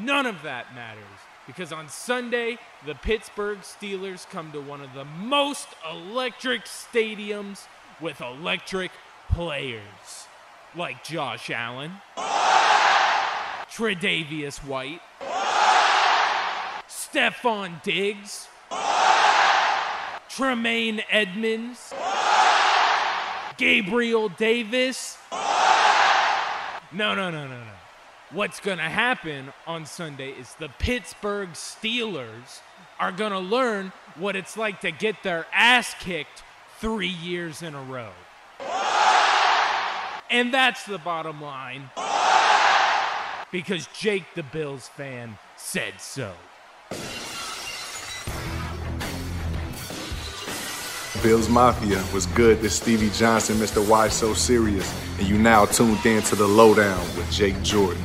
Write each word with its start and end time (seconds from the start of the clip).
None 0.00 0.26
of 0.26 0.42
that 0.42 0.74
matters 0.74 1.02
because 1.46 1.72
on 1.72 1.88
Sunday, 1.88 2.58
the 2.86 2.94
Pittsburgh 2.94 3.58
Steelers 3.60 4.28
come 4.28 4.52
to 4.52 4.60
one 4.60 4.80
of 4.80 4.94
the 4.94 5.04
most 5.04 5.68
electric 5.90 6.64
stadiums 6.64 7.66
with 8.00 8.20
electric 8.20 8.90
players 9.30 9.82
like 10.74 11.04
Josh 11.04 11.50
Allen, 11.50 11.92
Tre'Davious 13.70 14.64
White, 14.64 15.02
Stefon 16.88 17.82
Diggs, 17.82 18.48
Tremaine 20.30 21.02
Edmunds, 21.10 21.92
Gabriel 23.58 24.30
Davis. 24.30 25.18
No, 26.92 27.14
no, 27.14 27.30
no, 27.30 27.46
no, 27.46 27.48
no. 27.48 27.81
What's 28.32 28.60
going 28.60 28.78
to 28.78 28.84
happen 28.84 29.52
on 29.66 29.84
Sunday 29.84 30.30
is 30.30 30.54
the 30.54 30.70
Pittsburgh 30.78 31.50
Steelers 31.50 32.60
are 32.98 33.12
going 33.12 33.32
to 33.32 33.38
learn 33.38 33.92
what 34.16 34.36
it's 34.36 34.56
like 34.56 34.80
to 34.80 34.90
get 34.90 35.22
their 35.22 35.44
ass 35.52 35.94
kicked 36.00 36.42
three 36.78 37.08
years 37.08 37.60
in 37.60 37.74
a 37.74 37.82
row. 37.82 38.08
And 40.30 40.54
that's 40.54 40.86
the 40.86 40.96
bottom 40.96 41.42
line. 41.42 41.90
Because 43.50 43.86
Jake 43.88 44.24
the 44.34 44.44
Bills 44.44 44.88
fan 44.88 45.36
said 45.58 46.00
so. 46.00 46.32
Bills 51.22 51.50
Mafia 51.50 52.02
was 52.14 52.24
good. 52.28 52.62
This 52.62 52.76
Stevie 52.76 53.10
Johnson, 53.10 53.56
Mr. 53.56 53.86
Why 53.86 54.08
So 54.08 54.32
Serious, 54.32 54.90
and 55.18 55.28
you 55.28 55.36
now 55.36 55.66
tuned 55.66 56.06
in 56.06 56.22
to 56.22 56.34
the 56.34 56.48
Lowdown 56.48 56.98
with 57.14 57.30
Jake 57.30 57.60
Jordan. 57.62 58.02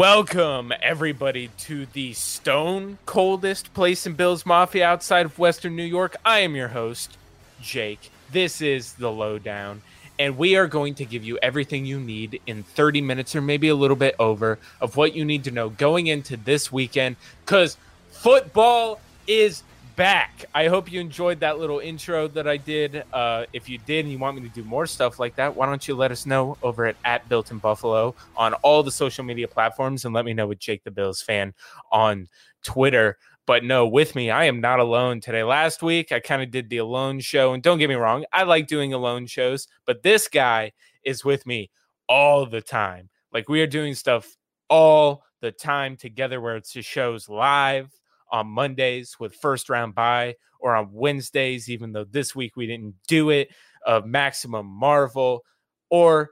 Welcome, 0.00 0.72
everybody, 0.80 1.50
to 1.58 1.84
the 1.84 2.14
stone 2.14 2.96
coldest 3.04 3.74
place 3.74 4.06
in 4.06 4.14
Bills 4.14 4.46
Mafia 4.46 4.86
outside 4.86 5.26
of 5.26 5.38
Western 5.38 5.76
New 5.76 5.84
York. 5.84 6.16
I 6.24 6.38
am 6.38 6.56
your 6.56 6.68
host, 6.68 7.18
Jake. 7.60 8.10
This 8.32 8.62
is 8.62 8.94
the 8.94 9.12
Lowdown, 9.12 9.82
and 10.18 10.38
we 10.38 10.56
are 10.56 10.66
going 10.68 10.94
to 10.94 11.04
give 11.04 11.22
you 11.22 11.38
everything 11.42 11.84
you 11.84 12.00
need 12.00 12.40
in 12.46 12.62
30 12.62 13.02
minutes 13.02 13.36
or 13.36 13.42
maybe 13.42 13.68
a 13.68 13.74
little 13.74 13.94
bit 13.94 14.14
over 14.18 14.58
of 14.80 14.96
what 14.96 15.14
you 15.14 15.22
need 15.22 15.44
to 15.44 15.50
know 15.50 15.68
going 15.68 16.06
into 16.06 16.38
this 16.38 16.72
weekend 16.72 17.16
because 17.44 17.76
football 18.10 19.02
is 19.26 19.62
back. 20.00 20.46
I 20.54 20.68
hope 20.68 20.90
you 20.90 20.98
enjoyed 20.98 21.40
that 21.40 21.58
little 21.58 21.78
intro 21.78 22.26
that 22.28 22.48
I 22.48 22.56
did. 22.56 23.04
Uh, 23.12 23.44
if 23.52 23.68
you 23.68 23.76
did 23.76 24.06
and 24.06 24.10
you 24.10 24.18
want 24.18 24.34
me 24.34 24.48
to 24.48 24.54
do 24.54 24.64
more 24.64 24.86
stuff 24.86 25.18
like 25.18 25.36
that, 25.36 25.54
why 25.54 25.66
don't 25.66 25.86
you 25.86 25.94
let 25.94 26.10
us 26.10 26.24
know 26.24 26.56
over 26.62 26.86
at, 26.86 26.96
at 27.04 27.28
Built 27.28 27.50
in 27.50 27.58
Buffalo 27.58 28.14
on 28.34 28.54
all 28.54 28.82
the 28.82 28.90
social 28.90 29.24
media 29.24 29.46
platforms 29.46 30.06
and 30.06 30.14
let 30.14 30.24
me 30.24 30.32
know 30.32 30.46
with 30.46 30.58
Jake 30.58 30.84
the 30.84 30.90
Bills 30.90 31.20
fan 31.20 31.52
on 31.92 32.28
Twitter. 32.64 33.18
But 33.44 33.62
no, 33.62 33.86
with 33.86 34.14
me, 34.14 34.30
I 34.30 34.46
am 34.46 34.62
not 34.62 34.80
alone 34.80 35.20
today. 35.20 35.44
Last 35.44 35.82
week, 35.82 36.12
I 36.12 36.20
kind 36.20 36.40
of 36.40 36.50
did 36.50 36.70
the 36.70 36.78
alone 36.78 37.20
show. 37.20 37.52
And 37.52 37.62
don't 37.62 37.76
get 37.76 37.90
me 37.90 37.94
wrong, 37.94 38.24
I 38.32 38.44
like 38.44 38.68
doing 38.68 38.94
alone 38.94 39.26
shows, 39.26 39.68
but 39.84 40.02
this 40.02 40.28
guy 40.28 40.72
is 41.04 41.26
with 41.26 41.44
me 41.44 41.68
all 42.08 42.46
the 42.46 42.62
time. 42.62 43.10
Like 43.34 43.50
we 43.50 43.60
are 43.60 43.66
doing 43.66 43.94
stuff 43.94 44.34
all 44.70 45.24
the 45.42 45.52
time 45.52 45.98
together 45.98 46.40
where 46.40 46.56
it's 46.56 46.72
just 46.72 46.88
shows 46.88 47.28
live 47.28 47.90
on 48.32 48.46
Mondays 48.48 49.16
with 49.18 49.34
first 49.34 49.68
round 49.68 49.94
bye 49.94 50.34
or 50.60 50.74
on 50.74 50.90
Wednesdays, 50.92 51.68
even 51.68 51.92
though 51.92 52.04
this 52.04 52.34
week 52.34 52.56
we 52.56 52.66
didn't 52.66 52.94
do 53.08 53.30
it, 53.30 53.48
of 53.86 54.06
Maximum 54.06 54.66
Marvel 54.66 55.42
or 55.88 56.30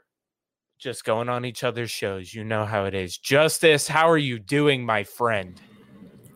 just 0.79 1.05
going 1.05 1.29
on 1.29 1.45
each 1.45 1.65
other's 1.65 1.91
shows. 1.91 2.33
You 2.33 2.45
know 2.45 2.65
how 2.65 2.85
it 2.85 2.95
is. 2.95 3.19
Justice, 3.19 3.89
how 3.89 4.09
are 4.09 4.19
you 4.19 4.39
doing, 4.39 4.85
my 4.85 5.05
friend? 5.05 5.61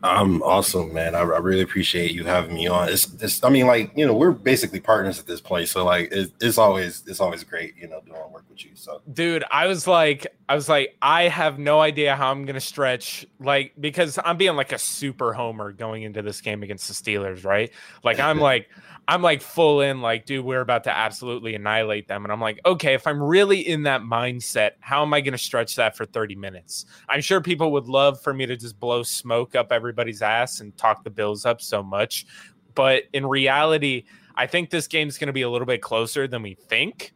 I'm 0.03 0.43
awesome, 0.43 0.93
man. 0.93 1.15
I, 1.15 1.21
I, 1.21 1.39
really 1.39 1.63
appreciate 1.63 2.11
you 2.11 2.25
having 2.25 2.55
me 2.55 2.67
on. 2.67 2.89
It's, 2.89 3.13
it's, 3.23 3.45
I 3.45 3.51
mean, 3.51 3.67
like, 3.69 3.93
you 3.97 4.05
know, 4.05 4.15
we're 4.15 4.33
basically 4.33 4.81
partners 4.81 5.21
at 5.21 5.27
this 5.27 5.41
point, 5.41 5.69
so 5.69 5.85
like, 5.85 6.11
it, 6.11 6.33
it's 6.41 6.59
always, 6.59 7.05
it's 7.07 7.21
always 7.21 7.45
great, 7.45 7.77
you 7.77 7.89
know, 7.89 8.01
doing 8.05 8.19
work 8.33 8.45
with 8.51 8.65
you. 8.65 8.73
So, 8.75 9.01
dude, 9.13 9.45
I 9.51 9.69
was 9.69 9.87
like, 9.87 10.27
I 10.49 10.57
was 10.57 10.69
like, 10.69 10.97
I 11.01 11.29
have 11.29 11.59
no 11.59 11.81
idea 11.81 12.17
how 12.17 12.33
I'm 12.33 12.45
gonna 12.47 12.61
stretch, 12.61 13.25
like, 13.39 13.75
because 13.79 14.19
I'm 14.25 14.37
being 14.37 14.57
like 14.57 14.73
a 14.73 14.79
super 14.79 15.33
homer 15.33 15.71
going 15.71 16.03
into 16.03 16.21
this 16.21 16.41
game 16.41 16.65
against 16.65 16.89
the 16.89 16.95
Steelers, 16.95 17.45
right? 17.45 17.71
Like, 18.03 18.19
I'm 18.19 18.41
like, 18.41 18.69
I'm 19.09 19.21
like 19.21 19.43
full 19.43 19.81
in, 19.81 20.01
like, 20.01 20.27
dude, 20.27 20.45
we're 20.45 20.61
about 20.61 20.85
to 20.85 20.97
absolutely 20.97 21.55
annihilate 21.55 22.07
them. 22.07 22.25
And 22.25 22.33
I'm 22.33 22.41
like, 22.41 22.61
okay, 22.65 22.95
if 22.95 23.07
I'm 23.07 23.21
really 23.21 23.61
in 23.61 23.83
that 23.83 24.03
mindset, 24.03 24.73
how 24.81 25.03
am 25.03 25.13
I 25.13 25.21
going 25.21 25.33
to 25.33 25.39
stretch 25.39 25.77
that 25.77 25.97
for 25.97 26.07
30 26.07 26.37
minutes? 26.37 26.87
I'm 27.09 27.21
sure 27.21 27.41
people 27.41 27.73
would 27.73 27.89
love 27.89 28.23
for 28.23 28.33
me 28.33 28.47
to 28.47 28.57
just 28.57 28.79
blow 28.79 29.03
smoke 29.03 29.57
up 29.57 29.73
everybody's 29.93 30.23
ass 30.23 30.61
and 30.61 30.77
talk 30.79 31.05
the 31.05 31.11
Bills 31.11 31.45
up 31.45 31.61
so 31.61 31.83
much. 31.83 32.27
But 32.75 33.05
in 33.13 33.27
reality, 33.27 34.05
I 34.35 34.47
think 34.47 34.71
this 34.71 34.87
game's 34.87 35.19
going 35.19 35.27
to 35.27 35.33
be 35.33 35.43
a 35.43 35.51
little 35.51 35.67
bit 35.67 35.83
closer 35.83 36.27
than 36.27 36.43
we 36.43 36.55
think. 36.55 37.13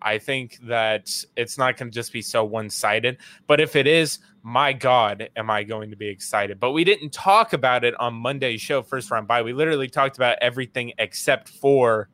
I 0.00 0.18
think 0.18 0.58
that 0.64 1.10
it's 1.36 1.56
not 1.58 1.76
going 1.76 1.90
to 1.90 1.94
just 1.94 2.12
be 2.12 2.22
so 2.22 2.44
one 2.44 2.70
sided. 2.70 3.18
But 3.46 3.60
if 3.60 3.76
it 3.76 3.86
is, 3.86 4.18
my 4.42 4.72
God, 4.72 5.28
am 5.36 5.50
I 5.50 5.64
going 5.64 5.90
to 5.90 5.96
be 5.96 6.08
excited? 6.08 6.58
But 6.58 6.72
we 6.72 6.84
didn't 6.84 7.10
talk 7.10 7.52
about 7.52 7.84
it 7.84 7.94
on 8.00 8.14
Monday's 8.14 8.60
show, 8.60 8.82
first 8.82 9.10
round 9.10 9.28
bye. 9.28 9.42
We 9.42 9.52
literally 9.52 9.88
talked 9.88 10.16
about 10.16 10.38
everything 10.40 10.92
except 10.98 11.48
for, 11.48 12.08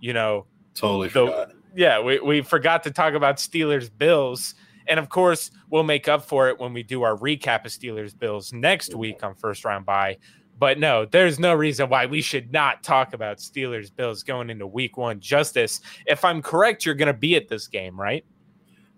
you 0.00 0.12
know, 0.12 0.46
totally 0.74 1.08
the. 1.08 1.52
Yeah, 1.74 2.00
we, 2.00 2.18
we 2.18 2.42
forgot 2.42 2.82
to 2.84 2.90
talk 2.90 3.14
about 3.14 3.36
Steelers 3.36 3.90
Bills. 3.96 4.54
And 4.90 4.98
of 4.98 5.08
course, 5.08 5.52
we'll 5.70 5.84
make 5.84 6.08
up 6.08 6.24
for 6.24 6.48
it 6.48 6.58
when 6.58 6.74
we 6.74 6.82
do 6.82 7.02
our 7.02 7.16
recap 7.16 7.64
of 7.64 7.70
Steelers 7.70 8.18
Bills 8.18 8.52
next 8.52 8.94
week 8.94 9.22
on 9.22 9.36
first 9.36 9.64
round 9.64 9.86
bye. 9.86 10.18
But 10.58 10.78
no, 10.78 11.06
there's 11.06 11.38
no 11.38 11.54
reason 11.54 11.88
why 11.88 12.04
we 12.04 12.20
should 12.20 12.52
not 12.52 12.82
talk 12.82 13.14
about 13.14 13.38
Steelers 13.38 13.94
Bills 13.94 14.22
going 14.22 14.50
into 14.50 14.66
week 14.66 14.98
one. 14.98 15.18
Justice, 15.20 15.80
if 16.06 16.22
I'm 16.22 16.42
correct, 16.42 16.84
you're 16.84 16.96
going 16.96 17.06
to 17.06 17.14
be 17.14 17.36
at 17.36 17.48
this 17.48 17.66
game, 17.66 17.98
right? 17.98 18.24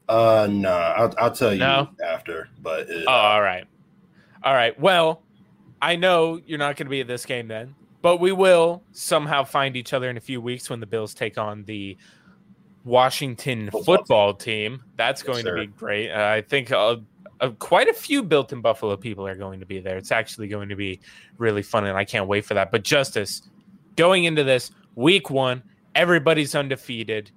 Uh, 0.08 0.48
no, 0.50 0.72
I'll, 0.72 1.14
I'll 1.19 1.31
tell 1.31 1.52
you 1.52 1.60
no? 1.60 1.91
after. 2.05 2.49
But 2.61 2.88
it, 2.88 3.05
oh, 3.06 3.12
all 3.12 3.43
right, 3.43 3.64
all 4.43 4.55
right. 4.55 4.78
Well, 4.81 5.22
I 5.81 5.94
know 5.94 6.40
you're 6.44 6.58
not 6.58 6.76
going 6.76 6.87
to 6.87 6.90
be 6.90 7.00
at 7.00 7.06
this 7.06 7.25
game 7.25 7.46
then, 7.49 7.76
but 8.00 8.16
we 8.16 8.32
will 8.32 8.82
somehow 8.90 9.44
find 9.44 9.76
each 9.76 9.93
other 9.93 10.11
in 10.11 10.16
a 10.16 10.20
few 10.20 10.40
weeks 10.40 10.69
when 10.69 10.81
the 10.81 10.87
Bills 10.87 11.14
take 11.14 11.38
on 11.38 11.64
the 11.64 11.96
Washington 12.84 13.70
football, 13.70 13.96
football 13.96 14.34
team. 14.34 14.82
That's 14.96 15.20
yes, 15.20 15.26
going 15.26 15.44
sir. 15.44 15.56
to 15.56 15.62
be 15.62 15.67
great. 15.69 16.11
Uh, 16.11 16.29
I 16.29 16.40
think 16.43 16.73
uh, 16.73 16.96
uh, 17.40 17.50
quite 17.58 17.88
a 17.88 17.93
few 17.93 18.23
built 18.23 18.52
in 18.52 18.61
Buffalo 18.61 18.96
people 18.96 19.26
are 19.26 19.37
going 19.37 19.61
to 19.61 19.67
be 19.67 19.81
there. 19.81 19.96
It's 19.96 20.12
actually 20.12 20.49
going 20.49 20.69
to 20.69 20.76
be 20.76 21.00
really 21.38 21.62
fun, 21.62 21.87
and 21.87 21.96
I 21.96 22.05
can't 22.05 22.26
wait 22.26 22.44
for 22.44 22.55
that. 22.55 22.70
But 22.70 22.84
Justice, 22.84 23.43
going 23.96 24.25
into 24.25 24.44
this 24.44 24.70
week 24.94 25.31
one, 25.31 25.62
everybody's 25.94 26.55
undefeated. 26.55 27.31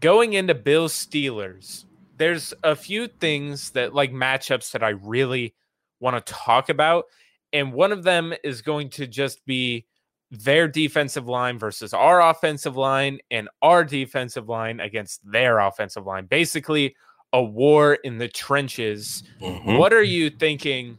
Going 0.00 0.32
into 0.32 0.54
Bills 0.54 0.94
Steelers, 0.94 1.84
there's 2.16 2.54
a 2.64 2.74
few 2.74 3.06
things 3.06 3.70
that 3.70 3.94
like 3.94 4.12
matchups 4.12 4.72
that 4.72 4.82
I 4.82 4.90
really 4.90 5.54
want 6.00 6.24
to 6.24 6.32
talk 6.32 6.68
about. 6.68 7.04
And 7.52 7.72
one 7.72 7.92
of 7.92 8.02
them 8.02 8.32
is 8.44 8.62
going 8.62 8.90
to 8.90 9.06
just 9.06 9.44
be 9.44 9.86
their 10.30 10.68
defensive 10.68 11.26
line 11.26 11.58
versus 11.58 11.92
our 11.92 12.20
offensive 12.30 12.76
line 12.76 13.18
and 13.30 13.48
our 13.62 13.84
defensive 13.84 14.48
line 14.48 14.80
against 14.80 15.20
their 15.30 15.58
offensive 15.58 16.06
line. 16.06 16.26
Basically, 16.26 16.94
a 17.32 17.42
war 17.42 17.94
in 17.94 18.18
the 18.18 18.28
trenches. 18.28 19.22
Mhm. 19.40 19.78
What 19.78 19.92
are 19.92 20.02
you 20.02 20.30
thinking 20.30 20.98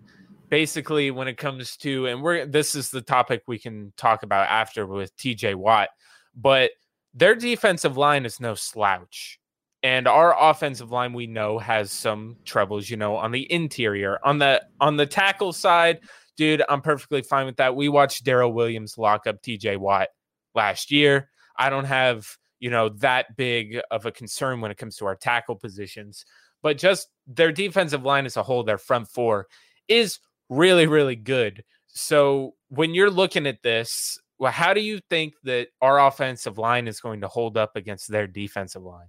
basically 0.50 1.12
when 1.12 1.30
it 1.30 1.38
comes 1.38 1.78
to 1.78 2.08
and 2.08 2.22
we're 2.22 2.46
this 2.46 2.76
is 2.76 2.92
the 2.92 3.02
topic 3.02 3.42
we 3.48 3.58
can 3.58 3.94
talk 3.96 4.24
about 4.24 4.50
after 4.50 4.86
with 4.86 5.16
TJ 5.16 5.56
Watt, 5.56 5.90
but 6.36 6.72
their 7.14 7.36
defensive 7.36 7.98
line 7.98 8.26
is 8.26 8.40
no 8.40 8.56
slouch. 8.56 9.40
And 9.84 10.08
our 10.08 10.36
offensive 10.40 10.92
line 10.92 11.14
we 11.14 11.26
know 11.26 11.58
has 11.58 11.92
some 11.92 12.38
troubles, 12.46 12.90
you 12.90 12.98
know, 12.98 13.16
on 13.16 13.32
the 13.32 13.52
interior. 13.52 14.20
On 14.24 14.38
the 14.38 14.62
on 14.80 14.96
the 14.98 15.06
tackle 15.06 15.54
side, 15.54 16.00
dude, 16.38 16.64
I'm 16.70 16.82
perfectly 16.82 17.22
fine 17.22 17.46
with 17.46 17.58
that. 17.58 17.76
We 17.76 17.90
watched 17.90 18.26
Daryl 18.26 18.54
Williams 18.54 18.98
lock 18.98 19.28
up 19.28 19.42
TJ 19.42 19.78
Watt 19.78 20.10
last 20.56 20.92
year. 20.92 21.30
I 21.58 21.70
don't 21.70 21.86
have, 21.86 22.28
you 22.60 22.70
know, 22.70 22.90
that 23.00 23.36
big 23.36 23.80
of 23.92 24.06
a 24.06 24.12
concern 24.12 24.62
when 24.62 24.72
it 24.72 24.78
comes 24.78 24.96
to 24.98 25.06
our 25.06 25.16
tackle 25.16 25.56
positions, 25.56 26.26
but 26.62 26.78
just 26.78 27.10
their 27.28 27.52
defensive 27.52 28.04
line 28.04 28.26
as 28.26 28.38
a 28.38 28.44
whole, 28.44 28.64
their 28.64 28.78
front 28.78 29.08
four 29.08 29.48
is 29.88 30.20
really, 30.50 30.88
really 30.88 31.16
good. 31.16 31.64
So 31.88 32.56
when 32.70 32.94
you're 32.94 33.10
looking 33.10 33.48
at 33.48 33.64
this, 33.64 34.18
well, 34.40 34.52
how 34.52 34.74
do 34.74 34.82
you 34.82 35.00
think 35.10 35.36
that 35.44 35.68
our 35.82 36.00
offensive 36.00 36.58
line 36.58 36.88
is 36.88 37.00
going 37.00 37.22
to 37.22 37.28
hold 37.28 37.58
up 37.58 37.76
against 37.76 38.10
their 38.10 38.28
defensive 38.28 38.82
line? 38.82 39.08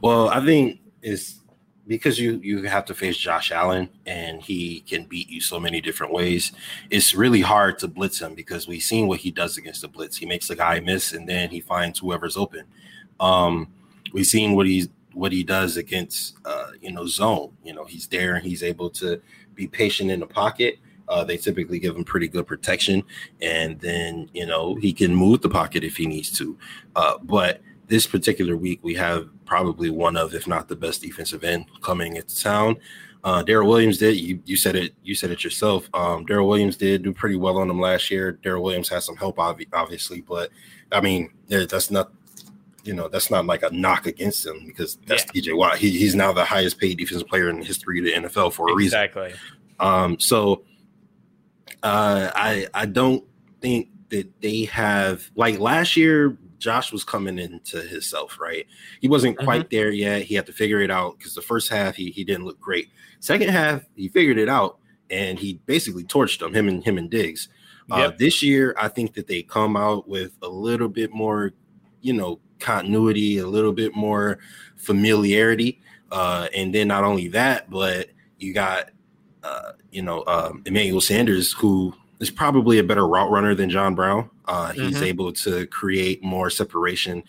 Well, 0.00 0.28
I 0.28 0.44
think 0.44 0.80
it's 1.02 1.40
because 1.86 2.18
you 2.18 2.40
you 2.42 2.62
have 2.64 2.84
to 2.86 2.94
face 2.94 3.16
Josh 3.16 3.52
Allen 3.52 3.88
and 4.06 4.42
he 4.42 4.80
can 4.80 5.04
beat 5.04 5.28
you 5.28 5.40
so 5.40 5.60
many 5.60 5.80
different 5.80 6.12
ways. 6.12 6.52
It's 6.90 7.14
really 7.14 7.40
hard 7.40 7.78
to 7.80 7.88
blitz 7.88 8.20
him 8.20 8.34
because 8.34 8.66
we've 8.66 8.82
seen 8.82 9.06
what 9.06 9.20
he 9.20 9.30
does 9.30 9.58
against 9.58 9.82
the 9.82 9.88
blitz. 9.88 10.16
He 10.16 10.26
makes 10.26 10.48
the 10.48 10.56
guy 10.56 10.80
miss 10.80 11.12
and 11.12 11.28
then 11.28 11.50
he 11.50 11.60
finds 11.60 11.98
whoever's 11.98 12.36
open. 12.36 12.64
Um, 13.20 13.68
we've 14.12 14.26
seen 14.26 14.54
what 14.54 14.66
he's 14.66 14.88
what 15.12 15.32
he 15.32 15.44
does 15.44 15.76
against 15.76 16.36
uh, 16.44 16.68
you 16.80 16.92
know 16.92 17.06
zone. 17.06 17.52
You 17.62 17.74
know 17.74 17.84
he's 17.84 18.06
there 18.06 18.34
and 18.36 18.44
he's 18.44 18.62
able 18.62 18.90
to 18.90 19.20
be 19.54 19.66
patient 19.66 20.10
in 20.10 20.20
the 20.20 20.26
pocket. 20.26 20.78
Uh, 21.06 21.22
they 21.22 21.36
typically 21.36 21.78
give 21.78 21.94
him 21.94 22.02
pretty 22.02 22.28
good 22.28 22.46
protection, 22.46 23.02
and 23.42 23.78
then 23.80 24.28
you 24.32 24.46
know 24.46 24.74
he 24.76 24.92
can 24.92 25.14
move 25.14 25.42
the 25.42 25.50
pocket 25.50 25.84
if 25.84 25.96
he 25.96 26.06
needs 26.06 26.30
to. 26.38 26.56
Uh, 26.96 27.18
but 27.22 27.60
this 27.94 28.08
particular 28.08 28.56
week, 28.56 28.80
we 28.82 28.92
have 28.94 29.28
probably 29.44 29.88
one 29.88 30.16
of, 30.16 30.34
if 30.34 30.48
not 30.48 30.66
the 30.66 30.74
best 30.74 31.00
defensive 31.00 31.44
end 31.44 31.64
coming 31.80 32.16
into 32.16 32.36
town. 32.36 32.76
Uh, 33.22 33.40
Daryl 33.44 33.68
Williams 33.68 33.98
did. 33.98 34.16
You 34.16 34.40
you 34.44 34.56
said 34.56 34.74
it. 34.74 34.94
You 35.04 35.14
said 35.14 35.30
it 35.30 35.44
yourself. 35.44 35.88
Um, 35.94 36.26
Daryl 36.26 36.48
Williams 36.48 36.76
did 36.76 37.04
do 37.04 37.12
pretty 37.12 37.36
well 37.36 37.56
on 37.56 37.70
him 37.70 37.80
last 37.80 38.10
year. 38.10 38.36
Daryl 38.42 38.62
Williams 38.62 38.88
has 38.88 39.04
some 39.04 39.14
help, 39.14 39.36
obvi- 39.36 39.68
obviously, 39.72 40.22
but 40.22 40.50
I 40.90 41.00
mean, 41.00 41.32
that's 41.48 41.92
not. 41.92 42.10
You 42.82 42.94
know, 42.94 43.06
that's 43.08 43.30
not 43.30 43.46
like 43.46 43.62
a 43.62 43.70
knock 43.70 44.06
against 44.08 44.44
him 44.44 44.66
because 44.66 44.98
that's 45.06 45.24
TJ 45.26 45.56
Watt. 45.56 45.78
He, 45.78 45.90
he's 45.90 46.16
now 46.16 46.32
the 46.32 46.44
highest 46.44 46.78
paid 46.78 46.98
defensive 46.98 47.28
player 47.28 47.48
in 47.48 47.60
the 47.60 47.64
history 47.64 48.00
of 48.00 48.04
the 48.04 48.28
NFL 48.28 48.52
for 48.52 48.68
a 48.68 48.74
reason. 48.74 48.98
Exactly. 48.98 49.32
Um, 49.78 50.18
so 50.18 50.64
uh, 51.84 52.30
I 52.34 52.66
I 52.74 52.86
don't 52.86 53.24
think 53.60 53.88
that 54.08 54.28
they 54.40 54.64
have 54.64 55.30
like 55.36 55.60
last 55.60 55.96
year. 55.96 56.36
Josh 56.64 56.90
was 56.92 57.04
coming 57.04 57.38
into 57.38 57.82
himself, 57.82 58.40
right? 58.40 58.66
He 59.00 59.06
wasn't 59.06 59.36
quite 59.38 59.68
there 59.68 59.90
yet. 59.90 60.22
He 60.22 60.34
had 60.34 60.46
to 60.46 60.52
figure 60.52 60.80
it 60.80 60.90
out 60.90 61.18
because 61.18 61.34
the 61.34 61.42
first 61.42 61.70
half 61.70 61.94
he 61.94 62.10
he 62.10 62.24
didn't 62.24 62.46
look 62.46 62.58
great. 62.58 62.88
Second 63.20 63.50
half 63.50 63.82
he 63.94 64.08
figured 64.08 64.38
it 64.38 64.48
out 64.48 64.78
and 65.10 65.38
he 65.38 65.60
basically 65.66 66.04
torched 66.04 66.38
them. 66.38 66.54
Him 66.54 66.68
and 66.68 66.82
him 66.82 66.96
and 66.96 67.10
Diggs. 67.10 67.48
Uh, 67.90 68.10
this 68.18 68.42
year, 68.42 68.74
I 68.78 68.88
think 68.88 69.12
that 69.12 69.26
they 69.26 69.42
come 69.42 69.76
out 69.76 70.08
with 70.08 70.32
a 70.40 70.48
little 70.48 70.88
bit 70.88 71.12
more, 71.12 71.52
you 72.00 72.14
know, 72.14 72.40
continuity, 72.58 73.36
a 73.36 73.46
little 73.46 73.72
bit 73.72 73.94
more 73.94 74.38
familiarity. 74.76 75.82
Uh, 76.10 76.48
and 76.56 76.74
then 76.74 76.88
not 76.88 77.04
only 77.04 77.28
that, 77.28 77.68
but 77.68 78.08
you 78.38 78.54
got, 78.54 78.90
uh, 79.42 79.72
you 79.92 80.00
know, 80.00 80.24
um, 80.26 80.62
Emmanuel 80.64 81.02
Sanders, 81.02 81.52
who 81.52 81.92
is 82.20 82.30
probably 82.30 82.78
a 82.78 82.82
better 82.82 83.06
route 83.06 83.30
runner 83.30 83.54
than 83.54 83.68
John 83.68 83.94
Brown. 83.94 84.30
Uh, 84.46 84.72
he's 84.72 84.98
Mhm. 84.98 85.02
able 85.02 85.32
to 85.32 85.66
create 85.68 86.22
more 86.22 86.50
separation, 86.50 87.22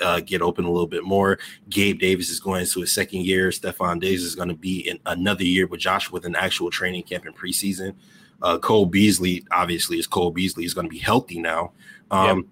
uh, 0.00 0.20
get 0.20 0.40
open 0.40 0.64
a 0.64 0.70
little 0.70 0.86
bit 0.86 1.04
more. 1.04 1.38
Gabe 1.68 1.98
Davis 1.98 2.30
is 2.30 2.38
going 2.38 2.60
into 2.60 2.80
his 2.80 2.92
second 2.92 3.24
year. 3.24 3.50
Stefon 3.50 4.00
Diggs 4.00 4.22
is 4.22 4.34
going 4.34 4.48
to 4.48 4.54
be 4.54 4.88
in 4.88 4.98
another 5.06 5.44
year 5.44 5.66
with 5.66 5.80
Josh 5.80 6.10
with 6.10 6.24
an 6.24 6.36
actual 6.36 6.70
training 6.70 7.02
camp 7.02 7.26
in 7.26 7.32
preseason. 7.32 7.94
Uh, 8.42 8.56
Cole 8.58 8.86
Beasley, 8.86 9.44
obviously, 9.50 9.98
is 9.98 10.06
Cole 10.06 10.30
Beasley 10.30 10.64
is 10.64 10.72
going 10.72 10.86
to 10.86 10.90
be 10.90 10.98
healthy 10.98 11.38
now. 11.40 11.72
Um, 12.10 12.46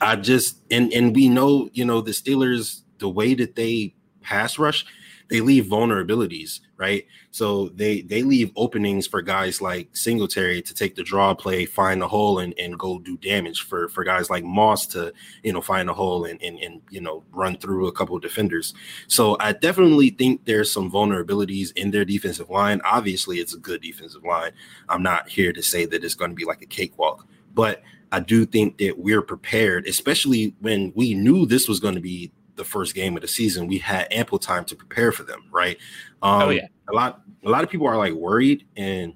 I 0.00 0.16
just 0.16 0.58
and 0.70 0.92
and 0.92 1.14
we 1.14 1.28
know, 1.28 1.68
you 1.72 1.84
know, 1.84 2.00
the 2.00 2.12
Steelers, 2.12 2.82
the 2.98 3.08
way 3.08 3.34
that 3.34 3.54
they 3.56 3.94
pass 4.22 4.58
rush, 4.58 4.86
they 5.30 5.40
leave 5.40 5.66
vulnerabilities, 5.66 6.60
right? 6.76 7.06
So 7.30 7.68
they 7.68 8.02
they 8.02 8.22
leave 8.22 8.50
openings 8.56 9.06
for 9.06 9.22
guys 9.22 9.62
like 9.62 9.96
Singletary 9.96 10.60
to 10.62 10.74
take 10.74 10.96
the 10.96 11.04
draw 11.04 11.34
play, 11.34 11.64
find 11.64 12.02
the 12.02 12.08
hole, 12.08 12.40
and, 12.40 12.52
and 12.58 12.78
go 12.78 12.98
do 12.98 13.16
damage 13.16 13.62
for 13.62 13.88
for 13.88 14.02
guys 14.02 14.28
like 14.28 14.44
Moss 14.44 14.86
to 14.88 15.12
you 15.42 15.52
know 15.52 15.60
find 15.60 15.88
a 15.88 15.94
hole 15.94 16.24
and 16.24 16.42
and, 16.42 16.58
and 16.58 16.82
you 16.90 17.00
know 17.00 17.22
run 17.32 17.56
through 17.56 17.86
a 17.86 17.92
couple 17.92 18.16
of 18.16 18.22
defenders. 18.22 18.74
So 19.06 19.36
I 19.38 19.52
definitely 19.52 20.10
think 20.10 20.44
there's 20.44 20.72
some 20.72 20.90
vulnerabilities 20.90 21.72
in 21.76 21.92
their 21.92 22.04
defensive 22.04 22.50
line. 22.50 22.80
Obviously, 22.84 23.38
it's 23.38 23.54
a 23.54 23.58
good 23.58 23.80
defensive 23.80 24.24
line. 24.24 24.50
I'm 24.88 25.02
not 25.02 25.28
here 25.28 25.52
to 25.52 25.62
say 25.62 25.86
that 25.86 26.04
it's 26.04 26.14
going 26.14 26.32
to 26.32 26.36
be 26.36 26.44
like 26.44 26.62
a 26.62 26.66
cakewalk, 26.66 27.26
but 27.54 27.82
I 28.12 28.18
do 28.18 28.44
think 28.44 28.78
that 28.78 28.98
we're 28.98 29.22
prepared, 29.22 29.86
especially 29.86 30.54
when 30.58 30.92
we 30.96 31.14
knew 31.14 31.46
this 31.46 31.68
was 31.68 31.78
going 31.78 31.94
to 31.94 32.00
be 32.00 32.32
the 32.60 32.64
first 32.64 32.94
game 32.94 33.16
of 33.16 33.22
the 33.22 33.28
season. 33.28 33.66
We 33.66 33.78
had 33.78 34.06
ample 34.12 34.38
time 34.38 34.64
to 34.66 34.76
prepare 34.76 35.10
for 35.12 35.22
them, 35.24 35.44
right? 35.50 35.78
Um, 36.22 36.42
Oh, 36.42 36.50
yeah. 36.50 36.66
A 36.90 36.92
lot, 36.92 37.22
a 37.44 37.48
lot 37.48 37.64
of 37.64 37.70
people 37.70 37.86
are 37.86 37.96
like 37.96 38.12
worried, 38.12 38.66
and 38.76 39.14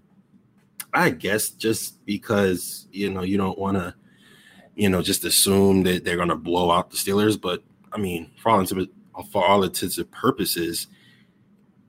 I 0.94 1.10
guess 1.10 1.50
just 1.50 2.04
because 2.06 2.86
you 2.92 3.10
know 3.10 3.22
you 3.22 3.36
don't 3.36 3.58
want 3.58 3.76
to, 3.76 3.94
you 4.76 4.88
know, 4.88 5.02
just 5.02 5.24
assume 5.24 5.82
that 5.82 6.04
they're 6.04 6.16
going 6.16 6.28
to 6.28 6.36
blow 6.36 6.70
out 6.70 6.90
the 6.90 6.96
Steelers. 6.96 7.38
But 7.40 7.62
I 7.92 7.98
mean, 7.98 8.30
for 8.40 8.50
all 8.50 8.60
intents, 8.60 8.88
for 9.32 9.44
all 9.44 9.62
intents 9.64 9.98
and 9.98 10.10
purposes, 10.10 10.86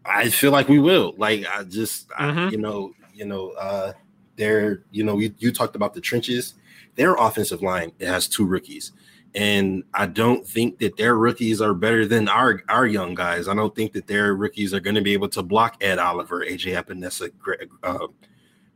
I 0.05 0.29
feel 0.29 0.51
like 0.51 0.67
we 0.69 0.79
will. 0.79 1.13
Like 1.17 1.45
I 1.47 1.63
just, 1.63 2.07
I, 2.17 2.25
Mhm. 2.25 2.51
you 2.51 2.57
know, 2.57 2.93
you 3.13 3.25
know, 3.25 3.51
uh, 3.51 3.93
they're, 4.35 4.83
you 4.91 5.03
know, 5.03 5.17
you, 5.19 5.33
you 5.37 5.51
talked 5.51 5.75
about 5.75 5.93
the 5.93 6.01
trenches. 6.01 6.55
Their 6.95 7.15
offensive 7.15 7.61
line 7.61 7.91
has 8.01 8.27
two 8.27 8.45
rookies, 8.45 8.91
and 9.35 9.83
I 9.93 10.05
don't 10.05 10.47
think 10.47 10.79
that 10.79 10.95
their 10.95 11.15
rookies 11.15 11.61
are 11.61 11.73
better 11.73 12.07
than 12.07 12.29
our 12.29 12.63
our 12.69 12.87
young 12.87 13.13
guys. 13.13 13.47
I 13.47 13.53
don't 13.53 13.75
think 13.75 13.91
that 13.93 14.07
their 14.07 14.33
rookies 14.33 14.73
are 14.73 14.79
going 14.79 14.95
to 14.95 15.01
be 15.01 15.13
able 15.13 15.29
to 15.29 15.43
block 15.43 15.77
Ed 15.83 15.99
Oliver, 15.99 16.45
AJ 16.45 16.81
Epenesa, 16.81 17.31
Gre- 17.37 17.65
uh, 17.83 18.07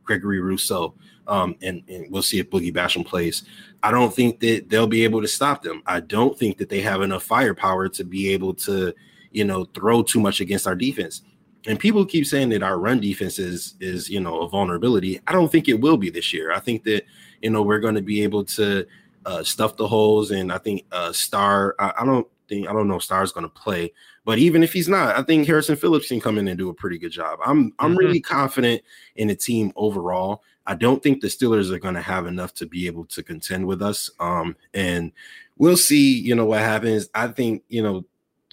Gregory 0.04 0.40
Rousseau, 0.40 0.94
um, 1.26 1.56
and, 1.62 1.82
and 1.88 2.10
we'll 2.10 2.22
see 2.22 2.38
if 2.38 2.50
Boogie 2.50 2.74
Basham 2.74 3.06
plays. 3.06 3.44
I 3.82 3.90
don't 3.90 4.14
think 4.14 4.40
that 4.40 4.68
they'll 4.68 4.86
be 4.86 5.04
able 5.04 5.22
to 5.22 5.28
stop 5.28 5.62
them. 5.62 5.82
I 5.86 6.00
don't 6.00 6.38
think 6.38 6.58
that 6.58 6.68
they 6.68 6.82
have 6.82 7.00
enough 7.00 7.22
firepower 7.22 7.88
to 7.88 8.04
be 8.04 8.28
able 8.30 8.52
to, 8.54 8.92
you 9.30 9.44
know, 9.44 9.64
throw 9.64 10.02
too 10.02 10.20
much 10.20 10.40
against 10.40 10.66
our 10.66 10.74
defense. 10.74 11.22
And 11.66 11.78
people 11.78 12.04
keep 12.04 12.26
saying 12.26 12.50
that 12.50 12.62
our 12.62 12.78
run 12.78 13.00
defense 13.00 13.38
is 13.38 13.76
is 13.80 14.10
you 14.10 14.20
know 14.20 14.40
a 14.40 14.48
vulnerability. 14.48 15.20
I 15.26 15.32
don't 15.32 15.50
think 15.50 15.68
it 15.68 15.80
will 15.80 15.96
be 15.96 16.10
this 16.10 16.34
year. 16.34 16.52
I 16.52 16.60
think 16.60 16.84
that 16.84 17.04
you 17.40 17.48
know 17.48 17.62
we're 17.62 17.80
going 17.80 17.94
to 17.94 18.02
be 18.02 18.22
able 18.22 18.44
to 18.44 18.86
uh, 19.26 19.42
stuff 19.42 19.76
the 19.76 19.88
holes, 19.88 20.30
and 20.30 20.52
I 20.52 20.58
think 20.58 20.84
uh, 20.92 21.12
Star. 21.12 21.74
I, 21.78 21.92
I 22.00 22.04
don't 22.06 22.26
think 22.48 22.68
I 22.68 22.72
don't 22.72 22.88
know 22.88 22.96
if 22.96 23.02
Star's 23.02 23.32
going 23.32 23.44
to 23.44 23.50
play, 23.50 23.92
but 24.24 24.38
even 24.38 24.62
if 24.62 24.72
he's 24.72 24.88
not, 24.88 25.16
I 25.16 25.22
think 25.22 25.46
Harrison 25.46 25.76
Phillips 25.76 26.08
can 26.08 26.20
come 26.20 26.38
in 26.38 26.48
and 26.48 26.58
do 26.58 26.68
a 26.70 26.74
pretty 26.74 26.98
good 26.98 27.12
job. 27.12 27.38
I'm 27.44 27.72
I'm 27.78 27.94
Mhm. 27.94 27.98
really 27.98 28.20
confident 28.20 28.82
in 29.16 29.28
the 29.28 29.36
team 29.36 29.72
overall. 29.76 30.42
I 30.66 30.74
don't 30.74 31.02
think 31.02 31.20
the 31.20 31.28
Steelers 31.28 31.70
are 31.70 31.78
going 31.78 31.94
to 31.94 32.02
have 32.02 32.26
enough 32.26 32.54
to 32.54 32.66
be 32.66 32.86
able 32.86 33.04
to 33.06 33.22
contend 33.22 33.66
with 33.66 33.82
us. 33.82 34.10
Um, 34.20 34.56
and 34.74 35.10
we'll 35.58 35.76
see. 35.76 36.18
You 36.18 36.34
know 36.34 36.44
what 36.44 36.60
happens. 36.60 37.08
I 37.14 37.28
think 37.28 37.62
you 37.68 37.82
know 37.82 38.04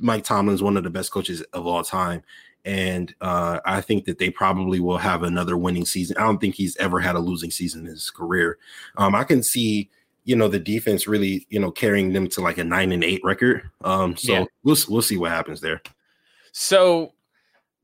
Mike 0.02 0.24
Tomlin's 0.24 0.64
one 0.64 0.78
of 0.78 0.84
the 0.84 0.90
best 0.90 1.12
coaches 1.12 1.42
of 1.54 1.66
all 1.66 1.84
time. 1.84 2.24
And 2.66 3.16
uh, 3.22 3.62
I 3.66 3.80
think 3.80 4.04
that 4.06 4.18
they 4.20 4.30
probably 4.30 4.82
will 4.82 4.98
have 4.98 5.24
another 5.24 5.56
winning 5.56 5.86
season. 5.86 6.18
I 6.18 6.24
don't 6.24 6.40
think 6.42 6.56
he's 6.56 6.76
ever 6.78 7.00
had 7.00 7.16
a 7.16 7.20
losing 7.20 7.50
season 7.50 7.86
in 7.86 7.88
his 7.92 8.10
career. 8.10 8.58
Um, 8.98 9.16
I 9.16 9.24
can 9.24 9.42
see, 9.42 9.90
you 10.28 10.36
know, 10.36 10.50
the 10.50 10.60
defense 10.60 11.08
really, 11.08 11.48
you 11.50 11.58
know, 11.58 11.72
carrying 11.72 12.12
them 12.12 12.28
to 12.28 12.42
like 12.42 12.58
a 12.58 12.64
nine 12.64 12.92
and 12.92 13.02
eight 13.02 13.22
record. 13.24 13.70
Um, 13.86 14.18
so 14.18 14.34
Yeah. 14.34 14.46
we'll 14.64 14.76
we'll 14.90 15.02
see 15.02 15.16
what 15.16 15.32
happens 15.32 15.62
there. 15.62 15.82
So 16.52 17.14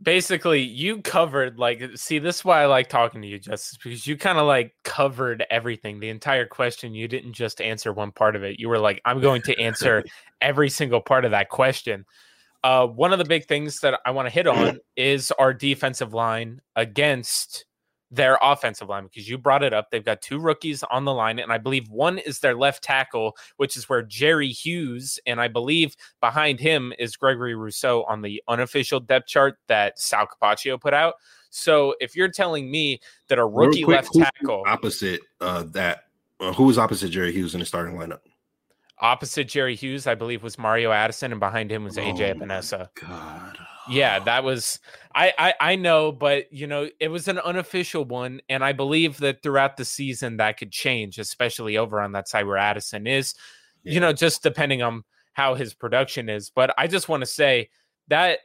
basically, 0.01 0.61
you 0.61 1.01
covered 1.01 1.57
like 1.57 1.81
see 1.95 2.19
this 2.19 2.39
is 2.39 2.45
why 2.45 2.61
I 2.61 2.65
like 2.65 2.89
talking 2.89 3.21
to 3.21 3.27
you, 3.27 3.39
Justice, 3.39 3.77
because 3.81 4.05
you 4.05 4.17
kind 4.17 4.37
of 4.37 4.45
like 4.45 4.75
covered 4.83 5.45
everything, 5.49 6.01
the 6.01 6.09
entire 6.09 6.45
question. 6.45 6.93
You 6.93 7.07
didn't 7.07 7.31
just 7.31 7.61
answer 7.61 7.93
one 7.93 8.11
part 8.11 8.35
of 8.35 8.43
it. 8.43 8.59
You 8.59 8.67
were 8.67 8.79
like, 8.79 9.01
I'm 9.05 9.21
going 9.21 9.41
to 9.43 9.57
answer 9.57 10.03
every 10.41 10.69
single 10.69 10.99
part 10.99 11.23
of 11.23 11.31
that 11.31 11.47
question. 11.47 12.05
Uh, 12.61 12.87
one 12.87 13.13
of 13.13 13.19
the 13.19 13.25
big 13.25 13.45
things 13.47 13.79
that 13.79 14.01
I 14.05 14.11
want 14.11 14.25
to 14.25 14.33
hit 14.33 14.47
on 14.47 14.79
is 14.97 15.31
our 15.31 15.53
defensive 15.53 16.13
line 16.13 16.61
against 16.75 17.65
their 18.13 18.37
offensive 18.41 18.89
line 18.89 19.05
because 19.05 19.27
you 19.27 19.37
brought 19.37 19.63
it 19.63 19.73
up. 19.73 19.89
They've 19.89 20.05
got 20.05 20.21
two 20.21 20.39
rookies 20.39 20.83
on 20.83 21.03
the 21.03 21.13
line, 21.13 21.39
and 21.39 21.51
I 21.51 21.57
believe 21.57 21.89
one 21.89 22.19
is 22.19 22.39
their 22.39 22.55
left 22.55 22.83
tackle, 22.83 23.35
which 23.57 23.75
is 23.75 23.89
where 23.89 24.03
Jerry 24.03 24.49
Hughes, 24.49 25.19
and 25.25 25.41
I 25.41 25.47
believe 25.47 25.95
behind 26.21 26.59
him 26.59 26.93
is 26.99 27.15
Gregory 27.15 27.55
Rousseau 27.55 28.03
on 28.03 28.21
the 28.21 28.41
unofficial 28.47 28.99
depth 28.99 29.27
chart 29.27 29.57
that 29.67 29.99
Sal 29.99 30.27
Capaccio 30.27 30.79
put 30.79 30.93
out. 30.93 31.15
So 31.49 31.95
if 31.99 32.15
you're 32.15 32.29
telling 32.29 32.69
me 32.69 32.99
that 33.29 33.39
a 33.39 33.45
rookie 33.45 33.83
quick, 33.83 33.97
left 33.97 34.13
tackle 34.13 34.63
opposite 34.67 35.21
uh, 35.41 35.63
that, 35.71 36.05
uh, 36.39 36.53
who 36.53 36.65
was 36.65 36.77
opposite 36.77 37.09
Jerry 37.09 37.31
Hughes 37.31 37.55
in 37.55 37.59
the 37.59 37.65
starting 37.65 37.95
lineup? 37.95 38.19
Opposite 38.99 39.47
Jerry 39.47 39.75
Hughes, 39.75 40.05
I 40.05 40.15
believe, 40.15 40.43
was 40.43 40.57
Mario 40.57 40.91
Addison, 40.91 41.31
and 41.31 41.39
behind 41.39 41.71
him 41.71 41.83
was 41.83 41.97
AJ 41.97 42.39
oh. 42.39 42.87
God. 42.95 43.57
Yeah, 43.89 44.19
that 44.19 44.43
was 44.43 44.79
I, 45.13 45.33
I 45.37 45.53
I 45.59 45.75
know, 45.75 46.11
but 46.11 46.51
you 46.51 46.67
know, 46.67 46.89
it 46.99 47.09
was 47.09 47.27
an 47.27 47.39
unofficial 47.39 48.05
one, 48.05 48.41
and 48.49 48.63
I 48.63 48.71
believe 48.71 49.17
that 49.17 49.43
throughout 49.43 49.77
the 49.77 49.85
season 49.85 50.37
that 50.37 50.57
could 50.57 50.71
change, 50.71 51.19
especially 51.19 51.77
over 51.77 52.01
on 52.01 52.13
that 52.13 52.27
side 52.27 52.45
where 52.45 52.57
Addison 52.57 53.07
is, 53.07 53.33
yeah. 53.83 53.93
you 53.93 53.99
know, 53.99 54.13
just 54.13 54.43
depending 54.43 54.81
on 54.81 55.03
how 55.33 55.55
his 55.55 55.73
production 55.73 56.29
is. 56.29 56.49
But 56.49 56.73
I 56.77 56.87
just 56.87 57.09
want 57.09 57.21
to 57.21 57.27
say 57.27 57.69
that 58.07 58.39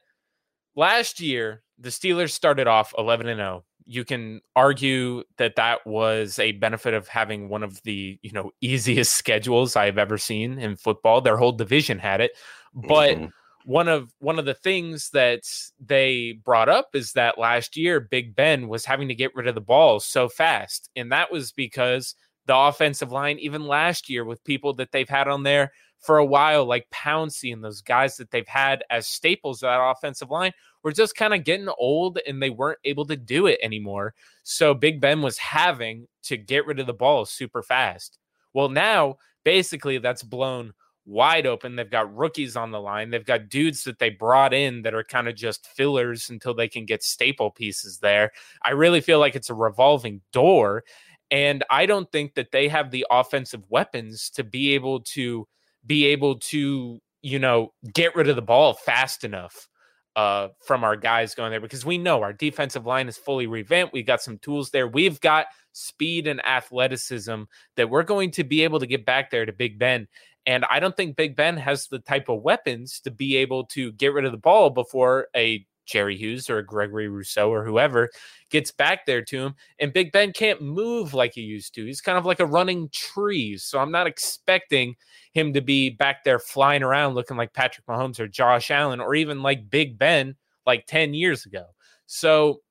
last 0.74 1.20
year 1.20 1.62
the 1.78 1.90
Steelers 1.90 2.30
started 2.30 2.66
off 2.66 2.94
11 2.98 3.28
and 3.28 3.38
0 3.38 3.64
you 3.88 4.04
can 4.04 4.42
argue 4.54 5.24
that 5.38 5.56
that 5.56 5.84
was 5.86 6.38
a 6.38 6.52
benefit 6.52 6.92
of 6.92 7.08
having 7.08 7.48
one 7.48 7.62
of 7.62 7.82
the 7.84 8.18
you 8.22 8.30
know 8.32 8.52
easiest 8.60 9.14
schedules 9.14 9.74
I've 9.76 9.98
ever 9.98 10.18
seen 10.18 10.58
in 10.58 10.76
football. 10.76 11.22
Their 11.22 11.38
whole 11.38 11.52
division 11.52 11.98
had 11.98 12.20
it, 12.20 12.32
but 12.74 13.16
mm-hmm. 13.16 13.26
One 13.68 13.86
of 13.86 14.10
one 14.18 14.38
of 14.38 14.46
the 14.46 14.54
things 14.54 15.10
that 15.10 15.42
they 15.78 16.32
brought 16.42 16.70
up 16.70 16.88
is 16.94 17.12
that 17.12 17.36
last 17.36 17.76
year 17.76 18.00
Big 18.00 18.34
Ben 18.34 18.66
was 18.66 18.86
having 18.86 19.08
to 19.08 19.14
get 19.14 19.34
rid 19.34 19.46
of 19.46 19.54
the 19.54 19.60
ball 19.60 20.00
so 20.00 20.26
fast, 20.26 20.88
and 20.96 21.12
that 21.12 21.30
was 21.30 21.52
because 21.52 22.14
the 22.46 22.56
offensive 22.56 23.12
line, 23.12 23.38
even 23.38 23.66
last 23.66 24.08
year, 24.08 24.24
with 24.24 24.42
people 24.44 24.72
that 24.72 24.90
they've 24.90 25.06
had 25.08 25.28
on 25.28 25.42
there 25.42 25.70
for 25.98 26.16
a 26.16 26.24
while, 26.24 26.64
like 26.64 26.88
Pouncey 26.88 27.52
and 27.52 27.62
those 27.62 27.82
guys 27.82 28.16
that 28.16 28.30
they've 28.30 28.48
had 28.48 28.84
as 28.88 29.06
staples 29.06 29.62
of 29.62 29.66
that 29.66 29.84
offensive 29.84 30.30
line, 30.30 30.52
were 30.82 30.92
just 30.92 31.14
kind 31.14 31.34
of 31.34 31.44
getting 31.44 31.68
old 31.78 32.18
and 32.26 32.42
they 32.42 32.48
weren't 32.48 32.78
able 32.86 33.04
to 33.04 33.16
do 33.16 33.48
it 33.48 33.58
anymore. 33.62 34.14
So 34.44 34.72
Big 34.72 34.98
Ben 34.98 35.20
was 35.20 35.36
having 35.36 36.06
to 36.22 36.38
get 36.38 36.64
rid 36.64 36.80
of 36.80 36.86
the 36.86 36.94
ball 36.94 37.26
super 37.26 37.62
fast. 37.62 38.18
Well, 38.54 38.70
now 38.70 39.16
basically 39.44 39.98
that's 39.98 40.22
blown 40.22 40.72
wide 41.08 41.46
open. 41.46 41.74
They've 41.74 41.90
got 41.90 42.14
rookies 42.14 42.54
on 42.56 42.70
the 42.70 42.80
line. 42.80 43.10
They've 43.10 43.24
got 43.24 43.48
dudes 43.48 43.84
that 43.84 43.98
they 43.98 44.10
brought 44.10 44.52
in 44.52 44.82
that 44.82 44.94
are 44.94 45.02
kind 45.02 45.26
of 45.26 45.34
just 45.34 45.66
fillers 45.66 46.30
until 46.30 46.54
they 46.54 46.68
can 46.68 46.84
get 46.84 47.02
staple 47.02 47.50
pieces 47.50 47.98
there. 47.98 48.30
I 48.62 48.70
really 48.70 49.00
feel 49.00 49.18
like 49.18 49.34
it's 49.34 49.50
a 49.50 49.54
revolving 49.54 50.20
door. 50.32 50.84
And 51.30 51.64
I 51.70 51.86
don't 51.86 52.10
think 52.12 52.34
that 52.34 52.52
they 52.52 52.68
have 52.68 52.90
the 52.90 53.06
offensive 53.10 53.62
weapons 53.68 54.30
to 54.30 54.44
be 54.44 54.74
able 54.74 55.00
to 55.00 55.48
be 55.86 56.06
able 56.06 56.38
to, 56.38 56.98
you 57.22 57.38
know, 57.38 57.72
get 57.94 58.14
rid 58.14 58.28
of 58.28 58.36
the 58.36 58.42
ball 58.42 58.74
fast 58.74 59.24
enough 59.24 59.68
uh, 60.16 60.48
from 60.66 60.84
our 60.84 60.96
guys 60.96 61.34
going 61.34 61.50
there 61.50 61.60
because 61.60 61.86
we 61.86 61.96
know 61.96 62.22
our 62.22 62.32
defensive 62.32 62.86
line 62.86 63.08
is 63.08 63.16
fully 63.16 63.46
revamped. 63.46 63.92
We've 63.92 64.06
got 64.06 64.20
some 64.20 64.38
tools 64.38 64.70
there. 64.70 64.88
We've 64.88 65.20
got 65.20 65.46
speed 65.72 66.26
and 66.26 66.44
athleticism 66.44 67.42
that 67.76 67.88
we're 67.88 68.02
going 68.02 68.32
to 68.32 68.44
be 68.44 68.64
able 68.64 68.80
to 68.80 68.86
get 68.86 69.06
back 69.06 69.30
there 69.30 69.46
to 69.46 69.52
Big 69.52 69.78
Ben. 69.78 70.08
And 70.48 70.64
I 70.70 70.80
don't 70.80 70.96
think 70.96 71.14
Big 71.14 71.36
Ben 71.36 71.58
has 71.58 71.88
the 71.88 71.98
type 71.98 72.30
of 72.30 72.40
weapons 72.40 73.00
to 73.00 73.10
be 73.10 73.36
able 73.36 73.66
to 73.66 73.92
get 73.92 74.14
rid 74.14 74.24
of 74.24 74.32
the 74.32 74.38
ball 74.38 74.70
before 74.70 75.28
a 75.36 75.66
Jerry 75.84 76.16
Hughes 76.16 76.48
or 76.48 76.56
a 76.56 76.64
Gregory 76.64 77.06
Rousseau 77.08 77.50
or 77.50 77.66
whoever 77.66 78.08
gets 78.48 78.72
back 78.72 79.04
there 79.04 79.20
to 79.22 79.38
him. 79.38 79.54
And 79.78 79.92
Big 79.92 80.10
Ben 80.10 80.32
can't 80.32 80.62
move 80.62 81.12
like 81.12 81.34
he 81.34 81.42
used 81.42 81.74
to. 81.74 81.84
He's 81.84 82.00
kind 82.00 82.16
of 82.16 82.24
like 82.24 82.40
a 82.40 82.46
running 82.46 82.88
tree. 82.94 83.58
So 83.58 83.78
I'm 83.78 83.92
not 83.92 84.06
expecting 84.06 84.96
him 85.34 85.52
to 85.52 85.60
be 85.60 85.90
back 85.90 86.24
there 86.24 86.38
flying 86.38 86.82
around 86.82 87.14
looking 87.14 87.36
like 87.36 87.52
Patrick 87.52 87.86
Mahomes 87.86 88.18
or 88.18 88.26
Josh 88.26 88.70
Allen 88.70 89.00
or 89.00 89.14
even 89.14 89.42
like 89.42 89.68
Big 89.68 89.98
Ben 89.98 90.34
like 90.64 90.86
10 90.86 91.12
years 91.12 91.44
ago. 91.44 91.66
So 92.06 92.62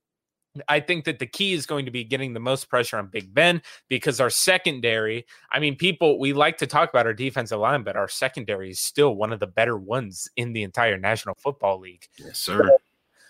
I 0.67 0.79
think 0.79 1.05
that 1.05 1.19
the 1.19 1.25
key 1.25 1.53
is 1.53 1.65
going 1.65 1.85
to 1.85 1.91
be 1.91 2.03
getting 2.03 2.33
the 2.33 2.39
most 2.39 2.69
pressure 2.69 2.97
on 2.97 3.07
Big 3.07 3.33
Ben 3.33 3.61
because 3.89 4.19
our 4.19 4.29
secondary, 4.29 5.25
I 5.51 5.59
mean, 5.59 5.75
people, 5.75 6.19
we 6.19 6.33
like 6.33 6.57
to 6.59 6.67
talk 6.67 6.89
about 6.89 7.05
our 7.05 7.13
defensive 7.13 7.59
line, 7.59 7.83
but 7.83 7.95
our 7.95 8.07
secondary 8.07 8.71
is 8.71 8.79
still 8.79 9.15
one 9.15 9.33
of 9.33 9.39
the 9.39 9.47
better 9.47 9.77
ones 9.77 10.27
in 10.35 10.53
the 10.53 10.63
entire 10.63 10.97
National 10.97 11.35
Football 11.35 11.79
League. 11.79 12.07
Yes, 12.17 12.39
sir. 12.39 12.77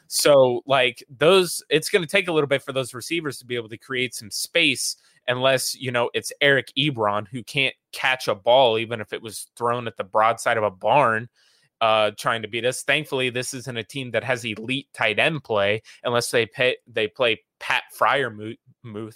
So, 0.07 0.61
like 0.65 1.03
those, 1.09 1.61
it's 1.69 1.89
going 1.89 2.01
to 2.01 2.09
take 2.09 2.27
a 2.27 2.31
little 2.31 2.47
bit 2.47 2.63
for 2.63 2.71
those 2.71 2.93
receivers 2.93 3.39
to 3.39 3.45
be 3.45 3.55
able 3.55 3.69
to 3.69 3.77
create 3.77 4.15
some 4.15 4.31
space, 4.31 4.95
unless 5.27 5.75
you 5.75 5.91
know 5.91 6.09
it's 6.13 6.31
Eric 6.39 6.71
Ebron 6.77 7.27
who 7.27 7.43
can't 7.43 7.75
catch 7.91 8.27
a 8.27 8.35
ball, 8.35 8.77
even 8.77 9.01
if 9.01 9.11
it 9.11 9.21
was 9.21 9.47
thrown 9.57 9.85
at 9.87 9.97
the 9.97 10.03
broadside 10.05 10.57
of 10.57 10.63
a 10.63 10.71
barn, 10.71 11.27
uh, 11.81 12.11
trying 12.17 12.41
to 12.41 12.47
beat 12.47 12.65
us. 12.65 12.83
Thankfully, 12.83 13.29
this 13.29 13.53
isn't 13.53 13.77
a 13.77 13.83
team 13.83 14.11
that 14.11 14.23
has 14.23 14.43
elite 14.43 14.87
tight 14.93 15.19
end 15.19 15.43
play, 15.43 15.81
unless 16.03 16.31
they 16.31 16.45
pay 16.45 16.77
they 16.87 17.07
play 17.07 17.41
Pat 17.59 17.83
Freiermuth, 17.97 18.57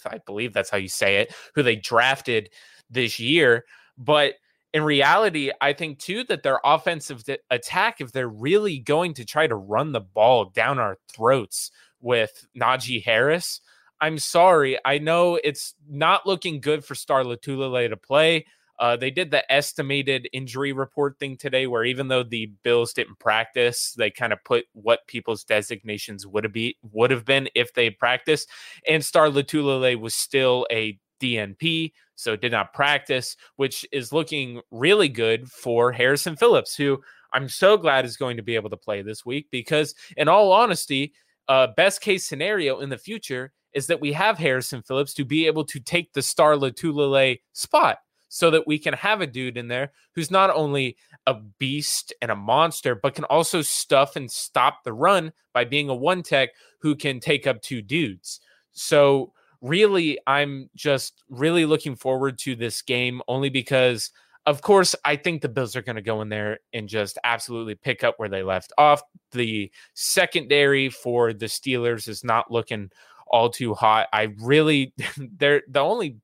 I 0.06 0.18
believe 0.24 0.52
that's 0.52 0.70
how 0.70 0.78
you 0.78 0.88
say 0.88 1.16
it, 1.16 1.34
who 1.54 1.62
they 1.62 1.76
drafted 1.76 2.50
this 2.90 3.18
year, 3.18 3.64
but 3.96 4.34
in 4.72 4.82
reality, 4.82 5.50
I 5.60 5.74
think 5.74 5.98
too 5.98 6.24
that 6.24 6.42
their 6.42 6.58
offensive 6.64 7.22
attack, 7.50 8.00
if 8.00 8.12
they're 8.12 8.28
really 8.28 8.78
going 8.78 9.14
to 9.14 9.24
try 9.24 9.46
to 9.46 9.54
run 9.54 9.92
the 9.92 10.00
ball 10.00 10.46
down 10.46 10.78
our 10.78 10.96
throats 11.12 11.70
with 12.00 12.46
Najee 12.58 13.04
Harris, 13.04 13.60
I'm 14.00 14.18
sorry. 14.18 14.78
I 14.84 14.98
know 14.98 15.38
it's 15.42 15.74
not 15.88 16.26
looking 16.26 16.60
good 16.60 16.84
for 16.84 16.94
Star 16.94 17.22
Lotulelei 17.22 17.90
to 17.90 17.96
play. 17.96 18.46
Uh, 18.82 18.96
they 18.96 19.12
did 19.12 19.30
the 19.30 19.50
estimated 19.50 20.28
injury 20.32 20.72
report 20.72 21.16
thing 21.20 21.36
today, 21.36 21.68
where 21.68 21.84
even 21.84 22.08
though 22.08 22.24
the 22.24 22.46
Bills 22.64 22.92
didn't 22.92 23.20
practice, 23.20 23.94
they 23.96 24.10
kind 24.10 24.32
of 24.32 24.42
put 24.42 24.64
what 24.72 25.06
people's 25.06 25.44
designations 25.44 26.26
would 26.26 26.42
have 26.42 26.52
be 26.52 26.76
would 26.90 27.12
have 27.12 27.24
been 27.24 27.48
if 27.54 27.72
they 27.74 27.90
practiced. 27.90 28.50
And 28.88 29.04
Star 29.04 29.28
Lotulelei 29.28 29.94
was 29.94 30.16
still 30.16 30.66
a 30.68 30.98
DNP, 31.20 31.92
so 32.16 32.34
did 32.34 32.50
not 32.50 32.74
practice, 32.74 33.36
which 33.54 33.86
is 33.92 34.12
looking 34.12 34.60
really 34.72 35.08
good 35.08 35.48
for 35.48 35.92
Harrison 35.92 36.34
Phillips, 36.34 36.74
who 36.74 37.00
I'm 37.32 37.48
so 37.48 37.76
glad 37.76 38.04
is 38.04 38.16
going 38.16 38.36
to 38.36 38.42
be 38.42 38.56
able 38.56 38.70
to 38.70 38.76
play 38.76 39.00
this 39.00 39.24
week 39.24 39.46
because, 39.52 39.94
in 40.16 40.26
all 40.26 40.50
honesty, 40.50 41.12
uh, 41.46 41.68
best 41.76 42.00
case 42.00 42.24
scenario 42.24 42.80
in 42.80 42.88
the 42.88 42.98
future 42.98 43.52
is 43.74 43.86
that 43.86 44.00
we 44.00 44.12
have 44.12 44.38
Harrison 44.38 44.82
Phillips 44.82 45.14
to 45.14 45.24
be 45.24 45.46
able 45.46 45.64
to 45.66 45.78
take 45.78 46.12
the 46.14 46.22
Star 46.22 46.56
Lotulelei 46.56 47.38
spot 47.52 47.98
so 48.34 48.50
that 48.50 48.66
we 48.66 48.78
can 48.78 48.94
have 48.94 49.20
a 49.20 49.26
dude 49.26 49.58
in 49.58 49.68
there 49.68 49.92
who's 50.14 50.30
not 50.30 50.48
only 50.48 50.96
a 51.26 51.34
beast 51.34 52.14
and 52.22 52.30
a 52.30 52.34
monster, 52.34 52.94
but 52.94 53.14
can 53.14 53.24
also 53.24 53.60
stuff 53.60 54.16
and 54.16 54.30
stop 54.30 54.84
the 54.84 54.92
run 54.94 55.34
by 55.52 55.66
being 55.66 55.90
a 55.90 55.94
one 55.94 56.22
tech 56.22 56.48
who 56.80 56.96
can 56.96 57.20
take 57.20 57.46
up 57.46 57.60
two 57.60 57.82
dudes. 57.82 58.40
So 58.72 59.34
really, 59.60 60.18
I'm 60.26 60.70
just 60.74 61.22
really 61.28 61.66
looking 61.66 61.94
forward 61.94 62.38
to 62.38 62.56
this 62.56 62.80
game 62.80 63.20
only 63.28 63.50
because, 63.50 64.10
of 64.46 64.62
course, 64.62 64.94
I 65.04 65.16
think 65.16 65.42
the 65.42 65.50
Bills 65.50 65.76
are 65.76 65.82
going 65.82 65.96
to 65.96 66.02
go 66.02 66.22
in 66.22 66.30
there 66.30 66.60
and 66.72 66.88
just 66.88 67.18
absolutely 67.24 67.74
pick 67.74 68.02
up 68.02 68.14
where 68.16 68.30
they 68.30 68.42
left 68.42 68.72
off. 68.78 69.02
The 69.32 69.70
secondary 69.92 70.88
for 70.88 71.34
the 71.34 71.46
Steelers 71.46 72.08
is 72.08 72.24
not 72.24 72.50
looking 72.50 72.92
all 73.26 73.50
too 73.50 73.74
hot. 73.74 74.08
I 74.10 74.32
really, 74.40 74.94
they're 75.36 75.64
the 75.68 75.80
only 75.80 76.16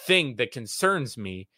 thing 0.00 0.36
that 0.36 0.52
concerns 0.52 1.16
me 1.16 1.48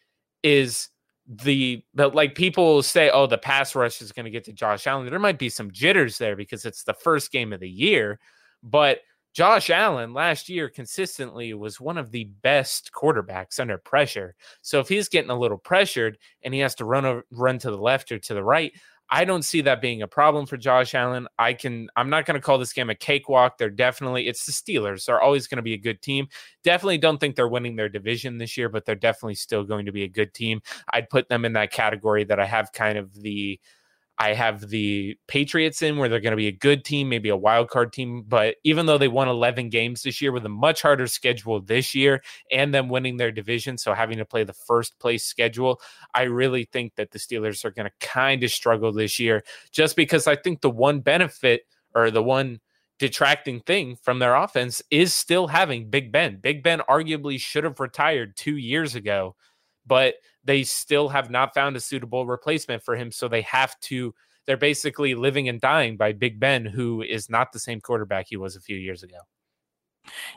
is 0.42 0.88
the 1.26 1.84
but 1.94 2.14
like 2.14 2.34
people 2.34 2.82
say, 2.82 3.10
oh, 3.10 3.26
the 3.26 3.38
pass 3.38 3.74
rush 3.74 4.02
is 4.02 4.12
going 4.12 4.24
to 4.24 4.30
get 4.30 4.44
to 4.44 4.52
Josh 4.52 4.86
Allen. 4.86 5.08
There 5.08 5.18
might 5.18 5.38
be 5.38 5.48
some 5.48 5.70
jitters 5.70 6.18
there 6.18 6.34
because 6.34 6.64
it's 6.64 6.82
the 6.82 6.94
first 6.94 7.30
game 7.30 7.52
of 7.52 7.60
the 7.60 7.70
year, 7.70 8.18
but 8.62 9.00
Josh 9.32 9.70
Allen 9.70 10.12
last 10.12 10.48
year 10.48 10.68
consistently 10.68 11.54
was 11.54 11.80
one 11.80 11.98
of 11.98 12.10
the 12.10 12.24
best 12.42 12.90
quarterbacks 12.92 13.60
under 13.60 13.78
pressure. 13.78 14.34
So 14.60 14.80
if 14.80 14.88
he's 14.88 15.08
getting 15.08 15.30
a 15.30 15.38
little 15.38 15.58
pressured 15.58 16.18
and 16.42 16.52
he 16.52 16.60
has 16.60 16.74
to 16.76 16.84
run 16.84 17.04
a, 17.04 17.22
run 17.30 17.58
to 17.60 17.70
the 17.70 17.78
left 17.78 18.10
or 18.10 18.18
to 18.18 18.34
the 18.34 18.42
right, 18.42 18.72
I 19.12 19.24
don't 19.24 19.44
see 19.44 19.60
that 19.62 19.80
being 19.80 20.02
a 20.02 20.06
problem 20.06 20.46
for 20.46 20.56
Josh 20.56 20.94
Allen. 20.94 21.26
I 21.38 21.52
can 21.52 21.88
I'm 21.96 22.10
not 22.10 22.26
going 22.26 22.36
to 22.36 22.40
call 22.40 22.58
this 22.58 22.72
game 22.72 22.90
a 22.90 22.94
cakewalk. 22.94 23.58
They're 23.58 23.68
definitely 23.68 24.28
it's 24.28 24.46
the 24.46 24.52
Steelers. 24.52 25.04
They're 25.04 25.20
always 25.20 25.48
going 25.48 25.56
to 25.56 25.62
be 25.62 25.74
a 25.74 25.78
good 25.78 26.00
team. 26.00 26.28
Definitely 26.62 26.98
don't 26.98 27.18
think 27.18 27.34
they're 27.34 27.48
winning 27.48 27.76
their 27.76 27.88
division 27.88 28.38
this 28.38 28.56
year, 28.56 28.68
but 28.68 28.84
they're 28.84 28.94
definitely 28.94 29.34
still 29.34 29.64
going 29.64 29.86
to 29.86 29.92
be 29.92 30.04
a 30.04 30.08
good 30.08 30.32
team. 30.32 30.60
I'd 30.92 31.10
put 31.10 31.28
them 31.28 31.44
in 31.44 31.54
that 31.54 31.72
category 31.72 32.24
that 32.24 32.38
I 32.38 32.46
have 32.46 32.72
kind 32.72 32.98
of 32.98 33.12
the 33.14 33.58
I 34.20 34.34
have 34.34 34.68
the 34.68 35.16
Patriots 35.28 35.80
in 35.80 35.96
where 35.96 36.10
they're 36.10 36.20
going 36.20 36.32
to 36.32 36.36
be 36.36 36.46
a 36.48 36.52
good 36.52 36.84
team, 36.84 37.08
maybe 37.08 37.30
a 37.30 37.36
wild 37.36 37.70
card 37.70 37.90
team. 37.90 38.22
But 38.28 38.56
even 38.64 38.84
though 38.84 38.98
they 38.98 39.08
won 39.08 39.28
11 39.28 39.70
games 39.70 40.02
this 40.02 40.20
year 40.20 40.30
with 40.30 40.44
a 40.44 40.50
much 40.50 40.82
harder 40.82 41.06
schedule 41.06 41.58
this 41.62 41.94
year 41.94 42.22
and 42.52 42.74
them 42.74 42.90
winning 42.90 43.16
their 43.16 43.32
division, 43.32 43.78
so 43.78 43.94
having 43.94 44.18
to 44.18 44.26
play 44.26 44.44
the 44.44 44.52
first 44.52 44.98
place 44.98 45.24
schedule, 45.24 45.80
I 46.14 46.24
really 46.24 46.68
think 46.70 46.96
that 46.96 47.12
the 47.12 47.18
Steelers 47.18 47.64
are 47.64 47.70
going 47.70 47.88
to 47.88 48.06
kind 48.06 48.44
of 48.44 48.50
struggle 48.50 48.92
this 48.92 49.18
year 49.18 49.42
just 49.72 49.96
because 49.96 50.26
I 50.26 50.36
think 50.36 50.60
the 50.60 50.68
one 50.68 51.00
benefit 51.00 51.62
or 51.94 52.10
the 52.10 52.22
one 52.22 52.60
detracting 52.98 53.60
thing 53.60 53.96
from 53.96 54.18
their 54.18 54.34
offense 54.34 54.82
is 54.90 55.14
still 55.14 55.48
having 55.48 55.88
Big 55.88 56.12
Ben. 56.12 56.36
Big 56.36 56.62
Ben 56.62 56.80
arguably 56.80 57.40
should 57.40 57.64
have 57.64 57.80
retired 57.80 58.36
two 58.36 58.58
years 58.58 58.94
ago, 58.94 59.34
but 59.90 60.14
they 60.44 60.62
still 60.62 61.08
have 61.08 61.30
not 61.30 61.52
found 61.52 61.76
a 61.76 61.80
suitable 61.80 62.24
replacement 62.24 62.80
for 62.80 62.94
him. 62.94 63.10
So 63.10 63.26
they 63.26 63.42
have 63.42 63.78
to, 63.80 64.14
they're 64.46 64.56
basically 64.56 65.16
living 65.16 65.48
and 65.48 65.60
dying 65.60 65.96
by 65.96 66.12
Big 66.12 66.38
Ben, 66.38 66.64
who 66.64 67.02
is 67.02 67.28
not 67.28 67.50
the 67.50 67.58
same 67.58 67.80
quarterback 67.80 68.26
he 68.28 68.36
was 68.36 68.54
a 68.54 68.60
few 68.60 68.76
years 68.76 69.02
ago. 69.02 69.18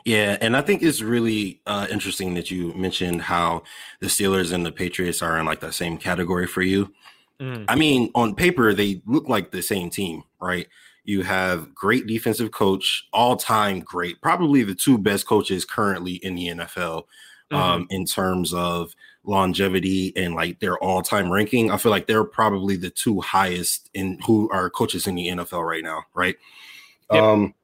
Yeah, 0.04 0.36
and 0.40 0.56
I 0.56 0.60
think 0.60 0.82
it's 0.82 1.02
really 1.02 1.62
uh, 1.66 1.86
interesting 1.88 2.34
that 2.34 2.50
you 2.50 2.74
mentioned 2.74 3.22
how 3.22 3.62
the 4.00 4.08
Steelers 4.08 4.52
and 4.52 4.66
the 4.66 4.72
Patriots 4.72 5.22
are 5.22 5.38
in 5.38 5.46
like 5.46 5.60
the 5.60 5.72
same 5.72 5.98
category 5.98 6.48
for 6.48 6.62
you. 6.62 6.92
Mm. 7.40 7.64
I 7.68 7.76
mean, 7.76 8.10
on 8.16 8.34
paper, 8.34 8.74
they 8.74 9.02
look 9.06 9.28
like 9.28 9.52
the 9.52 9.62
same 9.62 9.88
team, 9.88 10.24
right? 10.40 10.66
You 11.04 11.22
have 11.22 11.72
great 11.74 12.08
defensive 12.08 12.50
coach, 12.50 13.06
all 13.12 13.36
time 13.36 13.80
great, 13.80 14.20
probably 14.20 14.64
the 14.64 14.74
two 14.74 14.98
best 14.98 15.26
coaches 15.26 15.64
currently 15.64 16.14
in 16.14 16.34
the 16.34 16.48
NFL 16.48 17.04
mm-hmm. 17.52 17.56
um, 17.56 17.86
in 17.90 18.04
terms 18.04 18.52
of 18.52 18.94
longevity 19.24 20.12
and 20.16 20.34
like 20.34 20.60
their 20.60 20.78
all 20.78 21.02
time 21.02 21.30
ranking. 21.30 21.70
I 21.70 21.76
feel 21.76 21.90
like 21.90 22.06
they're 22.06 22.24
probably 22.24 22.76
the 22.76 22.90
two 22.90 23.20
highest 23.20 23.90
in 23.94 24.18
who 24.26 24.50
are 24.50 24.70
coaches 24.70 25.06
in 25.06 25.14
the 25.14 25.28
NFL 25.28 25.66
right 25.66 25.82
now, 25.82 26.04
right? 26.14 26.36
Yep. 27.12 27.22
Um, 27.22 27.54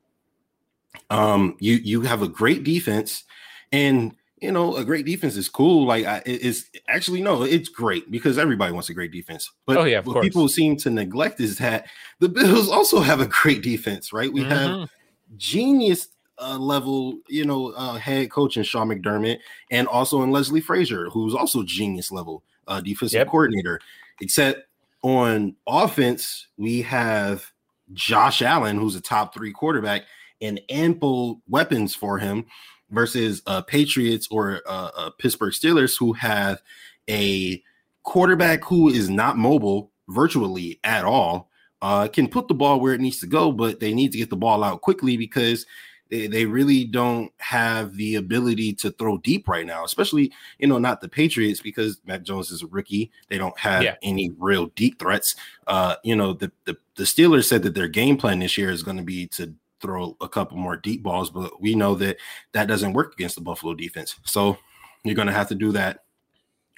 um, 1.10 1.56
you 1.60 1.74
you 1.74 2.02
have 2.02 2.22
a 2.22 2.28
great 2.28 2.64
defense, 2.64 3.24
and 3.72 4.14
you 4.40 4.52
know 4.52 4.76
a 4.76 4.84
great 4.84 5.06
defense 5.06 5.36
is 5.36 5.48
cool. 5.48 5.86
Like 5.86 6.06
I, 6.06 6.22
it's 6.24 6.64
actually 6.88 7.22
no, 7.22 7.42
it's 7.42 7.68
great 7.68 8.10
because 8.10 8.38
everybody 8.38 8.72
wants 8.72 8.88
a 8.88 8.94
great 8.94 9.12
defense. 9.12 9.50
But 9.66 9.76
oh, 9.76 9.84
yeah, 9.84 10.00
what 10.00 10.14
course. 10.14 10.24
people 10.24 10.48
seem 10.48 10.76
to 10.78 10.90
neglect 10.90 11.40
is 11.40 11.58
that 11.58 11.86
the 12.20 12.28
Bills 12.28 12.68
also 12.68 13.00
have 13.00 13.20
a 13.20 13.26
great 13.26 13.62
defense, 13.62 14.12
right? 14.12 14.32
We 14.32 14.42
mm-hmm. 14.42 14.50
have 14.50 14.90
genius 15.36 16.08
uh, 16.40 16.58
level, 16.58 17.18
you 17.28 17.44
know, 17.44 17.68
uh, 17.72 17.94
head 17.94 18.30
coach 18.30 18.56
in 18.56 18.62
Sean 18.62 18.88
McDermott, 18.88 19.38
and 19.70 19.86
also 19.88 20.22
in 20.22 20.30
Leslie 20.30 20.60
Frazier, 20.60 21.10
who's 21.10 21.34
also 21.34 21.62
genius 21.62 22.10
level 22.10 22.42
uh, 22.68 22.80
defensive 22.80 23.18
yep. 23.18 23.28
coordinator. 23.28 23.80
Except 24.20 24.66
on 25.02 25.56
offense, 25.66 26.46
we 26.56 26.82
have 26.82 27.50
Josh 27.92 28.42
Allen, 28.42 28.78
who's 28.78 28.96
a 28.96 29.00
top 29.00 29.34
three 29.34 29.52
quarterback, 29.52 30.02
and 30.40 30.60
ample 30.70 31.42
weapons 31.48 31.94
for 31.94 32.18
him 32.18 32.46
versus 32.90 33.42
uh, 33.46 33.62
Patriots 33.62 34.28
or 34.30 34.62
uh, 34.66 34.90
uh, 34.96 35.10
Pittsburgh 35.18 35.52
Steelers, 35.52 35.98
who 35.98 36.12
have 36.12 36.62
a 37.08 37.62
quarterback 38.02 38.64
who 38.64 38.88
is 38.88 39.10
not 39.10 39.36
mobile 39.36 39.90
virtually 40.08 40.80
at 40.84 41.04
all. 41.04 41.48
Uh, 41.82 42.06
can 42.08 42.28
put 42.28 42.46
the 42.46 42.54
ball 42.54 42.78
where 42.78 42.92
it 42.92 43.00
needs 43.00 43.20
to 43.20 43.26
go, 43.26 43.50
but 43.50 43.80
they 43.80 43.94
need 43.94 44.12
to 44.12 44.18
get 44.18 44.28
the 44.28 44.36
ball 44.36 44.62
out 44.62 44.82
quickly 44.82 45.16
because 45.16 45.64
they, 46.10 46.26
they 46.26 46.44
really 46.44 46.84
don't 46.84 47.32
have 47.38 47.96
the 47.96 48.16
ability 48.16 48.72
to 48.74 48.90
throw 48.90 49.18
deep 49.18 49.48
right 49.48 49.66
now, 49.66 49.84
especially, 49.84 50.32
you 50.58 50.66
know, 50.66 50.78
not 50.78 51.00
the 51.00 51.08
Patriots 51.08 51.60
because 51.60 52.00
Mac 52.04 52.22
Jones 52.22 52.50
is 52.50 52.62
a 52.62 52.66
rookie. 52.66 53.10
They 53.28 53.38
don't 53.38 53.58
have 53.58 53.82
yeah. 53.82 53.96
any 54.02 54.30
real 54.38 54.66
deep 54.74 54.98
threats. 54.98 55.36
Uh, 55.66 55.96
you 56.02 56.16
know, 56.16 56.32
the, 56.32 56.50
the, 56.64 56.76
the 56.96 57.04
Steelers 57.04 57.46
said 57.46 57.62
that 57.62 57.74
their 57.74 57.88
game 57.88 58.16
plan 58.16 58.40
this 58.40 58.58
year 58.58 58.70
is 58.70 58.82
going 58.82 58.96
to 58.96 59.02
be 59.02 59.26
to 59.28 59.54
throw 59.80 60.16
a 60.20 60.28
couple 60.28 60.56
more 60.58 60.76
deep 60.76 61.02
balls, 61.02 61.30
but 61.30 61.60
we 61.60 61.74
know 61.74 61.94
that 61.94 62.18
that 62.52 62.66
doesn't 62.66 62.92
work 62.92 63.14
against 63.14 63.36
the 63.36 63.40
Buffalo 63.40 63.74
defense. 63.74 64.16
So 64.24 64.58
you're 65.04 65.14
going 65.14 65.28
to 65.28 65.32
have 65.32 65.48
to 65.48 65.54
do 65.54 65.72
that 65.72 66.04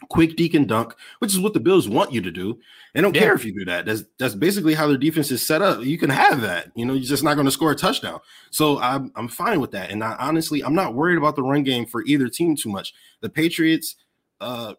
quick 0.09 0.39
and 0.55 0.69
dunk, 0.69 0.95
which 1.19 1.33
is 1.33 1.41
what 1.41 1.55
the 1.55 1.61
Bills 1.61 1.89
want 1.89 2.13
you 2.13 2.21
to 2.21 2.31
do. 2.31 2.59
They 2.95 3.01
don't 3.01 3.15
yeah. 3.15 3.23
care 3.23 3.35
if 3.35 3.45
you 3.45 3.53
do 3.53 3.65
that. 3.67 3.87
That's 3.87 4.05
that's 4.19 4.35
basically 4.35 4.75
how 4.75 4.87
their 4.87 4.97
defense 4.97 5.31
is 5.31 5.47
set 5.47 5.63
up. 5.63 5.85
You 5.85 5.99
can 5.99 6.11
have 6.11 6.41
that. 6.43 6.71
You 6.75 6.85
know, 6.85 6.95
you're 6.95 7.03
just 7.03 7.25
not 7.25 7.35
going 7.35 7.47
to 7.47 7.51
score 7.51 7.73
a 7.73 7.77
touchdown. 7.77 8.21
So 8.51 8.79
I'm 8.81 9.13
I'm 9.17 9.29
fine 9.29 9.61
with 9.61 9.71
that. 9.73 9.91
And 9.91 10.03
I, 10.03 10.17
honestly, 10.19 10.63
I'm 10.63 10.75
not 10.75 10.95
worried 10.95 11.19
about 11.19 11.37
the 11.37 11.43
run 11.43 11.63
game 11.63 11.87
for 11.87 12.05
either 12.05 12.29
team 12.29 12.57
too 12.57 12.71
much. 12.71 12.93
The 13.21 13.29
Patriots 13.29 13.97
uh, 14.41 14.75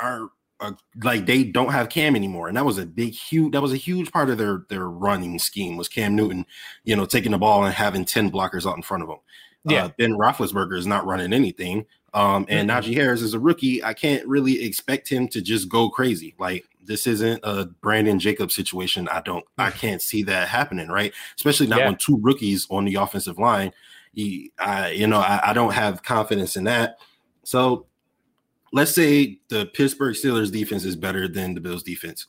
are 0.00 0.30
uh, 0.60 0.72
like 1.02 1.26
they 1.26 1.44
don't 1.44 1.72
have 1.72 1.88
Cam 1.88 2.16
anymore, 2.16 2.48
and 2.48 2.56
that 2.56 2.64
was 2.64 2.78
a 2.78 2.86
big, 2.86 3.12
huge. 3.12 3.52
That 3.52 3.62
was 3.62 3.72
a 3.72 3.76
huge 3.76 4.12
part 4.12 4.30
of 4.30 4.38
their 4.38 4.64
their 4.68 4.88
running 4.88 5.38
scheme 5.38 5.76
was 5.76 5.88
Cam 5.88 6.14
Newton, 6.14 6.46
you 6.84 6.96
know, 6.96 7.06
taking 7.06 7.32
the 7.32 7.38
ball 7.38 7.64
and 7.64 7.74
having 7.74 8.04
ten 8.04 8.30
blockers 8.30 8.68
out 8.68 8.76
in 8.76 8.82
front 8.82 9.02
of 9.02 9.08
him. 9.08 9.18
Yeah, 9.64 9.86
uh, 9.86 9.88
Ben 9.96 10.12
Roethlisberger 10.12 10.76
is 10.76 10.86
not 10.86 11.06
running 11.06 11.32
anything, 11.32 11.86
um, 12.12 12.46
and 12.48 12.68
mm-hmm. 12.68 12.90
Najee 12.90 12.94
Harris 12.94 13.22
is 13.22 13.34
a 13.34 13.38
rookie. 13.40 13.82
I 13.82 13.94
can't 13.94 14.26
really 14.26 14.62
expect 14.62 15.08
him 15.08 15.26
to 15.28 15.40
just 15.40 15.68
go 15.68 15.88
crazy. 15.88 16.34
Like 16.38 16.66
this 16.86 17.06
isn't 17.06 17.40
a 17.42 17.66
Brandon 17.66 18.18
Jacobs 18.18 18.54
situation. 18.54 19.08
I 19.08 19.20
don't, 19.20 19.44
I 19.58 19.70
can't 19.70 20.02
see 20.02 20.22
that 20.24 20.48
happening, 20.48 20.88
right? 20.88 21.12
Especially 21.36 21.66
not 21.66 21.80
yeah. 21.80 21.86
when 21.86 21.96
two 21.96 22.18
rookies 22.20 22.66
on 22.70 22.84
the 22.84 22.96
offensive 22.96 23.38
line. 23.38 23.72
He, 24.12 24.52
I, 24.58 24.90
you 24.90 25.06
know, 25.06 25.18
I, 25.18 25.40
I 25.50 25.52
don't 25.52 25.72
have 25.72 26.02
confidence 26.02 26.56
in 26.56 26.64
that. 26.64 26.98
So 27.42 27.86
let's 28.72 28.94
say 28.94 29.38
the 29.48 29.66
Pittsburgh 29.66 30.14
Steelers 30.14 30.52
defense 30.52 30.84
is 30.84 30.96
better 30.96 31.26
than 31.26 31.54
the 31.54 31.60
Bills 31.60 31.82
defense. 31.82 32.26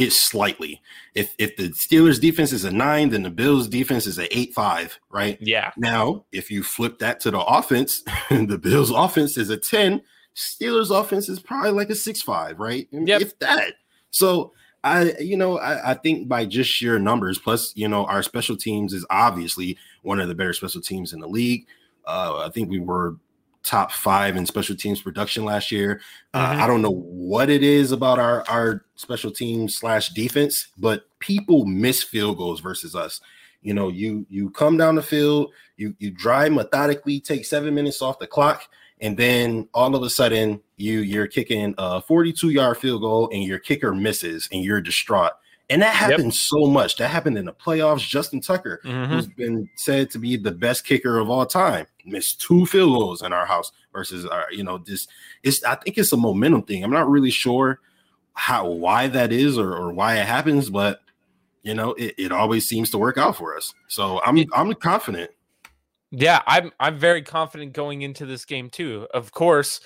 It's 0.00 0.18
slightly. 0.18 0.80
If 1.14 1.34
if 1.38 1.58
the 1.58 1.68
Steelers 1.72 2.18
defense 2.18 2.54
is 2.54 2.64
a 2.64 2.72
nine, 2.72 3.10
then 3.10 3.22
the 3.22 3.30
Bills 3.30 3.68
defense 3.68 4.06
is 4.06 4.18
a 4.18 4.34
eight 4.36 4.54
five, 4.54 4.98
right? 5.10 5.36
Yeah. 5.42 5.72
Now, 5.76 6.24
if 6.32 6.50
you 6.50 6.62
flip 6.62 7.00
that 7.00 7.20
to 7.20 7.30
the 7.30 7.38
offense, 7.38 8.02
the 8.30 8.58
Bills 8.58 8.90
offense 8.90 9.36
is 9.36 9.50
a 9.50 9.58
10, 9.58 10.00
Steelers 10.34 10.90
offense 10.90 11.28
is 11.28 11.38
probably 11.38 11.72
like 11.72 11.90
a 11.90 11.94
six 11.94 12.22
five, 12.22 12.58
right? 12.58 12.88
Yep. 12.90 13.20
If 13.20 13.38
that. 13.40 13.74
So 14.10 14.54
I, 14.82 15.12
you 15.20 15.36
know, 15.36 15.58
I, 15.58 15.90
I, 15.90 15.94
think 15.94 16.28
by 16.28 16.46
just 16.46 16.70
sheer 16.70 16.98
numbers, 16.98 17.38
plus, 17.38 17.76
you 17.76 17.86
know, 17.86 18.06
our 18.06 18.22
special 18.22 18.56
teams 18.56 18.94
is 18.94 19.04
obviously 19.10 19.76
one 20.00 20.18
of 20.18 20.28
the 20.28 20.34
better 20.34 20.54
special 20.54 20.80
teams 20.80 21.12
in 21.12 21.20
the 21.20 21.28
league. 21.28 21.66
Uh, 22.06 22.42
I 22.46 22.48
think 22.48 22.70
we 22.70 22.80
were 22.80 23.16
top 23.62 23.92
five 23.92 24.36
in 24.36 24.46
special 24.46 24.76
teams 24.76 25.02
production 25.02 25.44
last 25.44 25.70
year. 25.70 26.00
Uh, 26.32 26.52
mm-hmm. 26.52 26.62
I 26.62 26.66
don't 26.66 26.82
know 26.82 26.94
what 26.94 27.50
it 27.50 27.62
is 27.62 27.92
about 27.92 28.18
our 28.18 28.44
our 28.48 28.84
special 28.96 29.30
teams 29.30 29.76
slash 29.76 30.10
defense, 30.10 30.68
but 30.78 31.04
people 31.18 31.66
miss 31.66 32.02
field 32.02 32.38
goals 32.38 32.60
versus 32.60 32.94
us. 32.94 33.20
You 33.62 33.74
know, 33.74 33.88
you 33.88 34.26
you 34.30 34.50
come 34.50 34.76
down 34.76 34.94
the 34.94 35.02
field, 35.02 35.52
you 35.76 35.94
you 35.98 36.10
drive 36.10 36.52
methodically, 36.52 37.20
take 37.20 37.44
seven 37.44 37.74
minutes 37.74 38.00
off 38.00 38.18
the 38.18 38.26
clock, 38.26 38.62
and 39.00 39.16
then 39.16 39.68
all 39.74 39.94
of 39.94 40.02
a 40.02 40.10
sudden 40.10 40.60
you 40.76 41.00
you're 41.00 41.26
kicking 41.26 41.74
a 41.78 42.00
42 42.00 42.50
yard 42.50 42.78
field 42.78 43.02
goal 43.02 43.28
and 43.32 43.44
your 43.44 43.58
kicker 43.58 43.94
misses 43.94 44.48
and 44.52 44.64
you're 44.64 44.80
distraught 44.80 45.32
and 45.70 45.82
that 45.82 45.94
happens 45.94 46.34
yep. 46.34 46.60
so 46.60 46.66
much. 46.66 46.96
That 46.96 47.08
happened 47.08 47.38
in 47.38 47.44
the 47.44 47.52
playoffs. 47.52 48.06
Justin 48.06 48.40
Tucker, 48.40 48.80
mm-hmm. 48.84 49.12
who's 49.12 49.28
been 49.28 49.70
said 49.76 50.10
to 50.10 50.18
be 50.18 50.36
the 50.36 50.50
best 50.50 50.84
kicker 50.84 51.18
of 51.18 51.30
all 51.30 51.46
time, 51.46 51.86
missed 52.04 52.40
two 52.40 52.66
field 52.66 52.90
goals 52.90 53.22
in 53.22 53.32
our 53.32 53.46
house 53.46 53.70
versus 53.92 54.26
our, 54.26 54.46
you 54.50 54.64
know, 54.64 54.78
this 54.78 55.06
it's 55.44 55.62
I 55.62 55.76
think 55.76 55.96
it's 55.96 56.12
a 56.12 56.16
momentum 56.16 56.62
thing. 56.62 56.82
I'm 56.82 56.90
not 56.90 57.08
really 57.08 57.30
sure 57.30 57.80
how 58.34 58.68
why 58.68 59.06
that 59.08 59.32
is 59.32 59.56
or, 59.56 59.76
or 59.76 59.92
why 59.92 60.16
it 60.16 60.26
happens, 60.26 60.68
but 60.70 61.00
you 61.62 61.74
know, 61.74 61.92
it, 61.92 62.14
it 62.18 62.32
always 62.32 62.66
seems 62.66 62.90
to 62.90 62.98
work 62.98 63.16
out 63.16 63.36
for 63.36 63.56
us. 63.56 63.72
So 63.86 64.20
I'm 64.24 64.44
I'm 64.52 64.74
confident. 64.74 65.30
Yeah, 66.10 66.42
I'm 66.48 66.72
I'm 66.80 66.98
very 66.98 67.22
confident 67.22 67.74
going 67.74 68.02
into 68.02 68.26
this 68.26 68.44
game 68.44 68.70
too. 68.70 69.06
Of 69.14 69.30
course, 69.30 69.80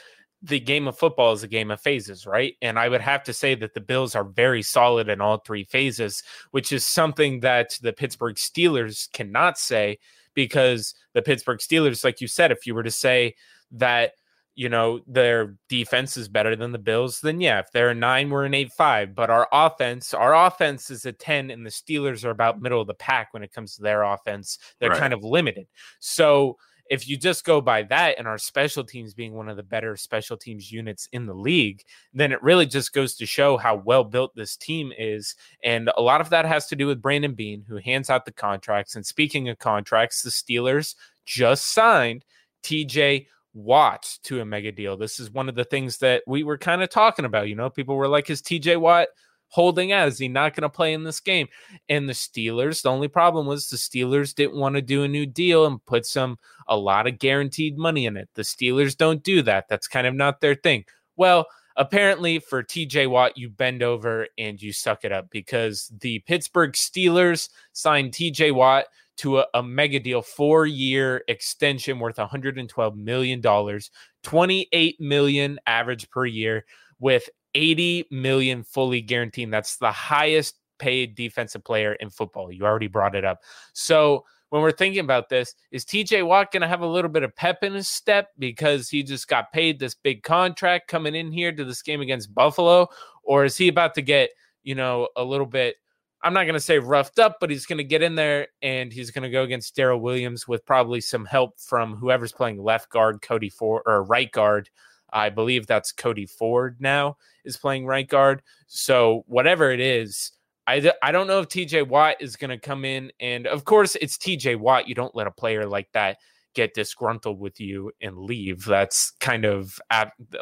the 0.44 0.60
game 0.60 0.86
of 0.86 0.98
football 0.98 1.32
is 1.32 1.42
a 1.42 1.48
game 1.48 1.70
of 1.70 1.80
phases, 1.80 2.26
right? 2.26 2.54
And 2.60 2.78
I 2.78 2.88
would 2.88 3.00
have 3.00 3.24
to 3.24 3.32
say 3.32 3.54
that 3.54 3.72
the 3.72 3.80
Bills 3.80 4.14
are 4.14 4.24
very 4.24 4.62
solid 4.62 5.08
in 5.08 5.22
all 5.22 5.38
three 5.38 5.64
phases, 5.64 6.22
which 6.50 6.70
is 6.70 6.84
something 6.84 7.40
that 7.40 7.78
the 7.80 7.94
Pittsburgh 7.94 8.36
Steelers 8.36 9.10
cannot 9.12 9.56
say 9.56 9.98
because 10.34 10.94
the 11.14 11.22
Pittsburgh 11.22 11.60
Steelers, 11.60 12.04
like 12.04 12.20
you 12.20 12.28
said, 12.28 12.52
if 12.52 12.66
you 12.66 12.74
were 12.74 12.82
to 12.82 12.90
say 12.90 13.34
that, 13.72 14.12
you 14.54 14.68
know, 14.68 15.00
their 15.06 15.56
defense 15.70 16.16
is 16.18 16.28
better 16.28 16.54
than 16.54 16.72
the 16.72 16.78
Bills, 16.78 17.20
then 17.22 17.40
yeah, 17.40 17.60
if 17.60 17.72
they're 17.72 17.90
a 17.90 17.94
nine, 17.94 18.28
we're 18.28 18.44
an 18.44 18.54
eight 18.54 18.72
five. 18.72 19.14
But 19.14 19.30
our 19.30 19.48
offense, 19.50 20.12
our 20.12 20.34
offense 20.46 20.90
is 20.90 21.06
a 21.06 21.12
10, 21.12 21.50
and 21.50 21.64
the 21.64 21.70
Steelers 21.70 22.22
are 22.24 22.30
about 22.30 22.60
middle 22.60 22.82
of 22.82 22.86
the 22.86 22.94
pack 22.94 23.32
when 23.32 23.42
it 23.42 23.52
comes 23.52 23.76
to 23.76 23.82
their 23.82 24.02
offense. 24.02 24.58
They're 24.78 24.90
right. 24.90 24.98
kind 24.98 25.14
of 25.14 25.24
limited. 25.24 25.66
So 26.00 26.58
if 26.90 27.08
you 27.08 27.16
just 27.16 27.44
go 27.44 27.60
by 27.60 27.82
that 27.84 28.18
and 28.18 28.28
our 28.28 28.38
special 28.38 28.84
teams 28.84 29.14
being 29.14 29.32
one 29.32 29.48
of 29.48 29.56
the 29.56 29.62
better 29.62 29.96
special 29.96 30.36
teams 30.36 30.70
units 30.70 31.08
in 31.12 31.26
the 31.26 31.34
league, 31.34 31.82
then 32.12 32.32
it 32.32 32.42
really 32.42 32.66
just 32.66 32.92
goes 32.92 33.14
to 33.16 33.26
show 33.26 33.56
how 33.56 33.76
well 33.76 34.04
built 34.04 34.34
this 34.34 34.56
team 34.56 34.92
is. 34.98 35.34
And 35.62 35.90
a 35.96 36.02
lot 36.02 36.20
of 36.20 36.30
that 36.30 36.44
has 36.44 36.66
to 36.66 36.76
do 36.76 36.86
with 36.86 37.02
Brandon 37.02 37.34
Beane, 37.34 37.64
who 37.66 37.76
hands 37.76 38.10
out 38.10 38.24
the 38.24 38.32
contracts. 38.32 38.96
And 38.96 39.06
speaking 39.06 39.48
of 39.48 39.58
contracts, 39.58 40.22
the 40.22 40.30
Steelers 40.30 40.94
just 41.24 41.72
signed 41.72 42.24
TJ 42.62 43.26
Watt 43.54 44.18
to 44.24 44.40
a 44.40 44.44
mega 44.44 44.72
deal. 44.72 44.96
This 44.96 45.20
is 45.20 45.30
one 45.30 45.48
of 45.48 45.54
the 45.54 45.64
things 45.64 45.98
that 45.98 46.22
we 46.26 46.42
were 46.42 46.58
kind 46.58 46.82
of 46.82 46.90
talking 46.90 47.24
about. 47.24 47.48
You 47.48 47.54
know, 47.54 47.70
people 47.70 47.96
were 47.96 48.08
like, 48.08 48.28
is 48.28 48.42
TJ 48.42 48.80
Watt 48.80 49.08
holding 49.48 49.92
out? 49.92 50.08
Is 50.08 50.18
he 50.18 50.26
not 50.26 50.54
going 50.54 50.62
to 50.62 50.68
play 50.68 50.92
in 50.92 51.04
this 51.04 51.20
game? 51.20 51.46
And 51.88 52.08
the 52.08 52.12
Steelers, 52.12 52.82
the 52.82 52.90
only 52.90 53.06
problem 53.06 53.46
was 53.46 53.68
the 53.68 53.76
Steelers 53.76 54.34
didn't 54.34 54.58
want 54.58 54.74
to 54.74 54.82
do 54.82 55.04
a 55.04 55.08
new 55.08 55.26
deal 55.26 55.66
and 55.66 55.84
put 55.86 56.04
some 56.04 56.38
a 56.68 56.76
lot 56.76 57.06
of 57.06 57.18
guaranteed 57.18 57.78
money 57.78 58.06
in 58.06 58.16
it. 58.16 58.28
The 58.34 58.42
Steelers 58.42 58.96
don't 58.96 59.22
do 59.22 59.42
that. 59.42 59.68
That's 59.68 59.88
kind 59.88 60.06
of 60.06 60.14
not 60.14 60.40
their 60.40 60.54
thing. 60.54 60.84
Well, 61.16 61.46
apparently 61.76 62.38
for 62.38 62.62
TJ 62.62 63.08
Watt, 63.08 63.36
you 63.36 63.48
bend 63.48 63.82
over 63.82 64.28
and 64.38 64.60
you 64.60 64.72
suck 64.72 65.04
it 65.04 65.12
up 65.12 65.30
because 65.30 65.92
the 66.00 66.20
Pittsburgh 66.20 66.72
Steelers 66.72 67.48
signed 67.72 68.12
TJ 68.12 68.52
Watt 68.52 68.86
to 69.16 69.38
a, 69.38 69.46
a 69.54 69.62
mega 69.62 70.00
deal, 70.00 70.22
four 70.22 70.66
year 70.66 71.22
extension 71.28 71.98
worth 71.98 72.18
112 72.18 72.96
million 72.96 73.40
dollars, 73.40 73.90
28 74.22 75.00
million 75.00 75.58
average 75.66 76.10
per 76.10 76.26
year, 76.26 76.64
with 76.98 77.28
80 77.54 78.06
million 78.10 78.64
fully 78.64 79.00
guaranteed. 79.00 79.52
That's 79.52 79.76
the 79.76 79.92
highest 79.92 80.56
paid 80.78 81.14
defensive 81.14 81.64
player 81.64 81.94
in 81.94 82.10
football. 82.10 82.50
You 82.50 82.64
already 82.64 82.88
brought 82.88 83.14
it 83.14 83.24
up. 83.24 83.40
So 83.72 84.24
when 84.54 84.62
we're 84.62 84.70
thinking 84.70 85.00
about 85.00 85.28
this, 85.28 85.52
is 85.72 85.84
TJ 85.84 86.24
Watt 86.24 86.52
going 86.52 86.60
to 86.60 86.68
have 86.68 86.82
a 86.82 86.86
little 86.86 87.10
bit 87.10 87.24
of 87.24 87.34
pep 87.34 87.64
in 87.64 87.74
his 87.74 87.88
step 87.88 88.28
because 88.38 88.88
he 88.88 89.02
just 89.02 89.26
got 89.26 89.50
paid 89.50 89.80
this 89.80 89.96
big 89.96 90.22
contract 90.22 90.86
coming 90.86 91.16
in 91.16 91.32
here 91.32 91.50
to 91.50 91.64
this 91.64 91.82
game 91.82 92.00
against 92.00 92.32
Buffalo? 92.32 92.86
Or 93.24 93.44
is 93.44 93.56
he 93.56 93.66
about 93.66 93.94
to 93.94 94.00
get, 94.00 94.30
you 94.62 94.76
know, 94.76 95.08
a 95.16 95.24
little 95.24 95.44
bit, 95.44 95.74
I'm 96.22 96.32
not 96.32 96.44
going 96.44 96.54
to 96.54 96.60
say 96.60 96.78
roughed 96.78 97.18
up, 97.18 97.38
but 97.40 97.50
he's 97.50 97.66
going 97.66 97.78
to 97.78 97.84
get 97.84 98.00
in 98.00 98.14
there 98.14 98.46
and 98.62 98.92
he's 98.92 99.10
going 99.10 99.24
to 99.24 99.28
go 99.28 99.42
against 99.42 99.74
Daryl 99.74 100.00
Williams 100.00 100.46
with 100.46 100.64
probably 100.64 101.00
some 101.00 101.24
help 101.24 101.58
from 101.58 101.96
whoever's 101.96 102.30
playing 102.30 102.62
left 102.62 102.90
guard, 102.90 103.22
Cody 103.22 103.50
Ford, 103.50 103.82
or 103.86 104.04
right 104.04 104.30
guard. 104.30 104.70
I 105.12 105.30
believe 105.30 105.66
that's 105.66 105.90
Cody 105.90 106.26
Ford 106.26 106.76
now 106.78 107.16
is 107.44 107.56
playing 107.56 107.86
right 107.86 108.06
guard. 108.06 108.40
So 108.68 109.24
whatever 109.26 109.72
it 109.72 109.80
is, 109.80 110.30
I, 110.66 110.92
I 111.02 111.12
don't 111.12 111.26
know 111.26 111.40
if 111.40 111.48
TJ 111.48 111.88
Watt 111.88 112.16
is 112.20 112.36
going 112.36 112.50
to 112.50 112.58
come 112.58 112.84
in. 112.84 113.12
And 113.20 113.46
of 113.46 113.64
course, 113.64 113.96
it's 113.96 114.16
TJ 114.16 114.58
Watt. 114.58 114.88
You 114.88 114.94
don't 114.94 115.14
let 115.14 115.26
a 115.26 115.30
player 115.30 115.66
like 115.66 115.92
that 115.92 116.18
get 116.54 116.72
disgruntled 116.72 117.38
with 117.38 117.60
you 117.60 117.92
and 118.00 118.16
leave. 118.16 118.64
That's 118.64 119.12
kind 119.20 119.44
of 119.44 119.78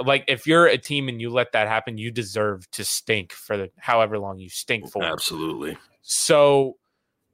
like 0.04 0.24
if 0.28 0.46
you're 0.46 0.66
a 0.66 0.78
team 0.78 1.08
and 1.08 1.20
you 1.20 1.30
let 1.30 1.52
that 1.52 1.66
happen, 1.66 1.98
you 1.98 2.10
deserve 2.10 2.70
to 2.72 2.84
stink 2.84 3.32
for 3.32 3.56
the, 3.56 3.70
however 3.78 4.18
long 4.18 4.38
you 4.38 4.48
stink 4.48 4.88
for. 4.90 5.02
Absolutely. 5.02 5.76
So, 6.02 6.76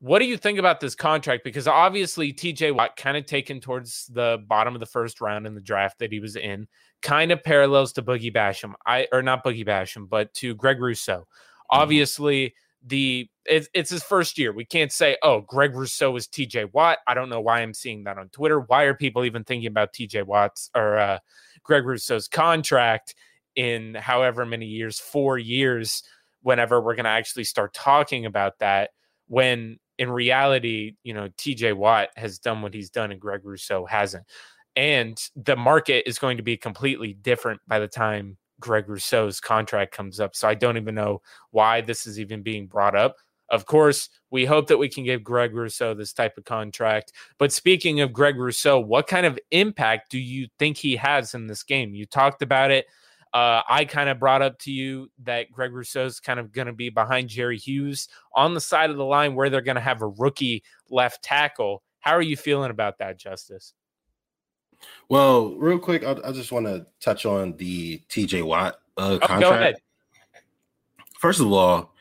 what 0.01 0.21
do 0.21 0.27
you 0.27 0.37
think 0.37 0.61
about 0.61 0.79
this 0.79 0.95
contract? 0.95 1.43
Because 1.43 1.67
obviously, 1.67 2.33
TJ 2.33 2.75
Watt 2.75 2.97
kind 2.97 3.17
of 3.17 3.27
taken 3.27 3.61
towards 3.61 4.07
the 4.07 4.39
bottom 4.47 4.75
of 4.75 4.81
the 4.81 4.87
first 4.87 5.21
round 5.21 5.47
in 5.47 5.55
the 5.55 5.61
draft 5.61 5.99
that 5.99 6.13
he 6.13 6.21
was 6.21 6.37
in, 6.37 6.69
kind 7.03 7.33
of 7.33 7.43
parallels 7.43 7.93
to 7.95 8.03
Boogie 8.03 8.33
Basham. 8.33 8.75
I 8.87 9.09
or 9.13 9.23
not 9.23 9.45
Boogie 9.45 9.67
Basham, 9.67 10.09
but 10.09 10.33
to 10.35 10.55
Greg 10.55 10.81
Rousseau. 10.81 11.21
Mm-hmm. 11.21 11.81
Obviously 11.81 12.55
the 12.85 13.29
it's, 13.45 13.69
it's 13.75 13.91
his 13.91 14.03
first 14.03 14.39
year. 14.39 14.53
We 14.53 14.65
can't 14.65 14.93
say, 14.93 15.17
oh, 15.23 15.41
Greg 15.41 15.75
Rousseau 15.75 16.15
is 16.17 16.29
TJ 16.29 16.73
Watt. 16.73 16.99
I 17.07 17.15
don't 17.15 17.29
know 17.29 17.41
why 17.41 17.61
I'm 17.61 17.75
seeing 17.75 18.05
that 18.05 18.19
on 18.19 18.29
Twitter. 18.29 18.61
Why 18.61 18.85
are 18.85 18.95
people 18.95 19.25
even 19.25 19.45
thinking 19.45 19.69
about 19.69 19.93
TJ 19.93 20.25
Watt's 20.25 20.71
or 20.77 20.99
uh, 20.99 21.19
Greg 21.63 21.87
Rousseau's 21.87 22.29
contract 22.29 23.15
in 23.57 23.95
however 23.95 24.45
many 24.45 24.67
years, 24.67 25.01
four 25.01 25.39
years, 25.39 26.03
whenever 26.43 26.81
we're 26.81 26.95
going 26.95 27.05
to 27.05 27.11
actually 27.11 27.45
start 27.45 27.75
talking 27.75 28.27
about 28.27 28.59
that? 28.61 28.91
When 29.29 29.79
in 29.99 30.11
reality, 30.11 30.95
you 31.03 31.15
know, 31.15 31.29
TJ 31.37 31.75
Watt 31.75 32.11
has 32.17 32.39
done 32.39 32.63
what 32.63 32.75
he's 32.75 32.91
done 32.91 33.11
and 33.11 33.21
Greg 33.21 33.45
Rousseau 33.45 33.85
hasn't. 33.87 34.25
And 34.77 35.21
the 35.35 35.57
market 35.57 36.09
is 36.09 36.19
going 36.19 36.37
to 36.37 36.43
be 36.43 36.57
completely 36.57 37.13
different 37.13 37.61
by 37.67 37.81
the 37.81 37.89
time 37.89 38.37
Greg 38.61 38.89
Rousseau's 38.89 39.41
contract 39.41 39.93
comes 39.93 40.21
up. 40.21 40.35
So 40.35 40.49
I 40.49 40.55
don't 40.55 40.77
even 40.77 40.95
know 40.95 41.23
why 41.51 41.81
this 41.81 42.07
is 42.07 42.19
even 42.19 42.43
being 42.43 42.67
brought 42.67 42.97
up. 42.97 43.17
Of 43.51 43.65
course, 43.65 44.11
we 44.31 44.45
hope 44.45 44.67
that 44.67 44.77
we 44.77 44.89
can 44.89 45.05
give 45.05 45.25
Greg 45.25 45.55
Rousseau 45.55 45.95
this 45.95 46.13
type 46.13 46.37
of 46.37 46.45
contract. 46.45 47.13
But 47.39 47.53
speaking 47.53 48.01
of 48.01 48.13
Greg 48.13 48.37
Rousseau, 48.37 48.79
what 48.79 49.07
kind 49.07 49.25
of 49.25 49.39
impact 49.51 50.11
do 50.11 50.19
you 50.19 50.49
think 50.59 50.77
he 50.77 50.97
has 50.97 51.35
in 51.35 51.47
this 51.47 51.63
game? 51.63 51.95
You 51.95 52.05
talked 52.05 52.43
about 52.43 52.71
it. 52.71 52.87
Uh, 53.33 53.63
I 53.69 53.85
kind 53.85 54.09
of 54.09 54.19
brought 54.19 54.43
up 54.43 54.59
to 54.61 54.73
you 54.73 55.11
that 55.25 55.51
Greg 55.51 55.73
Rousseau's 55.73 56.21
kind 56.21 56.41
of 56.41 56.53
going 56.53 56.67
to 56.67 56.73
be 56.73 56.89
behind 56.91 57.29
Jerry 57.29 57.59
Hughes 57.59 58.09
on 58.35 58.55
the 58.55 58.61
side 58.61 58.91
of 58.91 58.97
the 58.97 59.05
line 59.05 59.35
where 59.35 59.51
they're 59.51 59.61
going 59.61 59.77
to 59.77 59.81
have 59.81 60.03
a 60.03 60.09
rookie 60.09 60.63
left 60.91 61.23
tackle. 61.23 61.83
How 62.01 62.13
are 62.13 62.23
you 62.23 62.37
feeling 62.37 62.71
about 62.71 62.99
that, 62.99 63.19
Justice? 63.19 63.75
Well, 65.09 65.55
real 65.55 65.79
quick, 65.79 66.05
I, 66.05 66.17
I 66.25 66.33
just 66.33 66.53
want 66.53 66.67
to 66.67 66.87
touch 67.01 67.25
on 67.27 67.57
the 67.57 68.03
TJ 68.09 68.43
Watt 68.43 68.81
uh, 68.97 69.19
contract. 69.19 69.45
Oh, 69.45 69.51
go 69.51 69.55
ahead. 69.55 69.77
First 71.19 71.41
of 71.41 71.51
all, 71.51 71.95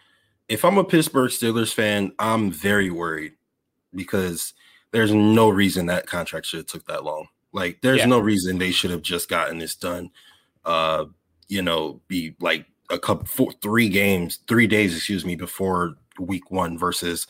if 0.49 0.63
I'm 0.63 0.77
a 0.77 0.83
Pittsburgh 0.83 1.31
Steelers 1.31 1.73
fan, 1.73 2.11
I'm 2.19 2.51
very 2.51 2.89
worried 2.89 3.33
because 3.93 4.53
there's 4.91 5.13
no 5.13 5.49
reason 5.49 5.87
that 5.87 6.05
contract 6.07 6.45
should 6.45 6.57
have 6.57 6.67
took 6.67 6.85
that 6.87 7.03
long. 7.03 7.27
Like, 7.51 7.81
there's 7.81 7.99
yeah. 7.99 8.05
no 8.05 8.19
reason 8.19 8.57
they 8.57 8.71
should 8.71 8.91
have 8.91 9.01
just 9.01 9.29
gotten 9.29 9.57
this 9.57 9.75
done. 9.75 10.11
Uh, 10.65 11.05
you 11.47 11.61
know, 11.61 12.01
be 12.07 12.35
like 12.39 12.65
a 12.89 12.99
couple, 12.99 13.25
four, 13.25 13.51
three 13.61 13.89
games, 13.89 14.39
three 14.47 14.67
days, 14.67 14.95
excuse 14.95 15.25
me, 15.25 15.35
before 15.35 15.95
week 16.19 16.51
one 16.51 16.77
versus 16.77 17.27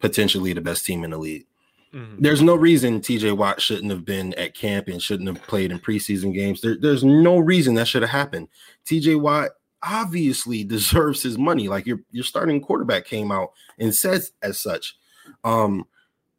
potentially 0.00 0.52
the 0.52 0.60
best 0.60 0.86
team 0.86 1.04
in 1.04 1.10
the 1.10 1.18
league. 1.18 1.46
Mm-hmm. 1.94 2.22
There's 2.22 2.42
no 2.42 2.54
reason 2.54 3.00
TJ 3.00 3.36
Watt 3.36 3.60
shouldn't 3.60 3.90
have 3.90 4.04
been 4.04 4.34
at 4.34 4.54
camp 4.54 4.88
and 4.88 5.02
shouldn't 5.02 5.28
have 5.28 5.46
played 5.46 5.72
in 5.72 5.78
preseason 5.78 6.34
games. 6.34 6.60
There, 6.60 6.76
there's 6.78 7.04
no 7.04 7.38
reason 7.38 7.74
that 7.74 7.88
should 7.88 8.02
have 8.02 8.10
happened. 8.10 8.48
TJ 8.84 9.20
Watt 9.20 9.50
obviously 9.82 10.64
deserves 10.64 11.22
his 11.22 11.38
money. 11.38 11.68
Like 11.68 11.86
your 11.86 12.00
your 12.10 12.24
starting 12.24 12.60
quarterback 12.60 13.04
came 13.04 13.32
out 13.32 13.52
and 13.78 13.94
says 13.94 14.32
as 14.42 14.60
such. 14.60 14.96
Um, 15.44 15.86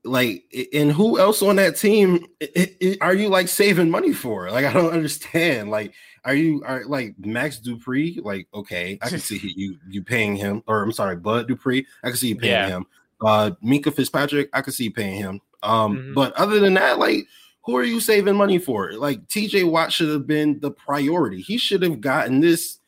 like, 0.06 0.46
and 0.74 0.92
who 0.92 1.20
else 1.20 1.42
on 1.42 1.58
that 1.58 1.76
team 1.76 2.26
it, 2.40 2.78
it, 2.80 2.98
are 3.02 3.14
you 3.14 3.28
like 3.28 3.48
saving 3.48 3.90
money 3.90 4.14
for? 4.14 4.50
Like, 4.50 4.66
I 4.66 4.72
don't 4.72 4.94
understand. 4.94 5.70
Like, 5.70 5.94
are 6.24 6.34
you 6.34 6.64
are 6.66 6.86
like 6.86 7.16
Max 7.20 7.60
Dupree? 7.60 8.20
Like, 8.24 8.48
okay, 8.54 8.98
I 9.02 9.10
can 9.10 9.20
see 9.20 9.54
you 9.56 9.78
you 9.90 10.04
paying 10.04 10.36
him, 10.36 10.64
or 10.68 10.82
I'm 10.82 10.92
sorry, 10.92 11.16
Bud 11.16 11.48
Dupree. 11.48 11.86
I 12.04 12.08
can 12.08 12.18
see 12.18 12.30
you 12.30 12.38
paying 12.38 12.54
yeah. 12.54 12.68
him. 12.70 12.86
Uh, 13.22 13.52
Minkah 13.64 13.94
Fitzpatrick, 13.94 14.50
I 14.54 14.62
could 14.62 14.74
see 14.74 14.90
paying 14.90 15.16
him. 15.16 15.42
Um, 15.62 15.98
mm-hmm. 15.98 16.14
but 16.14 16.34
other 16.34 16.60
than 16.60 16.76
that, 16.76 17.00
like, 17.00 17.28
who 17.64 17.76
are 17.76 17.84
you 17.84 18.00
saving 18.00 18.36
money 18.36 18.58
for? 18.58 18.94
Like, 18.94 19.28
TJ 19.28 19.70
Watt 19.70 19.92
should 19.92 20.10
have 20.10 20.26
been 20.26 20.60
the 20.60 20.72
priority. 20.72 21.42
He 21.42 21.58
should 21.58 21.84
have 21.84 22.02
gotten 22.02 22.40
this 22.40 22.80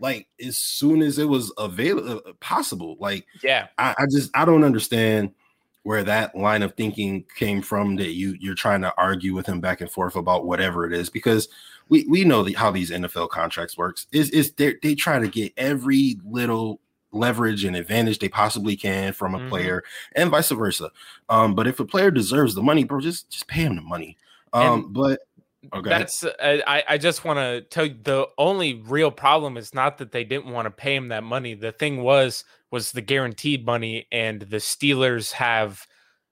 like 0.00 0.26
as 0.44 0.56
soon 0.56 1.02
as 1.02 1.18
it 1.18 1.28
was 1.28 1.52
available 1.58 2.22
uh, 2.26 2.32
possible. 2.40 2.96
Like, 2.98 3.26
yeah, 3.42 3.68
I, 3.78 3.94
I 3.98 4.04
just 4.10 4.30
I 4.34 4.44
don't 4.44 4.64
understand 4.64 5.32
where 5.82 6.02
that 6.04 6.36
line 6.36 6.62
of 6.62 6.74
thinking 6.74 7.24
came 7.36 7.62
from 7.62 7.96
that 7.96 8.12
you 8.12 8.36
you're 8.40 8.54
trying 8.54 8.82
to 8.82 8.94
argue 8.98 9.34
with 9.34 9.46
him 9.46 9.60
back 9.60 9.80
and 9.80 9.90
forth 9.90 10.16
about 10.16 10.46
whatever 10.46 10.86
it 10.86 10.92
is 10.92 11.08
because 11.08 11.48
we 11.88 12.04
we 12.08 12.24
know 12.24 12.42
the, 12.42 12.54
how 12.54 12.70
these 12.70 12.90
NFL 12.90 13.30
contracts 13.30 13.76
works 13.76 14.06
is 14.12 14.30
is 14.30 14.52
they 14.52 14.74
they 14.82 14.94
try 14.94 15.18
to 15.18 15.28
get 15.28 15.52
every 15.56 16.18
little 16.24 16.80
leverage 17.12 17.64
and 17.64 17.76
advantage 17.76 18.18
they 18.18 18.28
possibly 18.28 18.76
can 18.76 19.12
from 19.12 19.34
a 19.34 19.38
mm-hmm. 19.38 19.48
player 19.48 19.84
and 20.14 20.30
vice 20.30 20.50
versa. 20.50 20.90
Um, 21.28 21.54
but 21.54 21.66
if 21.66 21.80
a 21.80 21.84
player 21.84 22.10
deserves 22.10 22.54
the 22.54 22.62
money, 22.62 22.84
bro, 22.84 23.00
just 23.00 23.30
just 23.30 23.46
pay 23.46 23.62
him 23.62 23.76
the 23.76 23.82
money. 23.82 24.16
Um, 24.52 24.84
and 24.84 24.92
but 24.92 25.20
okay. 25.74 25.88
that's 25.88 26.24
uh, 26.24 26.58
I, 26.66 26.84
I 26.88 26.98
just 26.98 27.24
want 27.24 27.38
to 27.38 27.62
tell 27.62 27.86
you 27.86 27.96
the 28.02 28.28
only 28.38 28.74
real 28.74 29.10
problem 29.10 29.56
is 29.56 29.74
not 29.74 29.98
that 29.98 30.12
they 30.12 30.24
didn't 30.24 30.52
want 30.52 30.66
to 30.66 30.70
pay 30.70 30.94
him 30.94 31.08
that 31.08 31.24
money. 31.24 31.54
The 31.54 31.72
thing 31.72 32.02
was 32.02 32.44
was 32.70 32.92
the 32.92 33.02
guaranteed 33.02 33.66
money, 33.66 34.06
and 34.12 34.42
the 34.42 34.58
Steelers 34.58 35.32
have 35.32 35.86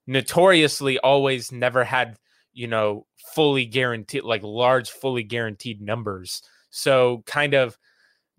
notoriously 0.06 0.98
always 0.98 1.52
never 1.52 1.84
had 1.84 2.16
you 2.52 2.66
know 2.66 3.06
fully 3.34 3.66
guaranteed 3.66 4.24
like 4.24 4.42
large 4.42 4.90
fully 4.90 5.22
guaranteed 5.22 5.80
numbers. 5.80 6.42
So 6.70 7.22
kind 7.26 7.54
of 7.54 7.78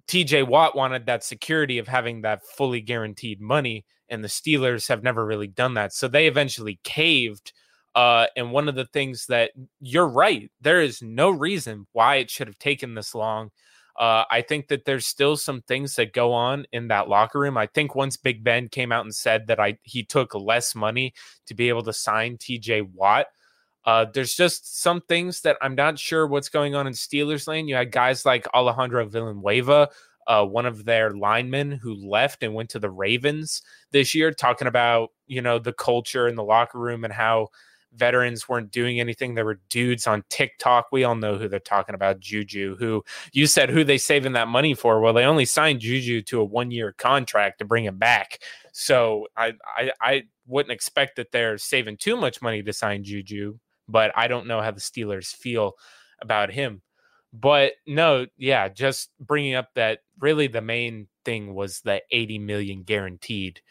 TJ 0.09 0.47
Watt 0.47 0.75
wanted 0.75 1.05
that 1.05 1.23
security 1.23 1.77
of 1.77 1.87
having 1.87 2.21
that 2.23 2.43
fully 2.43 2.81
guaranteed 2.81 3.39
money, 3.39 3.85
and 4.09 4.23
the 4.23 4.27
Steelers 4.27 4.89
have 4.89 5.03
never 5.03 5.23
really 5.23 5.47
done 5.47 5.75
that. 5.75 5.93
So 5.93 6.07
they 6.07 6.25
eventually 6.25 6.79
caved. 6.83 7.53
Uh, 7.93 8.25
and 8.35 8.51
one 8.51 8.67
of 8.67 8.73
the 8.73 8.87
things 8.87 9.27
that 9.27 9.51
you're 9.79 10.07
right, 10.07 10.49
there 10.61 10.81
is 10.81 11.03
no 11.03 11.29
reason 11.29 11.85
why 11.91 12.15
it 12.15 12.31
should 12.31 12.47
have 12.47 12.57
taken 12.57 12.95
this 12.95 13.13
long. 13.13 13.51
Uh, 13.99 14.23
I 14.31 14.41
think 14.41 14.69
that 14.69 14.85
there's 14.85 15.05
still 15.05 15.37
some 15.37 15.61
things 15.61 15.95
that 15.95 16.13
go 16.13 16.33
on 16.33 16.65
in 16.71 16.87
that 16.87 17.07
locker 17.07 17.39
room. 17.39 17.55
I 17.55 17.67
think 17.67 17.93
once 17.93 18.17
Big 18.17 18.43
Ben 18.43 18.67
came 18.67 18.91
out 18.91 19.05
and 19.05 19.13
said 19.13 19.45
that 19.45 19.59
I 19.59 19.77
he 19.83 20.03
took 20.03 20.33
less 20.33 20.73
money 20.73 21.13
to 21.45 21.53
be 21.53 21.69
able 21.69 21.83
to 21.83 21.93
sign 21.93 22.37
TJ 22.37 22.93
Watt, 22.93 23.27
uh, 23.85 24.05
there's 24.13 24.35
just 24.35 24.81
some 24.81 25.01
things 25.01 25.41
that 25.41 25.57
I'm 25.61 25.75
not 25.75 25.97
sure 25.97 26.27
what's 26.27 26.49
going 26.49 26.75
on 26.75 26.87
in 26.87 26.93
Steelers 26.93 27.47
lane. 27.47 27.67
You 27.67 27.75
had 27.75 27.91
guys 27.91 28.25
like 28.25 28.47
Alejandro 28.53 29.05
Villanueva, 29.05 29.89
uh, 30.27 30.45
one 30.45 30.65
of 30.65 30.85
their 30.85 31.11
linemen 31.11 31.71
who 31.71 31.95
left 31.95 32.43
and 32.43 32.53
went 32.53 32.69
to 32.71 32.79
the 32.79 32.89
Ravens 32.89 33.61
this 33.91 34.13
year, 34.13 34.31
talking 34.31 34.67
about 34.67 35.11
you 35.27 35.41
know 35.41 35.59
the 35.59 35.73
culture 35.73 36.27
in 36.27 36.35
the 36.35 36.43
locker 36.43 36.77
room 36.77 37.03
and 37.03 37.13
how 37.13 37.47
veterans 37.93 38.47
weren't 38.47 38.71
doing 38.71 38.99
anything. 38.99 39.33
There 39.33 39.45
were 39.45 39.61
dudes 39.69 40.05
on 40.07 40.23
TikTok. 40.29 40.87
We 40.91 41.03
all 41.03 41.15
know 41.15 41.37
who 41.37 41.47
they're 41.47 41.59
talking 41.59 41.95
about. 41.95 42.19
Juju, 42.19 42.75
who 42.77 43.03
you 43.31 43.47
said 43.47 43.69
who 43.69 43.83
they 43.83 43.97
saving 43.97 44.33
that 44.33 44.49
money 44.49 44.73
for? 44.73 44.99
Well, 44.99 45.13
they 45.13 45.23
only 45.23 45.45
signed 45.45 45.79
Juju 45.79 46.21
to 46.23 46.41
a 46.41 46.45
one 46.45 46.69
year 46.69 46.93
contract 46.97 47.59
to 47.59 47.65
bring 47.65 47.85
him 47.85 47.97
back. 47.97 48.39
So 48.73 49.27
I, 49.37 49.53
I 49.65 49.91
I 50.01 50.23
wouldn't 50.47 50.73
expect 50.73 51.15
that 51.15 51.31
they're 51.31 51.57
saving 51.57 51.97
too 51.97 52.17
much 52.17 52.41
money 52.41 52.61
to 52.61 52.73
sign 52.73 53.03
Juju 53.03 53.57
but 53.89 54.11
I 54.15 54.27
don't 54.27 54.47
know 54.47 54.61
how 54.61 54.71
the 54.71 54.79
Steelers 54.79 55.35
feel 55.35 55.73
about 56.21 56.51
him. 56.51 56.81
But 57.33 57.73
no, 57.85 58.25
yeah, 58.37 58.69
just 58.69 59.09
bringing 59.19 59.55
up 59.55 59.69
that 59.75 59.99
really 60.19 60.47
the 60.47 60.61
main 60.61 61.07
thing 61.25 61.53
was 61.53 61.81
the 61.81 62.01
80 62.11 62.39
million 62.39 62.83
guaranteed. 62.83 63.61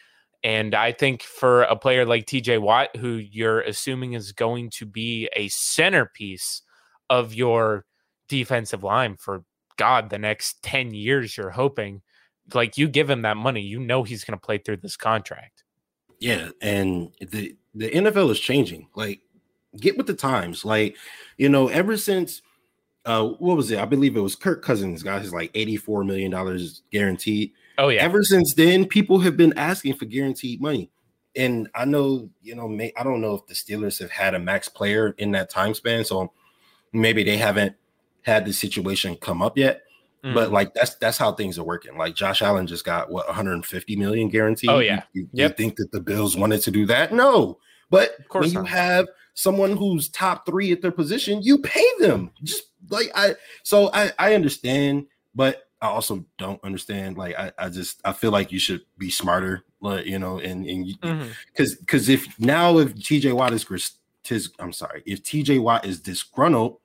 And 0.44 0.74
I 0.74 0.92
think 0.92 1.22
for 1.22 1.62
a 1.62 1.74
player 1.74 2.06
like 2.06 2.26
TJ 2.26 2.60
Watt, 2.60 2.94
who 2.96 3.14
you're 3.14 3.60
assuming 3.60 4.12
is 4.12 4.32
going 4.32 4.70
to 4.70 4.86
be 4.86 5.28
a 5.34 5.48
centerpiece 5.48 6.62
of 7.10 7.34
your 7.34 7.84
defensive 8.28 8.84
line 8.84 9.16
for 9.16 9.44
God, 9.76 10.10
the 10.10 10.18
next 10.18 10.62
10 10.62 10.94
years, 10.94 11.36
you're 11.36 11.50
hoping, 11.50 12.02
like 12.54 12.78
you 12.78 12.88
give 12.88 13.10
him 13.10 13.22
that 13.22 13.36
money, 13.36 13.62
you 13.62 13.80
know 13.80 14.04
he's 14.04 14.24
going 14.24 14.38
to 14.38 14.44
play 14.44 14.58
through 14.58 14.76
this 14.76 14.96
contract. 14.96 15.64
Yeah. 16.20 16.50
And 16.62 17.10
the, 17.20 17.56
the 17.74 17.90
NFL 17.90 18.30
is 18.30 18.40
changing. 18.40 18.88
Like, 18.94 19.20
get 19.76 19.96
with 19.96 20.06
the 20.06 20.14
times. 20.14 20.64
Like, 20.64 20.96
you 21.36 21.48
know, 21.48 21.68
ever 21.68 21.96
since 21.96 22.42
uh 23.04 23.24
what 23.24 23.56
was 23.56 23.70
it? 23.70 23.78
I 23.78 23.84
believe 23.84 24.16
it 24.16 24.20
was 24.20 24.36
Kirk 24.36 24.62
Cousins 24.62 25.02
got 25.02 25.22
his 25.22 25.32
like 25.32 25.50
84 25.54 26.04
million 26.04 26.30
dollars 26.30 26.82
guaranteed. 26.90 27.52
Oh 27.78 27.88
yeah. 27.88 28.02
Ever 28.02 28.22
since 28.22 28.54
then, 28.54 28.86
people 28.86 29.20
have 29.20 29.36
been 29.36 29.56
asking 29.56 29.94
for 29.94 30.04
guaranteed 30.04 30.60
money. 30.60 30.90
And 31.36 31.68
I 31.74 31.84
know, 31.84 32.28
you 32.42 32.56
know, 32.56 32.68
may, 32.68 32.92
I 32.96 33.04
don't 33.04 33.20
know 33.20 33.34
if 33.34 33.46
the 33.46 33.54
Steelers 33.54 34.00
have 34.00 34.10
had 34.10 34.34
a 34.34 34.40
max 34.40 34.68
player 34.68 35.14
in 35.18 35.30
that 35.32 35.50
time 35.50 35.72
span, 35.74 36.04
so 36.04 36.32
maybe 36.92 37.22
they 37.22 37.36
haven't 37.36 37.76
had 38.22 38.44
the 38.44 38.52
situation 38.52 39.14
come 39.16 39.40
up 39.40 39.56
yet. 39.56 39.82
Mm. 40.24 40.34
But 40.34 40.50
like 40.50 40.74
that's 40.74 40.96
that's 40.96 41.16
how 41.16 41.32
things 41.32 41.58
are 41.58 41.64
working. 41.64 41.96
Like 41.96 42.14
Josh 42.14 42.42
Allen 42.42 42.66
just 42.66 42.84
got 42.84 43.10
what 43.10 43.26
150 43.28 43.96
million 43.96 44.28
guaranteed. 44.28 44.70
Oh 44.70 44.80
yeah. 44.80 45.04
You, 45.12 45.22
you, 45.22 45.28
yep. 45.32 45.50
you 45.52 45.56
think 45.56 45.76
that 45.76 45.92
the 45.92 46.00
Bills 46.00 46.36
wanted 46.36 46.62
to 46.62 46.70
do 46.72 46.86
that? 46.86 47.12
No. 47.12 47.58
But 47.90 48.16
when 48.32 48.50
you 48.50 48.64
have 48.64 49.06
someone 49.38 49.76
who's 49.76 50.08
top 50.08 50.44
three 50.44 50.72
at 50.72 50.82
their 50.82 50.90
position, 50.90 51.40
you 51.42 51.58
pay 51.58 51.86
them. 52.00 52.32
Just 52.42 52.64
like 52.90 53.08
I 53.14 53.36
so 53.62 53.90
I, 53.94 54.10
I 54.18 54.34
understand, 54.34 55.06
but 55.34 55.68
I 55.80 55.86
also 55.86 56.24
don't 56.38 56.62
understand. 56.64 57.16
Like 57.16 57.38
I, 57.38 57.52
I 57.56 57.68
just 57.68 58.00
I 58.04 58.12
feel 58.12 58.32
like 58.32 58.50
you 58.50 58.58
should 58.58 58.80
be 58.98 59.10
smarter, 59.10 59.64
like 59.80 60.06
you 60.06 60.18
know, 60.18 60.40
and 60.40 60.66
and 60.66 60.86
because 60.86 61.74
mm-hmm. 61.74 61.80
because 61.80 62.08
if 62.08 62.26
now 62.40 62.78
if 62.78 62.96
TJ 62.96 63.32
Watt 63.32 63.52
is 63.52 63.92
tis, 64.24 64.50
I'm 64.58 64.72
sorry, 64.72 65.04
if 65.06 65.22
TJ 65.22 65.62
Watt 65.62 65.86
is 65.86 66.00
disgruntled, 66.00 66.78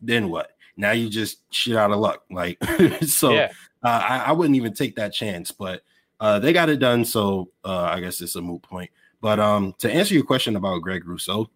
then 0.00 0.28
what? 0.28 0.50
Now 0.76 0.90
you 0.90 1.08
just 1.08 1.38
shit 1.54 1.76
out 1.76 1.90
of 1.90 2.00
luck. 2.00 2.24
Like 2.30 2.62
so, 3.06 3.32
yeah. 3.32 3.50
uh, 3.82 4.04
I, 4.06 4.18
I 4.26 4.32
wouldn't 4.32 4.56
even 4.56 4.74
take 4.74 4.96
that 4.96 5.14
chance. 5.14 5.52
But 5.52 5.82
uh, 6.20 6.38
they 6.38 6.52
got 6.52 6.68
it 6.68 6.80
done, 6.80 7.06
so 7.06 7.50
uh, 7.64 7.84
I 7.84 8.00
guess 8.00 8.20
it's 8.20 8.36
a 8.36 8.42
moot 8.42 8.60
point. 8.60 8.90
But 9.22 9.40
um, 9.40 9.74
to 9.78 9.90
answer 9.90 10.12
your 10.12 10.24
question 10.24 10.56
about 10.56 10.82
Greg 10.82 11.08
Rousseau, 11.08 11.48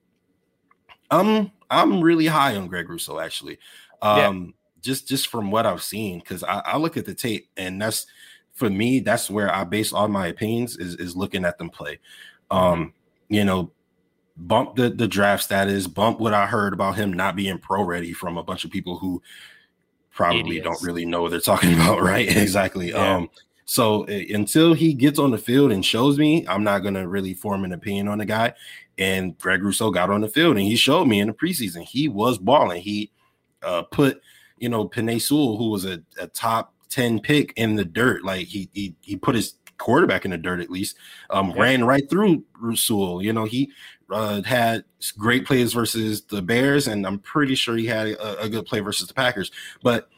I'm 1.11 1.51
I'm 1.71 2.01
really 2.01 2.27
high 2.27 2.57
on 2.57 2.67
Greg 2.69 2.89
Rousseau 2.89 3.19
actually. 3.19 3.59
Um, 4.01 4.19
yeah. 4.19 4.53
just 4.83 5.09
just 5.09 5.29
from 5.29 5.51
what 5.51 5.67
I've 5.67 5.83
seen, 5.83 6.19
because 6.21 6.43
I, 6.45 6.61
I 6.65 6.77
look 6.77 6.97
at 6.97 7.07
the 7.07 7.15
tape 7.15 7.49
and 7.57 7.81
that's 7.81 8.07
for 8.53 8.69
me, 8.69 9.01
that's 9.01 9.31
where 9.31 9.55
I 9.55 9.65
base 9.65 9.93
all 9.93 10.09
my 10.09 10.27
opinions 10.27 10.77
is 10.77 10.97
is 10.97 11.17
looking 11.17 11.45
at 11.45 11.59
them 11.59 11.71
play. 11.71 12.01
Um, 12.51 12.61
mm-hmm. 12.61 13.35
you 13.35 13.45
know, 13.45 13.73
bump 14.37 14.77
the 14.77 14.91
the 14.91 15.09
draft 15.09 15.45
status, 15.45 15.87
bump 15.87 16.21
what 16.21 16.35
I 16.35 16.47
heard 16.47 16.73
about 16.73 16.97
him 16.97 17.13
not 17.13 17.37
being 17.37 17.59
pro 17.59 17.83
ready 17.83 18.13
from 18.13 18.37
a 18.37 18.43
bunch 18.43 18.65
of 18.65 18.71
people 18.71 18.99
who 18.99 19.23
probably 20.11 20.41
Idiots. 20.41 20.65
don't 20.65 20.83
really 20.83 21.05
know 21.05 21.23
what 21.23 21.31
they're 21.31 21.41
talking 21.41 21.73
about, 21.75 22.03
right? 22.03 22.29
exactly. 22.29 22.91
Yeah. 22.91 23.17
Um, 23.17 23.31
so 23.69 24.07
until 24.07 24.73
he 24.73 24.95
gets 24.95 25.19
on 25.19 25.31
the 25.31 25.37
field 25.37 25.73
and 25.73 25.85
shows 25.85 26.17
me, 26.17 26.47
I'm 26.49 26.65
not 26.65 26.79
gonna 26.79 27.07
really 27.07 27.35
form 27.35 27.65
an 27.65 27.75
opinion 27.75 28.09
on 28.09 28.17
the 28.17 28.25
guy. 28.25 28.55
And 28.97 29.37
Greg 29.39 29.63
Rousseau 29.63 29.91
got 29.91 30.09
on 30.09 30.23
the 30.23 30.29
field 30.29 30.57
and 30.57 30.65
he 30.65 30.75
showed 30.75 31.05
me 31.05 31.21
in 31.21 31.29
the 31.29 31.35
preseason 31.35 31.83
he 31.83 32.09
was 32.09 32.39
balling. 32.39 32.81
He 32.81 33.13
uh, 33.63 33.83
put, 33.83 34.23
you 34.57 34.71
know, 34.71 34.89
Penei 34.89 35.21
Sewell, 35.21 35.59
who 35.59 35.69
was 35.69 35.85
a, 35.85 36.03
a, 36.19 36.29
top 36.29 36.73
10 36.89 37.21
pick 37.21 37.53
in 37.57 37.77
the 37.77 37.85
dirt. 37.85 38.25
Like 38.25 38.47
he 38.47 38.71
he 38.73 38.97
he 39.03 39.17
put 39.17 39.35
his 39.35 39.57
quarterback 39.77 40.25
in 40.25 40.31
the 40.31 40.39
dirt 40.39 40.61
at 40.61 40.71
least. 40.71 40.97
Um, 41.29 41.51
yeah. 41.51 41.63
ran 41.63 41.85
right 41.85 42.09
through 42.09 42.45
Sewell. 42.75 43.23
You 43.23 43.35
know, 43.35 43.45
he 43.45 43.71
uh, 44.11 44.41
had 44.45 44.85
great 45.19 45.45
plays 45.45 45.75
versus 45.75 46.23
the 46.23 46.41
Bears, 46.41 46.89
and 46.89 47.07
I'm 47.07 47.19
pretty 47.19 47.55
sure 47.55 47.77
he 47.77 47.85
had 47.85 48.09
a, 48.09 48.45
a 48.45 48.49
good 48.49 48.65
play 48.65 48.81
versus 48.81 49.09
the 49.09 49.15
Packers. 49.15 49.51
But 49.83 50.09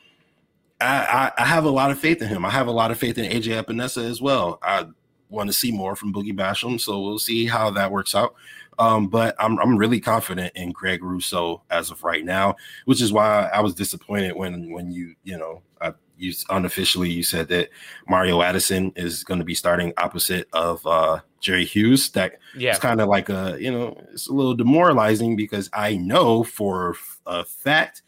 I, 0.80 1.32
I, 1.36 1.42
I, 1.42 1.44
have 1.44 1.64
a 1.64 1.70
lot 1.70 1.90
of 1.90 1.98
faith 1.98 2.22
in 2.22 2.28
him. 2.28 2.44
I 2.44 2.50
have 2.50 2.66
a 2.66 2.72
lot 2.72 2.90
of 2.90 2.98
faith 2.98 3.18
in 3.18 3.30
AJ 3.30 3.62
Epenesa 3.62 4.08
as 4.08 4.20
well. 4.20 4.58
I 4.62 4.86
want 5.28 5.48
to 5.48 5.52
see 5.52 5.72
more 5.72 5.94
from 5.94 6.12
Boogie 6.12 6.36
Basham, 6.36 6.80
so 6.80 7.00
we'll 7.00 7.18
see 7.18 7.46
how 7.46 7.70
that 7.70 7.90
works 7.90 8.14
out. 8.14 8.34
Um, 8.78 9.08
but 9.08 9.34
I'm 9.38 9.58
I'm 9.58 9.76
really 9.76 10.00
confident 10.00 10.52
in 10.56 10.72
Greg 10.72 11.04
Rousseau 11.04 11.62
as 11.70 11.90
of 11.90 12.02
right 12.02 12.24
now, 12.24 12.56
which 12.86 13.02
is 13.02 13.12
why 13.12 13.50
I 13.52 13.60
was 13.60 13.74
disappointed 13.74 14.36
when 14.36 14.72
when 14.72 14.90
you 14.90 15.14
you 15.22 15.36
know 15.36 15.62
I, 15.82 15.92
you 16.16 16.32
unofficially 16.48 17.10
you 17.10 17.22
said 17.22 17.48
that 17.48 17.68
Mario 18.08 18.40
Addison 18.40 18.92
is 18.96 19.22
going 19.22 19.38
to 19.38 19.44
be 19.44 19.54
starting 19.54 19.92
opposite 19.98 20.48
of 20.54 20.86
uh, 20.86 21.20
Jerry 21.40 21.66
Hughes. 21.66 22.10
That 22.10 22.38
yeah. 22.56 22.70
it's 22.70 22.78
kind 22.78 23.02
of 23.02 23.08
like 23.08 23.28
a 23.28 23.58
you 23.60 23.70
know 23.70 24.00
it's 24.12 24.28
a 24.28 24.32
little 24.32 24.54
demoralizing 24.54 25.36
because 25.36 25.68
I 25.74 25.96
know 25.96 26.42
for 26.42 26.96
a 27.26 27.44
fact 27.44 28.00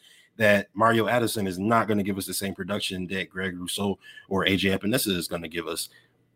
that 0.43 0.69
Mario 0.75 1.07
Addison 1.07 1.47
is 1.47 1.59
not 1.59 1.87
going 1.87 1.99
to 1.99 2.05
give 2.05 2.19
us 2.19 2.27
the 2.27 2.35
same 2.35 2.55
production 2.55 3.07
that 3.07 3.31
Greg 3.31 3.59
Rousseau 3.59 3.99
or 4.29 4.45
AJ 4.45 4.77
Epenesa 4.77 5.17
is 5.17 5.29
going 5.29 5.43
to 5.43 5.49
give 5.49 5.69
us. 5.69 5.89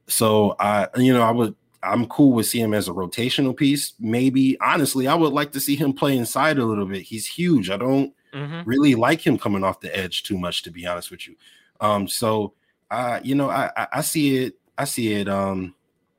So 0.07 0.55
I 0.61 0.89
you 0.97 1.13
know 1.13 1.23
I 1.23 1.33
would 1.33 1.55
I'm 1.83 2.07
cool 2.07 2.33
with 2.33 2.47
seeing 2.47 2.67
him 2.67 2.75
as 2.75 2.89
a 2.89 2.93
rotational 2.93 3.57
piece. 3.57 3.95
Maybe 3.99 4.59
honestly, 4.61 5.09
I 5.09 5.15
would 5.15 5.33
like 5.33 5.53
to 5.53 5.61
see 5.61 5.77
him 5.77 5.93
play 5.93 6.17
inside 6.17 6.59
a 6.59 6.65
little 6.65 6.87
bit. 6.87 7.03
He's 7.03 7.27
huge. 7.27 7.69
I 7.69 7.77
don't 7.77 8.15
mm-hmm. 8.33 8.69
really 8.69 8.95
like 8.95 9.27
him 9.27 9.39
coming 9.39 9.65
off 9.65 9.81
the 9.81 9.95
edge 9.97 10.23
too 10.23 10.39
much, 10.39 10.63
to 10.63 10.71
be 10.71 10.87
honest 10.87 11.11
with 11.11 11.27
you. 11.27 11.35
Um, 11.81 12.07
so 12.07 12.55
uh, 12.91 13.19
you 13.25 13.35
know, 13.35 13.51
I, 13.51 13.71
I, 13.77 13.89
I 13.95 14.01
see 14.03 14.37
it, 14.37 14.55
I 14.79 14.85
see 14.85 15.15
it. 15.15 15.29
Um, 15.29 15.75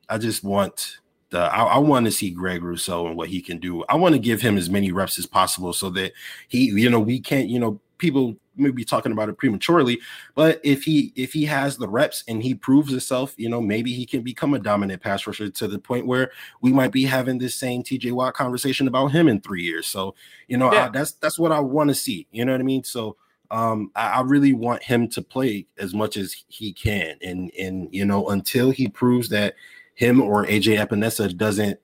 I 0.10 0.18
just 0.18 0.44
want 0.44 1.00
the 1.30 1.40
I, 1.40 1.64
I 1.64 1.78
want 1.78 2.06
to 2.06 2.12
see 2.12 2.30
Greg 2.30 2.64
Rousseau 2.64 3.08
and 3.08 3.16
what 3.16 3.30
he 3.30 3.42
can 3.42 3.60
do. 3.60 3.84
I 3.90 3.96
want 3.96 4.14
to 4.14 4.20
give 4.20 4.42
him 4.42 4.58
as 4.58 4.70
many 4.70 4.92
reps 4.92 5.20
as 5.20 5.26
possible 5.26 5.74
so 5.74 5.90
that 5.92 6.14
he, 6.48 6.66
you 6.68 6.90
know, 6.90 7.00
we 7.00 7.20
can't, 7.20 7.50
you 7.50 7.60
know, 7.60 7.80
people 7.98 8.38
may 8.56 8.72
be 8.72 8.86
talking 8.86 9.12
about 9.12 9.30
it 9.30 9.38
prematurely, 9.38 10.00
but 10.36 10.60
if 10.64 10.84
he 10.84 11.12
if 11.16 11.34
he 11.34 11.46
has 11.46 11.78
the 11.78 11.88
reps 11.88 12.24
and 12.28 12.42
he 12.42 12.56
proves 12.56 12.90
himself, 12.90 13.34
you 13.38 13.50
know, 13.50 13.62
maybe 13.62 13.94
he 13.94 14.06
can 14.06 14.22
become 14.22 14.54
a 14.54 14.60
dominant 14.60 15.02
pass 15.02 15.28
rusher 15.28 15.50
to 15.50 15.68
the 15.68 15.80
point 15.80 16.08
where 16.08 16.32
we 16.62 16.72
might 16.72 16.92
be 16.92 17.04
having 17.04 17.38
this 17.38 17.56
same 17.56 17.84
TJ 17.84 18.12
Watt 18.14 18.34
conversation 18.34 18.88
about 18.88 19.08
him 19.08 19.28
in 19.28 19.42
three 19.42 19.64
years. 19.64 19.88
So, 19.88 20.16
you 20.48 20.58
know, 20.58 20.72
yeah. 20.72 20.86
I, 20.86 20.90
that's 20.90 21.14
that's 21.14 21.38
what 21.38 21.52
I 21.52 21.60
want 21.60 21.90
to 21.90 21.96
see. 21.96 22.28
You 22.32 22.46
know 22.46 22.54
what 22.54 22.62
I 22.62 22.66
mean? 22.66 22.84
So 22.84 23.18
um 23.50 23.92
I, 23.96 24.08
I, 24.08 24.22
really 24.22 24.52
want 24.52 24.84
him 24.84 25.08
to 25.08 25.22
play 25.22 25.68
as 25.78 25.94
much 25.94 26.18
as 26.18 26.36
he 26.50 26.74
can 26.74 27.16
and 27.22 27.50
and 27.58 27.88
you 27.94 28.04
know 28.04 28.28
until 28.28 28.72
he 28.72 28.90
proves 28.90 29.30
that 29.30 29.56
him 29.98 30.22
or 30.22 30.46
AJ 30.46 30.78
Epenesa 30.78 31.36
doesn't 31.36 31.80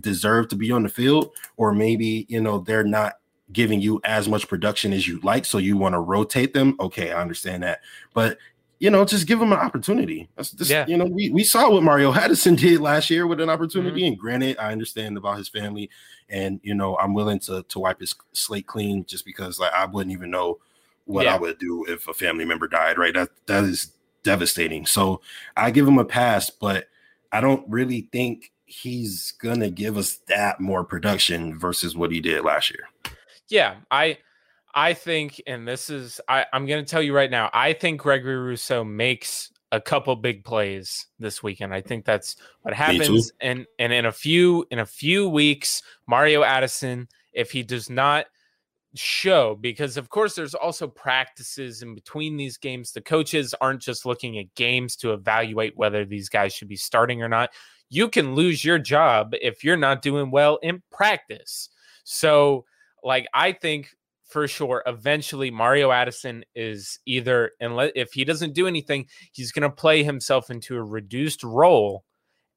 deserve 0.00 0.48
to 0.48 0.56
be 0.56 0.72
on 0.72 0.82
the 0.82 0.88
field 0.88 1.30
or 1.56 1.72
maybe 1.72 2.26
you 2.28 2.40
know 2.40 2.58
they're 2.58 2.84
not 2.84 3.14
giving 3.52 3.80
you 3.80 4.00
as 4.04 4.28
much 4.28 4.48
production 4.48 4.92
as 4.92 5.06
you'd 5.06 5.24
like, 5.24 5.44
so 5.44 5.58
you 5.58 5.76
want 5.76 5.94
to 5.94 6.00
rotate 6.00 6.54
them. 6.54 6.76
Okay, 6.80 7.12
I 7.12 7.20
understand 7.20 7.62
that, 7.62 7.80
but 8.14 8.38
you 8.78 8.88
know, 8.88 9.04
just 9.04 9.26
give 9.26 9.38
them 9.38 9.52
an 9.52 9.58
opportunity. 9.58 10.26
That's 10.36 10.52
just, 10.52 10.70
yeah. 10.70 10.86
you 10.88 10.96
know, 10.96 11.04
we, 11.04 11.28
we 11.28 11.44
saw 11.44 11.68
what 11.70 11.82
Mario 11.82 12.14
Addison 12.14 12.54
did 12.56 12.80
last 12.80 13.10
year 13.10 13.26
with 13.26 13.38
an 13.40 13.50
opportunity. 13.50 14.00
Mm-hmm. 14.00 14.08
And 14.12 14.18
granted, 14.18 14.58
I 14.58 14.72
understand 14.72 15.18
about 15.18 15.36
his 15.36 15.50
family, 15.50 15.90
and 16.30 16.60
you 16.62 16.74
know, 16.74 16.96
I'm 16.96 17.12
willing 17.12 17.38
to 17.40 17.62
to 17.62 17.78
wipe 17.78 18.00
his 18.00 18.14
slate 18.32 18.66
clean 18.66 19.04
just 19.04 19.24
because 19.24 19.60
like 19.60 19.72
I 19.72 19.84
wouldn't 19.84 20.12
even 20.12 20.30
know 20.30 20.58
what 21.04 21.26
yeah. 21.26 21.34
I 21.34 21.38
would 21.38 21.58
do 21.58 21.84
if 21.86 22.08
a 22.08 22.14
family 22.14 22.44
member 22.44 22.68
died, 22.68 22.96
right? 22.96 23.12
That 23.14 23.28
that 23.46 23.64
is 23.64 23.92
devastating. 24.22 24.86
So 24.86 25.20
I 25.56 25.70
give 25.70 25.86
him 25.86 25.98
a 25.98 26.04
pass, 26.04 26.48
but 26.48 26.86
I 27.32 27.40
don't 27.40 27.64
really 27.68 28.08
think 28.12 28.52
he's 28.66 29.32
gonna 29.32 29.70
give 29.70 29.96
us 29.96 30.20
that 30.28 30.60
more 30.60 30.84
production 30.84 31.58
versus 31.58 31.96
what 31.96 32.12
he 32.12 32.20
did 32.20 32.44
last 32.44 32.70
year. 32.70 32.88
Yeah, 33.48 33.76
I 33.90 34.18
I 34.74 34.94
think, 34.94 35.42
and 35.46 35.66
this 35.66 35.90
is 35.90 36.20
I, 36.28 36.46
I'm 36.52 36.66
gonna 36.66 36.84
tell 36.84 37.02
you 37.02 37.14
right 37.14 37.30
now, 37.30 37.50
I 37.52 37.72
think 37.72 38.00
Gregory 38.00 38.36
Rousseau 38.36 38.84
makes 38.84 39.50
a 39.72 39.80
couple 39.80 40.14
big 40.16 40.44
plays 40.44 41.06
this 41.18 41.42
weekend. 41.42 41.72
I 41.72 41.80
think 41.80 42.04
that's 42.04 42.36
what 42.62 42.74
happens. 42.74 43.32
And 43.40 43.66
and 43.78 43.92
in 43.92 44.06
a 44.06 44.12
few 44.12 44.66
in 44.70 44.78
a 44.78 44.86
few 44.86 45.28
weeks, 45.28 45.82
Mario 46.06 46.42
Addison, 46.42 47.08
if 47.32 47.50
he 47.50 47.62
does 47.62 47.88
not 47.88 48.26
show, 48.94 49.56
because 49.60 49.96
of 49.96 50.08
course 50.08 50.34
there's 50.34 50.54
also 50.54 50.88
practices 50.88 51.82
in 51.82 51.94
between 51.94 52.36
these 52.36 52.56
games. 52.56 52.92
The 52.92 53.00
coaches 53.00 53.54
aren't 53.60 53.82
just 53.82 54.04
looking 54.04 54.38
at 54.38 54.54
games 54.54 54.96
to 54.96 55.12
evaluate 55.12 55.76
whether 55.76 56.04
these 56.04 56.28
guys 56.28 56.52
should 56.52 56.68
be 56.68 56.76
starting 56.76 57.22
or 57.22 57.28
not. 57.28 57.50
You 57.88 58.08
can 58.08 58.34
lose 58.34 58.64
your 58.64 58.78
job 58.78 59.34
if 59.40 59.64
you're 59.64 59.76
not 59.76 60.02
doing 60.02 60.30
well 60.30 60.58
in 60.62 60.82
practice. 60.90 61.68
So 62.04 62.64
like 63.02 63.26
I 63.34 63.52
think 63.52 63.90
for 64.26 64.46
sure 64.46 64.82
eventually 64.86 65.50
Mario 65.50 65.90
Addison 65.90 66.44
is 66.54 67.00
either 67.06 67.52
unless 67.60 67.92
if 67.94 68.12
he 68.12 68.24
doesn't 68.24 68.54
do 68.54 68.66
anything, 68.66 69.06
he's 69.32 69.52
going 69.52 69.68
to 69.68 69.74
play 69.74 70.02
himself 70.02 70.50
into 70.50 70.76
a 70.76 70.82
reduced 70.82 71.42
role 71.42 72.04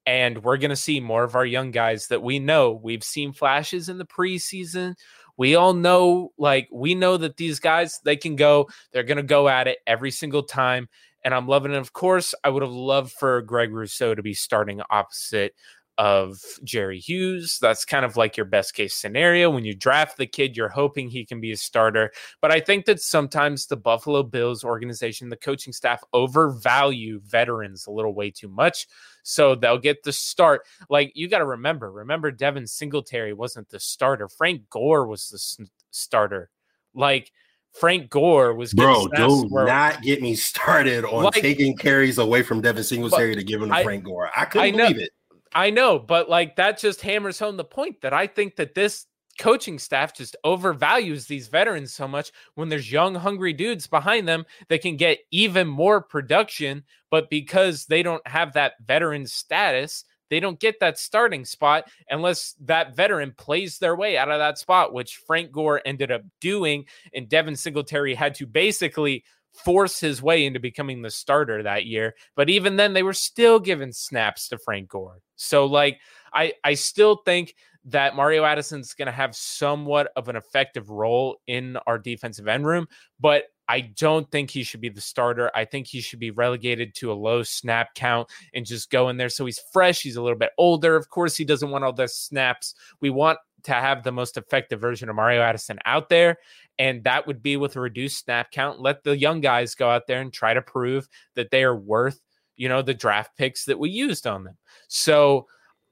and 0.06 0.42
we're 0.42 0.58
going 0.58 0.70
to 0.70 0.76
see 0.76 1.00
more 1.00 1.24
of 1.24 1.34
our 1.34 1.46
young 1.46 1.70
guys 1.70 2.08
that 2.08 2.22
we 2.22 2.38
know. 2.38 2.72
We've 2.72 3.04
seen 3.04 3.32
flashes 3.32 3.88
in 3.88 3.98
the 3.98 4.04
preseason. 4.04 4.94
We 5.36 5.54
all 5.54 5.74
know 5.74 6.32
like 6.38 6.68
we 6.72 6.94
know 6.94 7.16
that 7.16 7.36
these 7.36 7.58
guys 7.60 8.00
they 8.04 8.16
can 8.16 8.36
go, 8.36 8.68
they're 8.92 9.02
going 9.02 9.16
to 9.16 9.22
go 9.22 9.48
at 9.48 9.68
it 9.68 9.78
every 9.86 10.10
single 10.10 10.42
time 10.42 10.88
and 11.24 11.34
I'm 11.34 11.48
loving 11.48 11.72
it. 11.72 11.78
Of 11.78 11.92
course, 11.92 12.34
I 12.44 12.50
would 12.50 12.62
have 12.62 12.72
loved 12.72 13.12
for 13.12 13.40
Greg 13.42 13.72
Rousseau 13.72 14.14
to 14.14 14.22
be 14.22 14.34
starting 14.34 14.80
opposite 14.90 15.54
of 15.98 16.40
Jerry 16.64 16.98
Hughes. 16.98 17.58
That's 17.60 17.84
kind 17.84 18.04
of 18.04 18.16
like 18.16 18.36
your 18.36 18.46
best 18.46 18.74
case 18.74 18.94
scenario. 18.94 19.50
When 19.50 19.64
you 19.64 19.74
draft 19.74 20.16
the 20.16 20.26
kid, 20.26 20.56
you're 20.56 20.68
hoping 20.68 21.08
he 21.08 21.24
can 21.24 21.40
be 21.40 21.52
a 21.52 21.56
starter. 21.56 22.12
But 22.40 22.50
I 22.50 22.60
think 22.60 22.86
that 22.86 23.00
sometimes 23.00 23.66
the 23.66 23.76
Buffalo 23.76 24.22
Bills 24.22 24.64
organization, 24.64 25.28
the 25.28 25.36
coaching 25.36 25.72
staff 25.72 26.02
overvalue 26.12 27.20
veterans 27.24 27.86
a 27.86 27.90
little 27.90 28.14
way 28.14 28.30
too 28.30 28.48
much. 28.48 28.86
So 29.22 29.54
they'll 29.54 29.78
get 29.78 30.02
the 30.02 30.12
start. 30.12 30.62
Like 30.90 31.12
you 31.14 31.28
got 31.28 31.38
to 31.38 31.46
remember, 31.46 31.90
remember 31.90 32.30
Devin 32.30 32.66
Singletary 32.66 33.32
wasn't 33.32 33.68
the 33.70 33.80
starter. 33.80 34.28
Frank 34.28 34.68
Gore 34.70 35.06
was 35.06 35.28
the 35.28 35.36
s- 35.36 35.58
starter. 35.90 36.50
Like 36.94 37.32
Frank 37.72 38.08
Gore 38.08 38.54
was 38.54 38.72
bro. 38.72 39.08
Do 39.08 39.46
where, 39.48 39.66
not 39.66 40.02
get 40.02 40.22
me 40.22 40.34
started 40.34 41.04
on 41.04 41.24
like, 41.24 41.34
taking 41.34 41.76
carries 41.76 42.18
away 42.18 42.42
from 42.42 42.60
Devin 42.60 42.84
Singletary 42.84 43.34
to 43.34 43.42
give 43.42 43.62
him 43.62 43.68
to 43.68 43.74
I, 43.74 43.82
Frank 43.82 44.04
Gore. 44.04 44.30
I 44.36 44.44
couldn't 44.44 44.66
I 44.66 44.70
believe 44.70 44.98
it. 44.98 45.10
I 45.54 45.70
know, 45.70 45.98
but 45.98 46.28
like 46.28 46.56
that 46.56 46.78
just 46.78 47.00
hammers 47.00 47.38
home 47.38 47.56
the 47.56 47.64
point 47.64 48.00
that 48.00 48.12
I 48.12 48.26
think 48.26 48.56
that 48.56 48.74
this 48.74 49.06
coaching 49.38 49.78
staff 49.78 50.14
just 50.14 50.36
overvalues 50.44 51.26
these 51.26 51.48
veterans 51.48 51.92
so 51.92 52.06
much 52.06 52.32
when 52.54 52.68
there's 52.68 52.90
young, 52.90 53.14
hungry 53.14 53.52
dudes 53.52 53.86
behind 53.86 54.28
them 54.28 54.44
that 54.68 54.82
can 54.82 54.96
get 54.96 55.18
even 55.30 55.66
more 55.66 56.00
production. 56.00 56.84
But 57.10 57.30
because 57.30 57.86
they 57.86 58.02
don't 58.02 58.26
have 58.26 58.52
that 58.54 58.74
veteran 58.84 59.26
status, 59.26 60.04
they 60.30 60.40
don't 60.40 60.58
get 60.58 60.80
that 60.80 60.98
starting 60.98 61.44
spot 61.44 61.84
unless 62.08 62.54
that 62.64 62.96
veteran 62.96 63.34
plays 63.36 63.78
their 63.78 63.94
way 63.94 64.16
out 64.16 64.30
of 64.30 64.38
that 64.38 64.58
spot, 64.58 64.92
which 64.92 65.20
Frank 65.26 65.52
Gore 65.52 65.82
ended 65.84 66.10
up 66.10 66.22
doing. 66.40 66.86
And 67.14 67.28
Devin 67.28 67.56
Singletary 67.56 68.14
had 68.14 68.34
to 68.36 68.46
basically 68.46 69.24
force 69.54 70.00
his 70.00 70.22
way 70.22 70.44
into 70.44 70.60
becoming 70.60 71.02
the 71.02 71.10
starter 71.10 71.62
that 71.62 71.86
year. 71.86 72.14
But 72.34 72.50
even 72.50 72.76
then, 72.76 72.92
they 72.92 73.02
were 73.02 73.12
still 73.12 73.58
giving 73.60 73.92
snaps 73.92 74.48
to 74.48 74.58
Frank 74.58 74.88
Gore. 74.88 75.20
So, 75.36 75.66
like, 75.66 76.00
I 76.32 76.52
I 76.64 76.74
still 76.74 77.16
think 77.24 77.54
that 77.86 78.16
Mario 78.16 78.44
Addison's 78.44 78.94
going 78.94 79.06
to 79.06 79.12
have 79.12 79.36
somewhat 79.36 80.10
of 80.16 80.28
an 80.28 80.36
effective 80.36 80.90
role 80.90 81.36
in 81.46 81.76
our 81.86 81.98
defensive 81.98 82.48
end 82.48 82.66
room, 82.66 82.86
but 83.20 83.44
I 83.68 83.80
don't 83.80 84.30
think 84.30 84.50
he 84.50 84.62
should 84.62 84.80
be 84.80 84.88
the 84.88 85.00
starter. 85.00 85.50
I 85.54 85.64
think 85.64 85.86
he 85.86 86.00
should 86.00 86.18
be 86.18 86.30
relegated 86.30 86.94
to 86.96 87.12
a 87.12 87.14
low 87.14 87.42
snap 87.42 87.94
count 87.94 88.28
and 88.52 88.66
just 88.66 88.90
go 88.90 89.08
in 89.08 89.16
there 89.16 89.28
so 89.28 89.46
he's 89.46 89.60
fresh. 89.72 90.02
He's 90.02 90.16
a 90.16 90.22
little 90.22 90.38
bit 90.38 90.50
older. 90.58 90.96
Of 90.96 91.08
course, 91.08 91.36
he 91.36 91.44
doesn't 91.44 91.70
want 91.70 91.84
all 91.84 91.92
the 91.92 92.08
snaps. 92.08 92.74
We 93.00 93.10
want 93.10 93.38
to 93.64 93.72
have 93.72 94.02
the 94.02 94.12
most 94.12 94.36
effective 94.36 94.80
version 94.80 95.08
of 95.08 95.16
Mario 95.16 95.42
Addison 95.42 95.78
out 95.84 96.08
there. 96.08 96.38
And 96.78 97.04
that 97.04 97.26
would 97.26 97.42
be 97.42 97.56
with 97.56 97.76
a 97.76 97.80
reduced 97.80 98.18
snap 98.24 98.50
count. 98.50 98.80
Let 98.80 99.04
the 99.04 99.16
young 99.16 99.40
guys 99.40 99.74
go 99.74 99.90
out 99.90 100.06
there 100.06 100.20
and 100.20 100.32
try 100.32 100.54
to 100.54 100.62
prove 100.62 101.08
that 101.34 101.50
they 101.50 101.64
are 101.64 101.76
worth, 101.76 102.20
you 102.56 102.68
know, 102.68 102.82
the 102.82 102.94
draft 102.94 103.36
picks 103.36 103.64
that 103.66 103.78
we 103.78 103.90
used 103.90 104.26
on 104.26 104.44
them. 104.44 104.56
So 104.88 105.46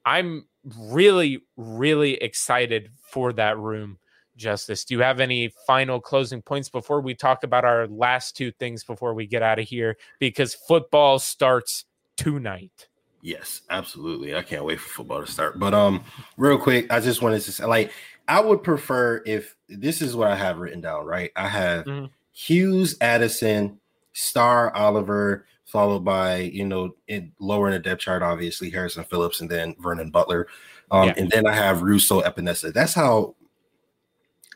I'm 0.04 0.46
really, 0.78 1.40
really 1.56 2.14
excited 2.14 2.90
for 3.10 3.32
that 3.34 3.58
room. 3.58 3.98
Justice, 4.36 4.84
do 4.84 4.94
you 4.94 5.02
have 5.02 5.20
any 5.20 5.52
final 5.66 6.00
closing 6.00 6.42
points 6.42 6.68
before 6.68 7.00
we 7.00 7.14
talk 7.14 7.44
about 7.44 7.64
our 7.64 7.86
last 7.86 8.36
two 8.36 8.50
things 8.52 8.82
before 8.82 9.14
we 9.14 9.26
get 9.26 9.42
out 9.42 9.58
of 9.58 9.68
here? 9.68 9.96
Because 10.18 10.54
football 10.54 11.18
starts 11.18 11.84
tonight. 12.16 12.88
Yes, 13.22 13.62
absolutely. 13.70 14.34
I 14.34 14.42
can't 14.42 14.64
wait 14.64 14.80
for 14.80 14.88
football 14.88 15.24
to 15.24 15.30
start. 15.30 15.58
But 15.58 15.72
um, 15.72 16.02
real 16.36 16.58
quick, 16.58 16.92
I 16.92 16.98
just 16.98 17.22
wanted 17.22 17.40
to 17.42 17.52
say, 17.52 17.64
like, 17.64 17.92
I 18.26 18.40
would 18.40 18.64
prefer 18.64 19.22
if 19.24 19.56
this 19.68 20.02
is 20.02 20.16
what 20.16 20.30
I 20.30 20.34
have 20.34 20.58
written 20.58 20.80
down, 20.80 21.06
right? 21.06 21.30
I 21.36 21.46
have 21.46 21.84
mm-hmm. 21.84 22.06
Hughes, 22.32 22.96
Addison, 23.00 23.78
Star, 24.12 24.74
Oliver, 24.74 25.46
followed 25.64 26.04
by 26.04 26.36
you 26.36 26.66
know 26.66 26.94
in 27.08 27.32
lower 27.38 27.68
in 27.68 27.72
the 27.72 27.78
depth 27.78 28.02
chart, 28.02 28.22
obviously 28.22 28.70
Harrison 28.70 29.04
Phillips, 29.04 29.40
and 29.40 29.50
then 29.50 29.74
Vernon 29.80 30.10
Butler, 30.10 30.48
um, 30.90 31.08
yeah. 31.08 31.14
and 31.16 31.30
then 31.30 31.46
I 31.46 31.54
have 31.54 31.82
Rousseau, 31.82 32.22
Epenesa. 32.22 32.72
That's 32.72 32.94
how 32.94 33.36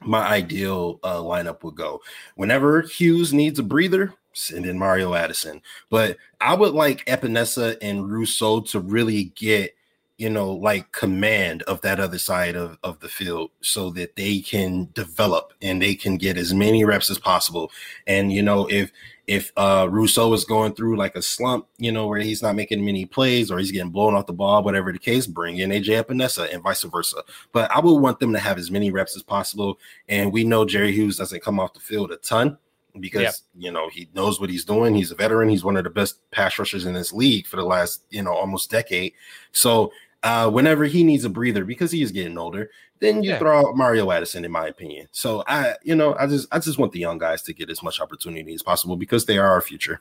my 0.03 0.27
ideal 0.27 1.01
uh, 1.03 1.19
lineup 1.19 1.63
would 1.63 1.75
go. 1.75 2.03
Whenever 2.35 2.83
Hughes 2.83 3.33
needs 3.33 3.59
a 3.59 3.63
breather, 3.63 4.13
send 4.37 4.67
in 4.67 4.79
Mario 4.79 5.15
Addison. 5.15 5.63
But 5.91 6.19
I 6.41 6.55
would 6.55 6.75
like 6.75 7.05
Epenesa 7.07 7.77
and 7.81 8.11
Rousseau 8.11 8.61
to 8.61 8.81
really 8.81 9.25
get 9.37 9.77
you 10.19 10.31
know, 10.31 10.51
like 10.51 10.93
command 10.93 11.63
of 11.65 11.83
that 11.83 12.01
other 12.01 12.19
side 12.19 12.57
of, 12.57 12.79
of 12.83 13.01
the 13.01 13.09
field 13.09 13.51
so 13.61 13.91
that 13.91 14.17
they 14.17 14.41
can 14.41 14.89
develop 14.95 15.53
and 15.61 15.81
they 15.81 15.95
can 15.95 16.17
get 16.17 16.39
as 16.39 16.55
many 16.55 16.85
reps 16.85 17.11
as 17.11 17.19
possible. 17.19 17.71
And, 18.07 18.33
you 18.33 18.43
know, 18.43 18.67
if, 18.71 18.93
if 19.27 19.53
uh 19.57 19.89
Rousseau 19.91 20.33
is 20.33 20.45
going 20.45 20.73
through 20.73 20.97
like 20.97 21.17
a 21.17 21.23
slump, 21.23 21.67
you 21.79 21.93
know, 21.93 22.07
where 22.07 22.21
he's 22.21 22.43
not 22.43 22.55
making 22.55 22.85
many 22.85 23.05
plays 23.05 23.51
or 23.51 23.59
he's 23.59 23.73
getting 23.73 23.91
blown 23.91 24.15
off 24.15 24.27
the 24.27 24.33
ball, 24.33 24.63
whatever 24.63 24.91
the 24.91 24.99
case, 24.99 25.27
bring 25.27 25.59
in 25.59 25.71
AJ 25.71 26.03
Epenesa 26.03 26.53
and 26.53 26.63
vice 26.63 26.85
versa. 26.85 27.23
But 27.53 27.71
I 27.71 27.81
would 27.81 28.01
want 28.01 28.19
them 28.21 28.33
to 28.33 28.39
have 28.39 28.57
as 28.57 28.71
many 28.71 28.91
reps 28.91 29.17
as 29.17 29.23
possible. 29.23 29.79
And 30.09 30.33
we 30.33 30.45
know 30.45 30.65
Jerry 30.65 30.93
Hughes 30.93 31.19
doesn't 31.19 31.43
come 31.43 31.61
off 31.61 31.75
the 31.75 31.81
field 31.81 32.13
a 32.13 32.17
ton 32.17 32.57
because 33.01 33.23
yep. 33.23 33.35
you 33.57 33.71
know 33.71 33.89
he 33.89 34.09
knows 34.15 34.41
what 34.41 34.51
he's 34.51 34.65
doing. 34.65 34.95
He's 34.95 35.11
a 35.11 35.15
veteran. 35.15 35.49
He's 35.49 35.65
one 35.65 35.77
of 35.77 35.85
the 35.85 35.91
best 35.91 36.19
pass 36.31 36.59
rushers 36.59 36.87
in 36.87 36.95
this 36.95 37.13
league 37.13 37.47
for 37.47 37.57
the 37.57 37.65
last 37.65 38.03
you 38.11 38.23
know 38.23 38.33
almost 38.33 38.71
decade. 38.71 39.13
So 39.53 39.93
uh, 40.23 40.51
whenever 40.51 40.85
he 40.85 41.05
needs 41.05 41.25
a 41.25 41.31
breather 41.31 41.65
because 41.65 41.93
he 41.93 42.03
is 42.03 42.11
getting 42.11 42.37
older, 42.37 42.71
then 43.01 43.23
you 43.23 43.31
yeah. 43.31 43.39
throw 43.39 43.61
out 43.61 43.77
Mario 43.77 44.11
Addison, 44.11 44.45
in 44.45 44.51
my 44.51 44.67
opinion. 44.67 45.07
So 45.13 45.45
I, 45.47 45.75
you 45.83 45.95
know, 45.95 46.15
I 46.19 46.27
just 46.27 46.49
I 46.51 46.59
just 46.59 46.79
want 46.79 46.93
the 46.93 46.99
young 46.99 47.19
guys 47.19 47.43
to 47.43 47.53
get 47.53 47.71
as 47.71 47.83
much 47.83 48.01
opportunity 48.01 48.55
as 48.55 48.63
possible 48.63 48.97
because 48.97 49.27
they 49.27 49.39
are 49.39 49.49
our 49.49 49.61
future. 49.61 50.01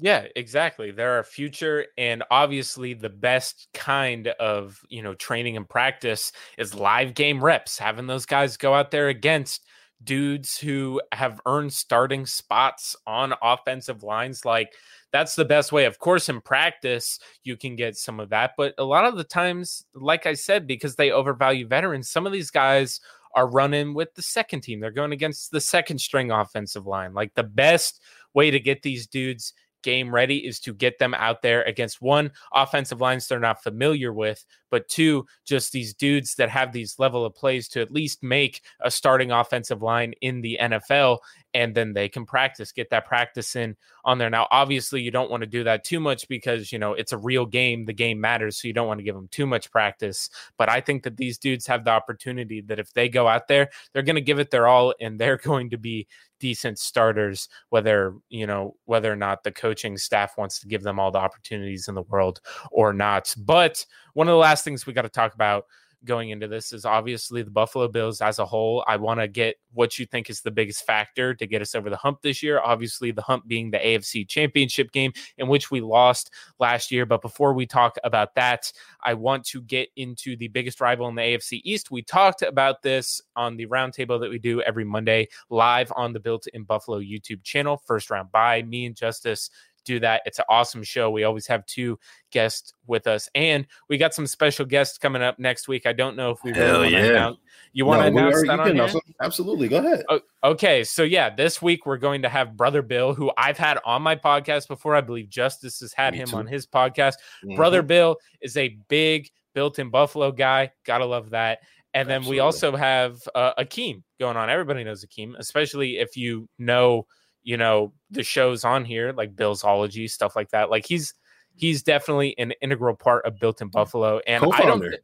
Yeah, 0.00 0.26
exactly. 0.36 0.92
They're 0.92 1.16
our 1.16 1.24
future, 1.24 1.86
and 1.96 2.22
obviously, 2.30 2.94
the 2.94 3.08
best 3.08 3.68
kind 3.74 4.28
of 4.28 4.80
you 4.88 5.02
know 5.02 5.14
training 5.14 5.56
and 5.56 5.68
practice 5.68 6.32
is 6.56 6.74
live 6.74 7.14
game 7.14 7.42
reps. 7.42 7.78
Having 7.78 8.06
those 8.06 8.26
guys 8.26 8.56
go 8.56 8.74
out 8.74 8.90
there 8.90 9.08
against 9.08 9.66
dudes 10.04 10.56
who 10.56 11.00
have 11.12 11.40
earned 11.46 11.72
starting 11.72 12.26
spots 12.26 12.96
on 13.06 13.34
offensive 13.42 14.02
lines, 14.02 14.44
like 14.44 14.72
that's 15.12 15.34
the 15.34 15.44
best 15.44 15.72
way. 15.72 15.84
Of 15.84 15.98
course, 15.98 16.28
in 16.28 16.40
practice, 16.40 17.18
you 17.42 17.56
can 17.56 17.76
get 17.76 17.96
some 17.96 18.20
of 18.20 18.30
that. 18.30 18.52
But 18.56 18.74
a 18.78 18.84
lot 18.84 19.04
of 19.04 19.16
the 19.16 19.24
times, 19.24 19.84
like 19.94 20.26
I 20.26 20.34
said, 20.34 20.66
because 20.66 20.96
they 20.96 21.10
overvalue 21.10 21.66
veterans, 21.66 22.10
some 22.10 22.26
of 22.26 22.32
these 22.32 22.50
guys 22.50 23.00
are 23.34 23.48
running 23.48 23.94
with 23.94 24.14
the 24.14 24.22
second 24.22 24.62
team. 24.62 24.80
They're 24.80 24.90
going 24.90 25.12
against 25.12 25.50
the 25.50 25.60
second 25.60 25.98
string 25.98 26.30
offensive 26.30 26.86
line. 26.86 27.14
Like 27.14 27.34
the 27.34 27.42
best 27.42 28.02
way 28.34 28.50
to 28.50 28.60
get 28.60 28.82
these 28.82 29.06
dudes 29.06 29.52
game 29.88 30.14
ready 30.14 30.46
is 30.46 30.60
to 30.60 30.74
get 30.74 30.98
them 30.98 31.14
out 31.14 31.40
there 31.40 31.62
against 31.62 32.02
one 32.02 32.30
offensive 32.52 33.00
lines 33.00 33.26
they're 33.26 33.40
not 33.40 33.62
familiar 33.62 34.12
with, 34.12 34.44
but 34.70 34.86
two, 34.86 35.24
just 35.46 35.72
these 35.72 35.94
dudes 35.94 36.34
that 36.34 36.50
have 36.50 36.72
these 36.72 36.98
level 36.98 37.24
of 37.24 37.34
plays 37.34 37.68
to 37.68 37.80
at 37.80 37.90
least 37.90 38.22
make 38.22 38.60
a 38.80 38.90
starting 38.90 39.32
offensive 39.32 39.80
line 39.80 40.12
in 40.20 40.42
the 40.42 40.58
NFL. 40.60 41.20
And 41.54 41.74
then 41.74 41.94
they 41.94 42.10
can 42.10 42.26
practice, 42.26 42.70
get 42.70 42.90
that 42.90 43.06
practice 43.06 43.56
in 43.56 43.76
on 44.04 44.18
there. 44.18 44.28
Now, 44.28 44.46
obviously, 44.50 45.00
you 45.00 45.10
don't 45.10 45.30
want 45.30 45.40
to 45.40 45.46
do 45.46 45.64
that 45.64 45.84
too 45.84 46.00
much 46.00 46.28
because, 46.28 46.70
you 46.70 46.78
know, 46.78 46.92
it's 46.92 47.14
a 47.14 47.18
real 47.18 47.46
game. 47.46 47.86
The 47.86 47.94
game 47.94 48.20
matters. 48.20 48.60
So 48.60 48.68
you 48.68 48.74
don't 48.74 48.86
want 48.86 48.98
to 48.98 49.04
give 49.04 49.14
them 49.14 49.28
too 49.28 49.46
much 49.46 49.70
practice. 49.70 50.28
But 50.58 50.68
I 50.68 50.82
think 50.82 51.04
that 51.04 51.16
these 51.16 51.38
dudes 51.38 51.66
have 51.66 51.84
the 51.84 51.90
opportunity 51.90 52.60
that 52.60 52.78
if 52.78 52.92
they 52.92 53.08
go 53.08 53.26
out 53.26 53.48
there, 53.48 53.70
they're 53.92 54.02
going 54.02 54.16
to 54.16 54.20
give 54.20 54.38
it 54.38 54.50
their 54.50 54.68
all 54.68 54.92
and 55.00 55.18
they're 55.18 55.38
going 55.42 55.70
to 55.70 55.78
be 55.78 56.06
decent 56.38 56.78
starters, 56.78 57.48
whether, 57.70 58.14
you 58.28 58.46
know, 58.46 58.74
whether 58.84 59.12
or 59.12 59.16
not 59.16 59.42
the 59.44 59.52
coaching 59.52 59.96
staff 59.96 60.36
wants 60.38 60.60
to 60.60 60.68
give 60.68 60.82
them 60.82 60.98
all 60.98 61.10
the 61.10 61.18
opportunities 61.18 61.88
in 61.88 61.94
the 61.94 62.02
world 62.02 62.40
or 62.70 62.92
not. 62.92 63.34
But 63.36 63.84
one 64.14 64.28
of 64.28 64.32
the 64.32 64.38
last 64.38 64.64
things 64.64 64.86
we 64.86 64.92
got 64.92 65.02
to 65.02 65.08
talk 65.08 65.34
about 65.34 65.64
going 66.04 66.30
into 66.30 66.48
this 66.48 66.72
is 66.72 66.84
obviously 66.84 67.42
the 67.42 67.50
Buffalo 67.50 67.88
Bills 67.88 68.20
as 68.20 68.38
a 68.38 68.46
whole. 68.46 68.84
I 68.86 68.96
want 68.96 69.20
to 69.20 69.28
get 69.28 69.56
what 69.72 69.98
you 69.98 70.06
think 70.06 70.30
is 70.30 70.40
the 70.40 70.50
biggest 70.50 70.86
factor 70.86 71.34
to 71.34 71.46
get 71.46 71.62
us 71.62 71.74
over 71.74 71.90
the 71.90 71.96
hump 71.96 72.22
this 72.22 72.42
year. 72.42 72.60
Obviously, 72.60 73.10
the 73.10 73.22
hump 73.22 73.46
being 73.46 73.70
the 73.70 73.78
AFC 73.78 74.26
Championship 74.28 74.92
game 74.92 75.12
in 75.36 75.48
which 75.48 75.70
we 75.70 75.80
lost 75.80 76.30
last 76.58 76.90
year. 76.90 77.06
But 77.06 77.22
before 77.22 77.52
we 77.52 77.66
talk 77.66 77.96
about 78.04 78.34
that, 78.36 78.72
I 79.02 79.14
want 79.14 79.44
to 79.46 79.62
get 79.62 79.88
into 79.96 80.36
the 80.36 80.48
biggest 80.48 80.80
rival 80.80 81.08
in 81.08 81.14
the 81.14 81.22
AFC 81.22 81.60
East. 81.64 81.90
We 81.90 82.02
talked 82.02 82.42
about 82.42 82.82
this 82.82 83.20
on 83.36 83.56
the 83.56 83.66
roundtable 83.66 84.20
that 84.20 84.30
we 84.30 84.38
do 84.38 84.62
every 84.62 84.84
Monday 84.84 85.28
live 85.50 85.92
on 85.96 86.12
the 86.12 86.20
Built 86.20 86.46
in 86.48 86.64
Buffalo 86.64 87.00
YouTube 87.00 87.42
channel. 87.42 87.76
First 87.76 88.10
round 88.10 88.30
bye 88.32 88.62
me 88.62 88.86
and 88.86 88.96
Justice 88.96 89.50
do 89.88 90.00
that. 90.00 90.22
It's 90.26 90.38
an 90.38 90.44
awesome 90.48 90.82
show. 90.82 91.10
We 91.10 91.24
always 91.24 91.46
have 91.46 91.64
two 91.66 91.98
guests 92.30 92.72
with 92.86 93.06
us, 93.06 93.28
and 93.34 93.66
we 93.88 93.96
got 93.96 94.14
some 94.14 94.26
special 94.26 94.66
guests 94.66 94.98
coming 94.98 95.22
up 95.22 95.38
next 95.38 95.66
week. 95.66 95.86
I 95.86 95.92
don't 95.92 96.16
know 96.16 96.30
if 96.30 96.44
we 96.44 96.52
really 96.52 96.78
want 96.78 96.90
yeah. 96.92 97.02
to 97.02 97.10
announce. 97.10 97.38
You 97.72 97.86
want 97.86 98.00
no, 98.00 98.10
to 98.10 98.16
announce 98.16 98.46
that 98.46 98.60
on 98.60 98.74
here? 98.74 99.00
Absolutely, 99.22 99.68
go 99.68 99.78
ahead. 99.78 100.04
okay, 100.44 100.84
so 100.84 101.02
yeah, 101.02 101.34
this 101.34 101.62
week 101.62 101.86
we're 101.86 101.96
going 101.96 102.22
to 102.22 102.28
have 102.28 102.56
Brother 102.56 102.82
Bill, 102.82 103.14
who 103.14 103.32
I've 103.36 103.58
had 103.58 103.78
on 103.84 104.02
my 104.02 104.16
podcast 104.16 104.68
before. 104.68 104.94
I 104.94 105.00
believe 105.00 105.28
Justice 105.28 105.80
has 105.80 105.92
had 105.92 106.12
Me 106.12 106.20
him 106.20 106.28
too. 106.28 106.36
on 106.36 106.46
his 106.46 106.66
podcast. 106.66 107.14
Mm-hmm. 107.44 107.56
Brother 107.56 107.82
Bill 107.82 108.16
is 108.42 108.56
a 108.56 108.76
big 108.88 109.30
built-in 109.54 109.90
Buffalo 109.90 110.30
guy. 110.30 110.70
Gotta 110.84 111.06
love 111.06 111.30
that. 111.30 111.60
And 111.94 112.08
then 112.08 112.18
Absolutely. 112.18 112.36
we 112.36 112.40
also 112.40 112.76
have 112.76 113.18
uh, 113.34 113.54
Akeem 113.58 114.02
going 114.20 114.36
on. 114.36 114.50
Everybody 114.50 114.84
knows 114.84 115.04
Akeem, 115.04 115.34
especially 115.38 115.98
if 115.98 116.16
you 116.16 116.48
know 116.58 117.06
you 117.48 117.56
know, 117.56 117.94
the 118.10 118.22
shows 118.22 118.62
on 118.62 118.84
here, 118.84 119.14
like 119.16 119.34
Billsology, 119.34 120.10
stuff 120.10 120.36
like 120.36 120.50
that. 120.50 120.68
Like 120.68 120.84
he's 120.84 121.14
he's 121.56 121.82
definitely 121.82 122.36
an 122.36 122.52
integral 122.60 122.94
part 122.94 123.24
of 123.24 123.40
Built 123.40 123.62
in 123.62 123.68
Buffalo. 123.68 124.20
And 124.26 124.42
Co-founder. 124.42 124.62
I 124.62 124.66
don't 124.66 124.94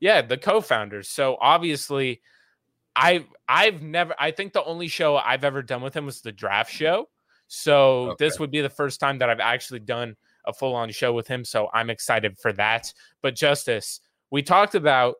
yeah, 0.00 0.20
the 0.20 0.36
co-founders. 0.36 1.08
So 1.08 1.38
obviously 1.40 2.20
I 2.96 3.26
I've 3.48 3.80
never 3.80 4.12
I 4.18 4.32
think 4.32 4.54
the 4.54 4.64
only 4.64 4.88
show 4.88 5.16
I've 5.16 5.44
ever 5.44 5.62
done 5.62 5.82
with 5.82 5.94
him 5.94 6.04
was 6.04 6.20
the 6.20 6.32
draft 6.32 6.72
show. 6.72 7.08
So 7.46 8.10
okay. 8.10 8.24
this 8.24 8.40
would 8.40 8.50
be 8.50 8.60
the 8.60 8.68
first 8.68 8.98
time 8.98 9.20
that 9.20 9.30
I've 9.30 9.38
actually 9.38 9.78
done 9.78 10.16
a 10.46 10.52
full-on 10.52 10.90
show 10.90 11.12
with 11.12 11.28
him. 11.28 11.44
So 11.44 11.68
I'm 11.72 11.90
excited 11.90 12.36
for 12.40 12.52
that. 12.54 12.92
But 13.22 13.36
Justice, 13.36 14.00
we 14.32 14.42
talked 14.42 14.74
about 14.74 15.14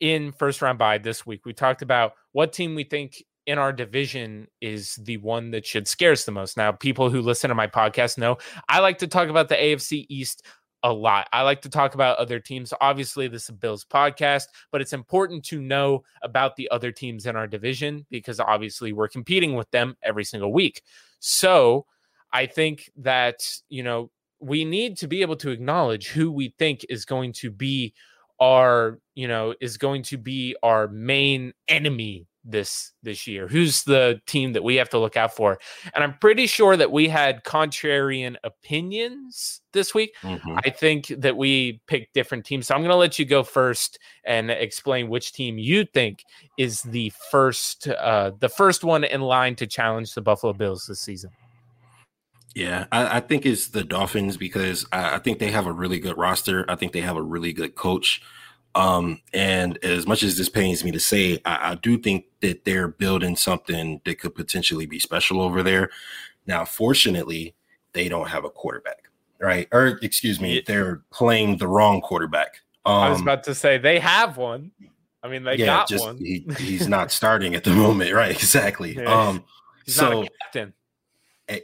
in 0.00 0.32
first 0.32 0.60
round 0.60 0.78
bye 0.78 0.98
this 0.98 1.24
week, 1.24 1.46
we 1.46 1.54
talked 1.54 1.80
about 1.80 2.12
what 2.32 2.52
team 2.52 2.74
we 2.74 2.84
think 2.84 3.24
in 3.46 3.58
our 3.58 3.72
division 3.72 4.48
is 4.60 4.94
the 4.96 5.18
one 5.18 5.50
that 5.50 5.66
should 5.66 5.86
scare 5.86 6.12
us 6.12 6.24
the 6.24 6.32
most. 6.32 6.56
Now, 6.56 6.72
people 6.72 7.10
who 7.10 7.20
listen 7.20 7.48
to 7.48 7.54
my 7.54 7.66
podcast 7.66 8.18
know 8.18 8.38
I 8.68 8.80
like 8.80 8.98
to 8.98 9.06
talk 9.06 9.28
about 9.28 9.48
the 9.48 9.56
AFC 9.56 10.06
East 10.08 10.42
a 10.84 10.92
lot. 10.92 11.26
I 11.32 11.42
like 11.42 11.62
to 11.62 11.70
talk 11.70 11.94
about 11.94 12.18
other 12.18 12.38
teams. 12.38 12.72
Obviously, 12.78 13.26
this 13.26 13.44
is 13.44 13.56
Bills 13.56 13.86
podcast, 13.86 14.44
but 14.70 14.82
it's 14.82 14.92
important 14.92 15.42
to 15.46 15.60
know 15.60 16.04
about 16.22 16.56
the 16.56 16.70
other 16.70 16.92
teams 16.92 17.24
in 17.24 17.36
our 17.36 17.46
division 17.46 18.06
because 18.10 18.38
obviously 18.38 18.92
we're 18.92 19.08
competing 19.08 19.54
with 19.54 19.70
them 19.70 19.96
every 20.02 20.24
single 20.24 20.52
week. 20.52 20.82
So 21.20 21.86
I 22.32 22.44
think 22.46 22.90
that, 22.96 23.48
you 23.70 23.82
know, 23.82 24.10
we 24.40 24.66
need 24.66 24.98
to 24.98 25.08
be 25.08 25.22
able 25.22 25.36
to 25.36 25.50
acknowledge 25.50 26.08
who 26.08 26.30
we 26.30 26.54
think 26.58 26.84
is 26.90 27.06
going 27.06 27.32
to 27.32 27.50
be 27.50 27.94
our, 28.38 29.00
you 29.14 29.26
know, 29.26 29.54
is 29.62 29.78
going 29.78 30.02
to 30.02 30.18
be 30.18 30.54
our 30.62 30.86
main 30.88 31.54
enemy 31.66 32.26
this 32.44 32.92
this 33.02 33.26
year? 33.26 33.48
Who's 33.48 33.84
the 33.84 34.20
team 34.26 34.52
that 34.52 34.62
we 34.62 34.76
have 34.76 34.90
to 34.90 34.98
look 34.98 35.16
out 35.16 35.34
for? 35.34 35.58
And 35.94 36.04
I'm 36.04 36.14
pretty 36.18 36.46
sure 36.46 36.76
that 36.76 36.92
we 36.92 37.08
had 37.08 37.44
contrarian 37.44 38.36
opinions 38.44 39.60
this 39.72 39.94
week. 39.94 40.14
Mm-hmm. 40.22 40.56
I 40.64 40.70
think 40.70 41.06
that 41.08 41.36
we 41.36 41.80
picked 41.86 42.14
different 42.14 42.44
teams. 42.44 42.66
So 42.66 42.74
I'm 42.74 42.80
going 42.80 42.90
to 42.90 42.96
let 42.96 43.18
you 43.18 43.24
go 43.24 43.42
first 43.42 43.98
and 44.24 44.50
explain 44.50 45.08
which 45.08 45.32
team 45.32 45.58
you 45.58 45.84
think 45.84 46.24
is 46.58 46.82
the 46.82 47.12
first 47.30 47.88
uh 47.88 48.32
the 48.38 48.48
first 48.48 48.84
one 48.84 49.04
in 49.04 49.20
line 49.20 49.56
to 49.56 49.66
challenge 49.66 50.14
the 50.14 50.20
Buffalo 50.20 50.52
Bills 50.52 50.86
this 50.86 51.00
season. 51.00 51.30
Yeah, 52.54 52.86
I, 52.92 53.16
I 53.16 53.20
think 53.20 53.44
it's 53.44 53.68
the 53.68 53.82
Dolphins 53.82 54.36
because 54.36 54.86
I, 54.92 55.16
I 55.16 55.18
think 55.18 55.40
they 55.40 55.50
have 55.50 55.66
a 55.66 55.72
really 55.72 55.98
good 55.98 56.16
roster. 56.16 56.64
I 56.68 56.76
think 56.76 56.92
they 56.92 57.00
have 57.00 57.16
a 57.16 57.22
really 57.22 57.52
good 57.52 57.74
coach. 57.74 58.22
Um, 58.74 59.20
and 59.32 59.78
as 59.84 60.06
much 60.06 60.22
as 60.22 60.36
this 60.36 60.48
pains 60.48 60.82
me 60.82 60.90
to 60.90 61.00
say, 61.00 61.38
I, 61.44 61.72
I, 61.72 61.74
do 61.76 61.96
think 61.96 62.24
that 62.40 62.64
they're 62.64 62.88
building 62.88 63.36
something 63.36 64.00
that 64.04 64.18
could 64.18 64.34
potentially 64.34 64.84
be 64.84 64.98
special 64.98 65.40
over 65.40 65.62
there. 65.62 65.90
Now, 66.46 66.64
fortunately, 66.64 67.54
they 67.92 68.08
don't 68.08 68.28
have 68.28 68.44
a 68.44 68.50
quarterback, 68.50 69.08
right? 69.40 69.68
Or 69.70 69.98
excuse 70.02 70.40
me, 70.40 70.60
they're 70.66 71.02
playing 71.12 71.58
the 71.58 71.68
wrong 71.68 72.00
quarterback. 72.00 72.62
Um, 72.84 72.94
I 72.94 73.10
was 73.10 73.20
um, 73.20 73.22
about 73.22 73.44
to 73.44 73.54
say 73.54 73.78
they 73.78 74.00
have 74.00 74.36
one. 74.36 74.72
I 75.22 75.28
mean, 75.28 75.44
they 75.44 75.54
yeah, 75.56 75.66
got 75.66 75.88
just, 75.88 76.04
one. 76.04 76.18
he, 76.18 76.44
he's 76.58 76.88
not 76.88 77.10
starting 77.12 77.54
at 77.54 77.62
the 77.62 77.70
moment, 77.70 78.12
right? 78.12 78.30
Exactly. 78.44 78.96
Yeah. 78.96 79.04
Um, 79.04 79.44
he's 79.86 79.94
so, 79.94 80.10
not 80.10 80.26
a 80.26 80.30
captain. 80.42 80.72
Eh, 81.48 81.60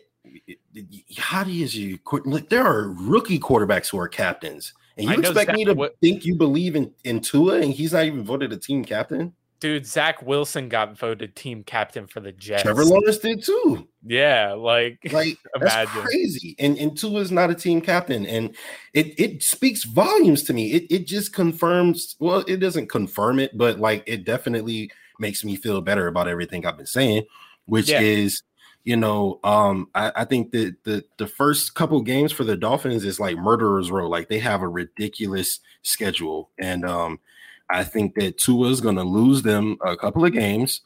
how 1.19 1.43
do 1.43 1.51
you 1.51 1.99
like? 2.25 2.49
There 2.49 2.65
are 2.65 2.89
rookie 2.89 3.41
quarterbacks 3.41 3.91
who 3.91 3.99
are 3.99 4.09
captains 4.09 4.75
and 5.01 5.11
you 5.11 5.19
expect 5.19 5.53
me 5.53 5.65
to 5.65 5.93
think 6.01 6.25
you 6.25 6.35
believe 6.35 6.77
in, 6.77 6.93
in 7.05 7.21
Tua 7.21 7.61
and 7.61 7.73
he's 7.73 7.93
not 7.93 8.05
even 8.05 8.25
voted 8.25 8.53
a 8.53 8.57
team 8.57 8.85
captain? 8.85 9.35
Dude, 9.61 9.85
Zach 9.85 10.23
Wilson 10.23 10.71
got 10.71 10.97
voted 10.97 11.37
team 11.37 11.63
captain 11.63 12.07
for 12.07 12.21
the 12.21 12.33
Jets. 12.33 12.63
Trevor 12.63 12.85
Lawrence 12.85 13.19
did 13.19 13.45
too. 13.45 13.87
Yeah, 14.03 14.55
like 14.55 14.99
like 15.13 15.37
that's 15.61 15.91
crazy. 15.91 16.57
And 16.59 16.79
and 16.79 16.97
Tua 16.97 17.21
is 17.21 17.31
not 17.31 17.51
a 17.51 17.55
team 17.55 17.83
captain, 17.83 18.25
and 18.25 18.57
it 18.95 19.19
it 19.21 19.43
speaks 19.43 19.85
volumes 19.85 20.45
to 20.45 20.55
me. 20.55 20.73
It 20.73 20.87
it 20.91 21.07
just 21.07 21.35
confirms. 21.35 22.17
Well, 22.19 22.43
it 22.49 22.57
doesn't 22.57 22.89
confirm 22.89 23.39
it, 23.39 23.57
but 23.57 23.79
like 23.79 24.03
it 24.07 24.25
definitely 24.25 24.91
makes 25.19 25.45
me 25.45 25.57
feel 25.57 25.83
better 25.83 26.07
about 26.07 26.27
everything 26.27 26.65
I've 26.65 26.79
been 26.79 26.87
saying, 26.87 27.25
which 27.67 27.91
yeah. 27.91 28.01
is 28.01 28.43
you 28.85 28.97
know, 28.97 29.41
um, 29.45 29.89
I, 29.95 30.13
I, 30.17 30.25
think 30.25 30.53
that 30.53 30.77
the 30.85 31.05
the 31.19 31.27
first 31.27 31.75
couple 31.75 32.01
games 32.01 32.33
for 32.33 32.45
the 32.45 32.57
Dolphins 32.57 33.05
is 33.05 33.21
like 33.21 33.37
murderers 33.37 33.91
row. 33.91 34.09
Like 34.09 34.29
they 34.29 34.39
have 34.39 34.63
a 34.63 34.69
ridiculous 34.69 35.61
schedule, 35.83 36.51
and 36.59 36.85
um, 36.85 37.21
I 37.69 37.85
think 37.85 38.15
that 38.15 38.39
Tua 38.39 38.69
is 38.69 38.81
going 38.81 38.97
to 38.97 39.03
lose 39.03 39.43
them 39.43 39.77
a 39.85 39.97
couple 39.97 40.25
of 40.25 40.33
games. 40.33 40.81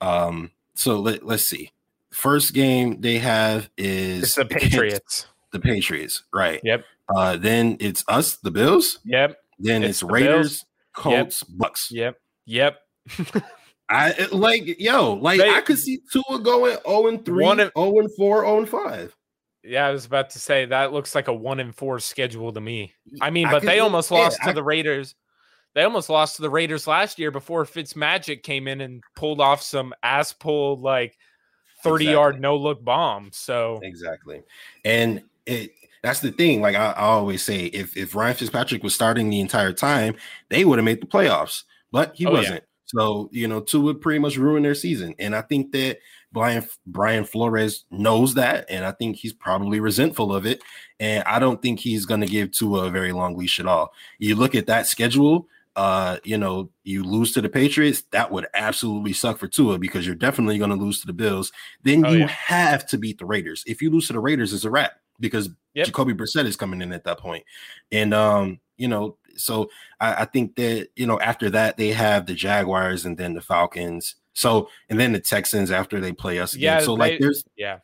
Um, 0.00 0.52
so 0.74 1.00
let 1.00 1.26
let's 1.26 1.44
see. 1.44 1.72
First 2.12 2.54
game 2.54 3.00
they 3.00 3.18
have 3.18 3.68
is 3.76 4.22
it's 4.22 4.34
the 4.36 4.44
Patriots. 4.44 5.26
The 5.52 5.60
Patriots, 5.60 6.22
right? 6.32 6.60
Yep. 6.62 6.84
Uh, 7.14 7.36
then 7.36 7.76
it's 7.80 8.04
us, 8.08 8.36
the 8.36 8.50
Bills. 8.50 9.00
Yep. 9.04 9.36
Then 9.58 9.82
it's, 9.82 10.02
it's 10.02 10.10
Raiders, 10.10 10.48
Bills. 10.48 10.64
Colts, 10.94 11.44
yep. 11.48 11.58
Bucks. 11.58 11.88
Yep. 11.90 12.20
Yep. 12.46 12.78
I 13.90 14.28
like 14.32 14.80
yo, 14.80 15.14
like 15.14 15.38
they, 15.38 15.50
I 15.50 15.60
could 15.60 15.78
see 15.78 16.00
Tua 16.10 16.40
going 16.40 16.78
0 16.86 17.06
and 17.08 17.24
3, 17.24 17.44
0 17.44 17.70
and 17.76 18.14
4, 18.16 18.44
0 18.44 18.58
and 18.58 18.68
5. 18.68 19.16
Yeah, 19.62 19.86
I 19.86 19.90
was 19.90 20.04
about 20.04 20.30
to 20.30 20.38
say 20.38 20.66
that 20.66 20.92
looks 20.92 21.14
like 21.14 21.28
a 21.28 21.32
one 21.32 21.58
and 21.58 21.74
four 21.74 21.98
schedule 21.98 22.52
to 22.52 22.60
me. 22.60 22.92
I 23.20 23.30
mean, 23.30 23.48
but 23.50 23.62
I 23.62 23.66
they 23.66 23.78
almost 23.80 24.10
lost 24.10 24.38
to 24.44 24.52
the 24.52 24.62
Raiders. 24.62 25.14
They 25.74 25.82
almost 25.82 26.08
lost 26.08 26.36
to 26.36 26.42
the 26.42 26.50
Raiders 26.50 26.86
last 26.86 27.18
year 27.18 27.30
before 27.30 27.64
Fitz 27.64 27.96
Magic 27.96 28.42
came 28.42 28.68
in 28.68 28.80
and 28.80 29.02
pulled 29.16 29.40
off 29.40 29.62
some 29.62 29.92
ass 30.02 30.32
pull 30.32 30.76
like 30.80 31.16
30 31.82 32.04
exactly. 32.04 32.12
yard 32.12 32.40
no 32.40 32.56
look 32.56 32.84
bomb. 32.84 33.30
So 33.32 33.80
exactly. 33.82 34.42
And 34.84 35.22
it 35.46 35.72
that's 36.02 36.20
the 36.20 36.30
thing. 36.30 36.60
Like 36.60 36.76
I, 36.76 36.90
I 36.90 37.04
always 37.04 37.42
say, 37.42 37.64
if 37.66 37.96
if 37.96 38.14
Ryan 38.14 38.36
Fitzpatrick 38.36 38.82
was 38.82 38.94
starting 38.94 39.30
the 39.30 39.40
entire 39.40 39.72
time, 39.72 40.14
they 40.50 40.64
would 40.64 40.78
have 40.78 40.84
made 40.84 41.00
the 41.00 41.06
playoffs, 41.06 41.64
but 41.90 42.14
he 42.14 42.26
oh, 42.26 42.32
wasn't. 42.32 42.56
Yeah. 42.56 42.73
So, 42.94 43.28
you 43.32 43.48
know, 43.48 43.60
Tua 43.60 43.82
would 43.84 44.00
pretty 44.00 44.20
much 44.20 44.36
ruin 44.36 44.62
their 44.62 44.74
season. 44.74 45.14
And 45.18 45.34
I 45.34 45.42
think 45.42 45.72
that 45.72 45.98
Brian 46.32 46.66
Brian 46.86 47.24
Flores 47.24 47.84
knows 47.90 48.34
that, 48.34 48.66
and 48.68 48.84
I 48.84 48.92
think 48.92 49.16
he's 49.16 49.32
probably 49.32 49.80
resentful 49.80 50.34
of 50.34 50.46
it. 50.46 50.62
And 51.00 51.24
I 51.24 51.38
don't 51.38 51.60
think 51.62 51.80
he's 51.80 52.06
going 52.06 52.20
to 52.20 52.26
give 52.26 52.52
Tua 52.52 52.86
a 52.86 52.90
very 52.90 53.12
long 53.12 53.36
leash 53.36 53.58
at 53.60 53.66
all. 53.66 53.92
You 54.18 54.36
look 54.36 54.54
at 54.54 54.66
that 54.66 54.86
schedule, 54.86 55.48
uh, 55.76 56.18
you 56.24 56.38
know, 56.38 56.70
you 56.84 57.02
lose 57.02 57.32
to 57.32 57.40
the 57.40 57.48
Patriots, 57.48 58.04
that 58.12 58.30
would 58.30 58.46
absolutely 58.54 59.12
suck 59.12 59.38
for 59.38 59.48
Tua 59.48 59.78
because 59.78 60.06
you're 60.06 60.14
definitely 60.14 60.58
going 60.58 60.70
to 60.70 60.76
lose 60.76 61.00
to 61.00 61.06
the 61.06 61.12
Bills. 61.12 61.52
Then 61.82 62.04
oh, 62.04 62.10
you 62.10 62.20
yeah. 62.20 62.26
have 62.26 62.86
to 62.86 62.98
beat 62.98 63.18
the 63.18 63.26
Raiders. 63.26 63.64
If 63.66 63.82
you 63.82 63.90
lose 63.90 64.06
to 64.08 64.12
the 64.12 64.20
Raiders, 64.20 64.52
it's 64.52 64.64
a 64.64 64.70
wrap 64.70 64.92
because 65.18 65.48
yep. 65.74 65.86
Jacoby 65.86 66.14
Brissett 66.14 66.46
is 66.46 66.56
coming 66.56 66.82
in 66.82 66.92
at 66.92 67.04
that 67.04 67.18
point. 67.18 67.44
And 67.90 68.14
um, 68.14 68.60
you 68.76 68.88
know, 68.88 69.16
so 69.36 69.70
I, 70.00 70.22
I, 70.22 70.24
think 70.24 70.56
that 70.56 70.88
you 70.96 71.06
know 71.06 71.20
after 71.20 71.50
that 71.50 71.76
they 71.76 71.88
have 71.88 72.26
the 72.26 72.34
Jaguars 72.34 73.04
and 73.04 73.16
then 73.16 73.34
the 73.34 73.40
Falcons. 73.40 74.16
So 74.32 74.68
and 74.88 74.98
then 74.98 75.12
the 75.12 75.20
Texans 75.20 75.70
after 75.70 76.00
they 76.00 76.12
play 76.12 76.38
us 76.38 76.54
again. 76.54 76.78
Yeah, 76.78 76.84
so 76.84 76.94
like 76.94 77.18
there's 77.20 77.44
yeah 77.56 77.78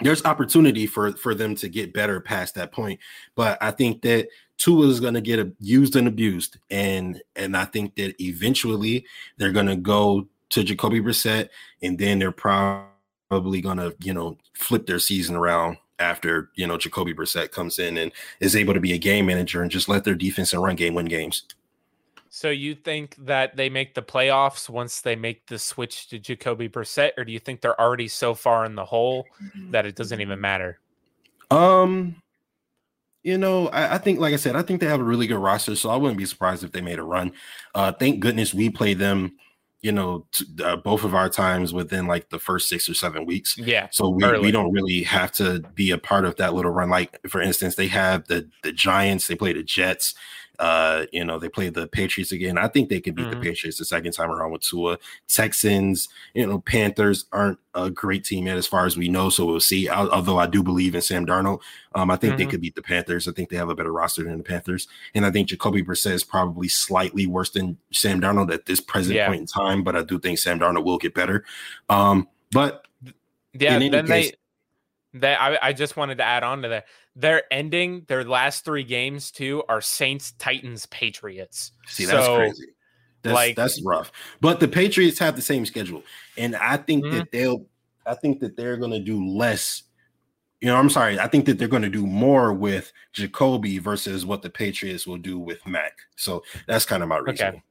there's 0.00 0.24
opportunity 0.24 0.86
for 0.86 1.12
for 1.12 1.34
them 1.34 1.54
to 1.56 1.68
get 1.68 1.92
better 1.92 2.20
past 2.20 2.54
that 2.54 2.72
point. 2.72 3.00
But 3.34 3.58
I 3.62 3.70
think 3.70 4.02
that 4.02 4.28
Tua 4.58 4.86
is 4.88 5.00
going 5.00 5.14
to 5.14 5.20
get 5.20 5.46
used 5.60 5.96
and 5.96 6.08
abused, 6.08 6.58
and 6.70 7.22
and 7.36 7.56
I 7.56 7.64
think 7.64 7.94
that 7.96 8.20
eventually 8.22 9.06
they're 9.36 9.52
going 9.52 9.66
to 9.66 9.76
go 9.76 10.26
to 10.50 10.64
Jacoby 10.64 11.00
Brissett, 11.00 11.48
and 11.82 11.98
then 11.98 12.18
they're 12.18 12.32
probably 12.32 13.60
going 13.60 13.78
to 13.78 13.94
you 14.02 14.14
know 14.14 14.36
flip 14.54 14.86
their 14.86 14.98
season 14.98 15.36
around 15.36 15.78
after 15.98 16.50
you 16.54 16.66
know 16.66 16.76
Jacoby 16.76 17.14
Brissett 17.14 17.50
comes 17.50 17.78
in 17.78 17.96
and 17.96 18.12
is 18.40 18.56
able 18.56 18.74
to 18.74 18.80
be 18.80 18.92
a 18.92 18.98
game 18.98 19.26
manager 19.26 19.62
and 19.62 19.70
just 19.70 19.88
let 19.88 20.04
their 20.04 20.14
defense 20.14 20.52
and 20.52 20.62
run 20.62 20.76
game 20.76 20.94
win 20.94 21.06
games. 21.06 21.44
So 22.34 22.50
you 22.50 22.74
think 22.74 23.14
that 23.26 23.56
they 23.56 23.68
make 23.68 23.94
the 23.94 24.02
playoffs 24.02 24.68
once 24.68 25.00
they 25.00 25.14
make 25.14 25.46
the 25.46 25.56
switch 25.56 26.08
to 26.08 26.18
Jacoby 26.18 26.68
Brissett, 26.68 27.12
or 27.16 27.24
do 27.24 27.30
you 27.30 27.38
think 27.38 27.60
they're 27.60 27.80
already 27.80 28.08
so 28.08 28.34
far 28.34 28.64
in 28.64 28.74
the 28.74 28.84
hole 28.84 29.24
that 29.70 29.86
it 29.86 29.94
doesn't 29.94 30.20
even 30.20 30.40
matter? 30.40 30.80
Um, 31.52 32.16
you 33.22 33.38
know, 33.38 33.68
I, 33.68 33.94
I, 33.94 33.98
think, 33.98 34.18
like 34.18 34.34
I 34.34 34.36
said, 34.36 34.56
I 34.56 34.62
think 34.62 34.80
they 34.80 34.88
have 34.88 35.00
a 35.00 35.04
really 35.04 35.28
good 35.28 35.38
roster, 35.38 35.76
so 35.76 35.90
I 35.90 35.96
wouldn't 35.96 36.18
be 36.18 36.26
surprised 36.26 36.64
if 36.64 36.72
they 36.72 36.80
made 36.80 36.98
a 36.98 37.04
run. 37.04 37.30
Uh, 37.72 37.92
thank 37.92 38.18
goodness 38.18 38.52
we 38.52 38.68
played 38.68 38.98
them 38.98 39.36
you 39.84 39.92
know, 39.92 40.24
t- 40.32 40.46
uh, 40.64 40.76
both 40.76 41.04
of 41.04 41.14
our 41.14 41.28
times 41.28 41.74
within 41.74 42.06
like 42.06 42.30
the 42.30 42.38
first 42.38 42.70
six 42.70 42.88
or 42.88 42.94
seven 42.94 43.26
weeks. 43.26 43.58
Yeah. 43.58 43.88
So 43.90 44.08
we, 44.08 44.26
we 44.38 44.50
don't 44.50 44.72
really 44.72 45.02
have 45.02 45.30
to 45.32 45.60
be 45.74 45.90
a 45.90 45.98
part 45.98 46.24
of 46.24 46.36
that 46.36 46.54
little 46.54 46.70
run. 46.70 46.88
Like 46.88 47.20
for 47.28 47.42
instance, 47.42 47.74
they 47.74 47.88
have 47.88 48.26
the 48.26 48.48
the 48.62 48.72
Giants, 48.72 49.26
they 49.26 49.34
play 49.34 49.52
the 49.52 49.62
Jets, 49.62 50.14
uh, 50.58 51.06
you 51.12 51.24
know, 51.24 51.38
they 51.38 51.48
play 51.48 51.68
the 51.68 51.86
Patriots 51.88 52.32
again. 52.32 52.58
I 52.58 52.68
think 52.68 52.88
they 52.88 53.00
could 53.00 53.14
beat 53.14 53.26
mm-hmm. 53.26 53.40
the 53.40 53.46
Patriots 53.46 53.78
the 53.78 53.84
second 53.84 54.12
time 54.12 54.30
around 54.30 54.52
with 54.52 54.62
Tua. 54.62 54.98
Texans, 55.28 56.08
you 56.34 56.46
know, 56.46 56.60
Panthers 56.60 57.24
aren't 57.32 57.58
a 57.74 57.90
great 57.90 58.24
team 58.24 58.46
yet 58.46 58.56
as 58.56 58.66
far 58.66 58.86
as 58.86 58.96
we 58.96 59.08
know, 59.08 59.30
so 59.30 59.44
we'll 59.44 59.60
see. 59.60 59.88
Although 59.88 60.38
I 60.38 60.46
do 60.46 60.62
believe 60.62 60.94
in 60.94 61.00
Sam 61.00 61.26
Darnold, 61.26 61.60
um, 61.94 62.10
I 62.10 62.16
think 62.16 62.32
mm-hmm. 62.32 62.38
they 62.38 62.46
could 62.46 62.60
beat 62.60 62.76
the 62.76 62.82
Panthers. 62.82 63.26
I 63.26 63.32
think 63.32 63.48
they 63.48 63.56
have 63.56 63.68
a 63.68 63.74
better 63.74 63.92
roster 63.92 64.22
than 64.22 64.38
the 64.38 64.44
Panthers, 64.44 64.86
and 65.14 65.26
I 65.26 65.30
think 65.30 65.48
Jacoby 65.48 65.82
Brissett 65.82 66.12
is 66.12 66.24
probably 66.24 66.68
slightly 66.68 67.26
worse 67.26 67.50
than 67.50 67.76
Sam 67.92 68.20
Darnold 68.20 68.52
at 68.52 68.66
this 68.66 68.80
present 68.80 69.16
yeah. 69.16 69.26
point 69.26 69.40
in 69.40 69.46
time. 69.46 69.82
But 69.82 69.96
I 69.96 70.02
do 70.02 70.18
think 70.18 70.38
Sam 70.38 70.60
Darnold 70.60 70.84
will 70.84 70.98
get 70.98 71.14
better. 71.14 71.44
Um, 71.88 72.28
but 72.52 72.86
Yeah, 73.52 73.78
then 73.78 74.06
case, 74.06 74.32
they, 75.12 75.18
they 75.18 75.34
I, 75.34 75.68
I 75.68 75.72
just 75.72 75.96
wanted 75.96 76.18
to 76.18 76.24
add 76.24 76.44
on 76.44 76.62
to 76.62 76.68
that. 76.68 76.86
They're 77.16 77.42
ending 77.52 78.04
their 78.08 78.24
last 78.24 78.64
three 78.64 78.84
games 78.84 79.30
too 79.30 79.62
are 79.68 79.80
Saints, 79.80 80.32
Titans, 80.38 80.86
Patriots. 80.86 81.72
See, 81.86 82.06
that's 82.06 82.26
so, 82.26 82.36
crazy. 82.36 82.66
That's, 83.22 83.34
like 83.34 83.56
that's 83.56 83.82
rough. 83.82 84.12
But 84.40 84.60
the 84.60 84.68
Patriots 84.68 85.18
have 85.18 85.36
the 85.36 85.42
same 85.42 85.64
schedule, 85.64 86.02
and 86.36 86.54
I 86.56 86.76
think 86.76 87.04
mm-hmm. 87.04 87.18
that 87.18 87.32
they'll. 87.32 87.66
I 88.06 88.14
think 88.14 88.40
that 88.40 88.56
they're 88.56 88.76
going 88.76 88.90
to 88.90 88.98
do 88.98 89.26
less. 89.26 89.84
You 90.60 90.68
know, 90.68 90.76
I'm 90.76 90.90
sorry. 90.90 91.18
I 91.18 91.26
think 91.26 91.46
that 91.46 91.58
they're 91.58 91.68
going 91.68 91.82
to 91.82 91.88
do 91.88 92.06
more 92.06 92.52
with 92.52 92.92
Jacoby 93.12 93.78
versus 93.78 94.26
what 94.26 94.42
the 94.42 94.50
Patriots 94.50 95.06
will 95.06 95.18
do 95.18 95.38
with 95.38 95.66
Mac. 95.66 95.92
So 96.16 96.42
that's 96.66 96.84
kind 96.84 97.02
of 97.02 97.08
my 97.08 97.18
reason. 97.18 97.48
Okay. 97.48 97.62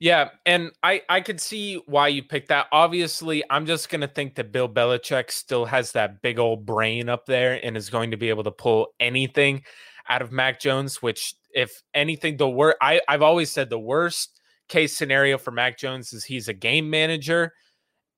Yeah, 0.00 0.30
and 0.46 0.70
I 0.82 1.02
I 1.08 1.20
could 1.20 1.40
see 1.40 1.82
why 1.86 2.08
you 2.08 2.22
picked 2.22 2.48
that. 2.48 2.66
Obviously, 2.70 3.42
I'm 3.50 3.66
just 3.66 3.88
gonna 3.88 4.06
think 4.06 4.36
that 4.36 4.52
Bill 4.52 4.68
Belichick 4.68 5.30
still 5.32 5.64
has 5.64 5.92
that 5.92 6.22
big 6.22 6.38
old 6.38 6.64
brain 6.64 7.08
up 7.08 7.26
there 7.26 7.58
and 7.64 7.76
is 7.76 7.90
going 7.90 8.12
to 8.12 8.16
be 8.16 8.28
able 8.28 8.44
to 8.44 8.52
pull 8.52 8.88
anything 9.00 9.64
out 10.08 10.22
of 10.22 10.30
Mac 10.30 10.60
Jones. 10.60 11.02
Which, 11.02 11.34
if 11.52 11.82
anything, 11.94 12.36
the 12.36 12.48
worst 12.48 12.76
I 12.80 13.00
I've 13.08 13.22
always 13.22 13.50
said 13.50 13.70
the 13.70 13.78
worst 13.78 14.40
case 14.68 14.96
scenario 14.96 15.36
for 15.36 15.50
Mac 15.50 15.76
Jones 15.78 16.12
is 16.12 16.24
he's 16.24 16.46
a 16.48 16.54
game 16.54 16.88
manager, 16.90 17.52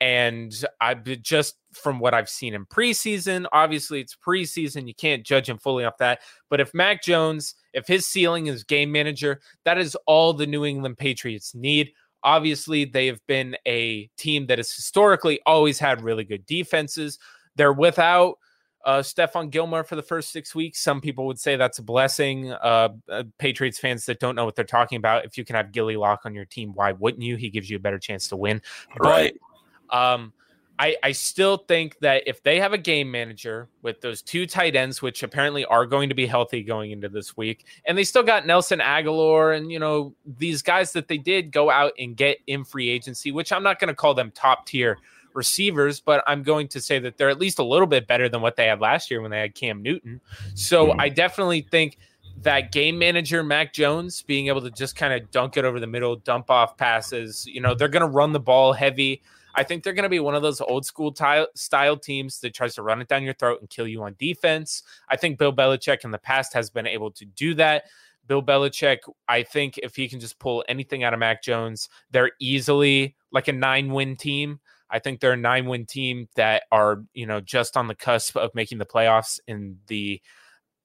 and 0.01 0.53
I 0.81 0.95
just 0.95 1.57
from 1.73 2.01
what 2.01 2.15
I've 2.15 2.29
seen 2.29 2.55
in 2.55 2.67
preseason, 2.67 3.47
obviously 3.53 4.01
it's 4.01 4.17
preseason, 4.17 4.89
you 4.89 4.95
can't 4.95 5.25
judge 5.25 5.49
him 5.49 5.59
fully 5.59 5.85
off 5.85 5.99
that. 5.99 6.21
But 6.49 6.61
if 6.61 6.75
Mac 6.75 7.03
Jones 7.03 7.55
if 7.73 7.87
his 7.87 8.07
ceiling 8.07 8.47
is 8.47 8.65
game 8.65 8.91
manager, 8.93 9.41
that 9.65 9.79
is 9.79 9.97
all 10.07 10.33
the 10.33 10.47
New 10.47 10.65
England 10.65 10.99
Patriots 10.99 11.55
need. 11.55 11.93
Obviously, 12.23 12.85
they 12.85 13.07
have 13.07 13.21
been 13.27 13.57
a 13.67 14.09
team 14.17 14.47
that 14.47 14.59
has 14.59 14.73
historically 14.73 15.41
always 15.47 15.79
had 15.79 16.03
really 16.03 16.25
good 16.25 16.45
defenses. 16.47 17.19
They're 17.57 17.73
without 17.73 18.37
uh, 18.85 18.99
Stephon 18.99 19.51
Gilmore 19.51 19.85
for 19.85 19.97
the 19.97 20.03
first 20.03 20.31
six 20.33 20.55
weeks. 20.55 20.81
Some 20.81 21.01
people 21.01 21.27
would 21.27 21.39
say 21.39 21.57
that's 21.57 21.79
a 21.79 21.83
blessing. 21.83 22.53
Uh, 22.53 22.91
uh, 23.09 23.25
Patriots 23.39 23.79
fans 23.79 24.07
that 24.07 24.21
don't 24.21 24.35
know 24.35 24.45
what 24.45 24.55
they're 24.55 24.65
talking 24.65 24.97
about, 24.97 25.25
if 25.25 25.39
you 25.39 25.45
can 25.45 25.57
have 25.57 25.73
Gilly 25.73 25.97
Lock 25.97 26.21
on 26.25 26.35
your 26.35 26.45
team, 26.45 26.73
why 26.75 26.93
wouldn't 26.93 27.23
you? 27.23 27.37
He 27.37 27.51
gives 27.51 27.71
you 27.71 27.77
a 27.77 27.81
better 27.81 27.99
chance 27.99 28.29
to 28.29 28.37
win. 28.37 28.61
Right. 28.99 29.33
But 29.33 29.50
um, 29.93 30.33
I, 30.79 30.97
I 31.03 31.13
still 31.13 31.59
think 31.59 31.99
that 32.01 32.23
if 32.27 32.43
they 32.43 32.59
have 32.59 32.73
a 32.73 32.79
game 32.79 33.11
manager 33.11 33.69
with 33.83 34.01
those 34.01 34.23
two 34.23 34.47
tight 34.47 34.75
ends, 34.75 35.03
which 35.03 35.23
apparently 35.23 35.67
are 35.67 35.85
going 35.85 36.09
to 36.09 36.15
be 36.15 36.27
healthy 36.27 36.63
going 36.63 36.91
into 36.91 37.11
this 37.11 37.37
week, 37.37 37.67
and 37.85 37.99
they 37.99 38.05
still 38.05 38.23
got 38.23 38.47
Nelson 38.47 38.79
Agholor 38.79 39.55
and 39.55 39.71
you 39.71 39.79
know 39.79 40.15
these 40.39 40.63
guys 40.63 40.93
that 40.93 41.07
they 41.07 41.19
did 41.19 41.53
go 41.53 41.71
out 41.71 41.93
and 41.99 42.17
get 42.17 42.39
in 42.47 42.65
free 42.65 42.89
agency, 42.89 43.31
which 43.31 43.53
I'm 43.53 43.63
not 43.63 43.79
going 43.79 43.89
to 43.89 43.95
call 43.95 44.15
them 44.15 44.31
top 44.31 44.67
tier 44.67 44.97
receivers, 45.35 46.01
but 46.01 46.25
I'm 46.27 46.43
going 46.43 46.69
to 46.69 46.81
say 46.81 46.99
that 47.01 47.19
they're 47.19 47.29
at 47.29 47.39
least 47.39 47.59
a 47.59 47.65
little 47.65 47.87
bit 47.87 48.07
better 48.07 48.29
than 48.29 48.41
what 48.41 48.57
they 48.57 48.67
had 48.67 48.81
last 48.81 49.11
year 49.11 49.21
when 49.21 49.31
they 49.31 49.41
had 49.41 49.55
Cam 49.55 49.83
Newton. 49.83 50.21
So 50.55 50.89
mm-hmm. 50.89 51.01
I 51.01 51.09
definitely 51.11 51.61
think 51.71 51.99
that 52.43 52.73
game 52.73 52.99
manager 52.99 53.43
Mac 53.43 53.73
Jones 53.73 54.23
being 54.23 54.47
able 54.47 54.63
to 54.63 54.71
just 54.71 54.97
kind 54.97 55.13
of 55.13 55.31
dunk 55.31 55.57
it 55.57 55.65
over 55.65 55.79
the 55.79 55.87
middle, 55.87 56.17
dump 56.17 56.51
off 56.51 56.77
passes, 56.77 57.47
you 57.47 57.61
know, 57.61 57.75
they're 57.75 57.89
going 57.89 58.01
to 58.01 58.09
run 58.09 58.33
the 58.33 58.41
ball 58.41 58.73
heavy. 58.73 59.23
I 59.55 59.63
think 59.63 59.83
they're 59.83 59.93
going 59.93 60.05
to 60.05 60.09
be 60.09 60.21
one 60.21 60.35
of 60.35 60.43
those 60.43 60.61
old 60.61 60.87
school 60.87 61.13
ty- 61.13 61.47
style 61.55 61.97
teams 61.97 62.41
that 62.41 62.55
tries 62.55 62.75
to 62.77 62.83
run 62.83 63.01
it 63.01 63.09
down 63.09 63.23
your 63.23 63.35
throat 63.35 63.61
and 63.61 63.69
kill 63.69 63.87
you 63.87 64.03
on 64.03 64.17
defense. 64.19 64.83
I 65.09 65.17
think 65.17 65.39
Bill 65.39 65.53
Belichick 65.53 66.05
in 66.05 66.11
the 66.11 66.19
past 66.19 66.53
has 66.55 66.71
been 66.71 66.87
able 66.87 67.11
to 67.13 67.25
do 67.25 67.55
that. 67.55 67.85
Bill 68.27 68.43
Belichick, 68.43 68.99
I 69.29 69.43
think 69.43 69.79
if 69.79 69.97
he 69.97 70.09
can 70.09 70.21
just 70.21 70.39
pull 70.39 70.65
anything 70.69 71.03
out 71.03 71.13
of 71.13 71.19
Mac 71.21 71.43
Jones, 71.43 71.89
they're 72.11 72.31
easily 72.41 73.17
like 73.33 73.49
a 73.49 73.53
nine 73.53 73.93
win 73.93 74.17
team. 74.17 74.61
I 74.89 74.99
think 74.99 75.21
they're 75.21 75.33
a 75.33 75.37
nine 75.37 75.67
win 75.67 75.87
team 75.87 76.29
that 76.37 76.65
are, 76.71 77.03
you 77.15 77.27
know, 77.27 77.41
just 77.41 77.77
on 77.77 77.87
the 77.89 77.95
cusp 77.95 78.37
of 78.37 78.55
making 78.55 78.79
the 78.79 78.87
playoffs 78.87 79.41
in 79.47 79.79
the 79.87 80.21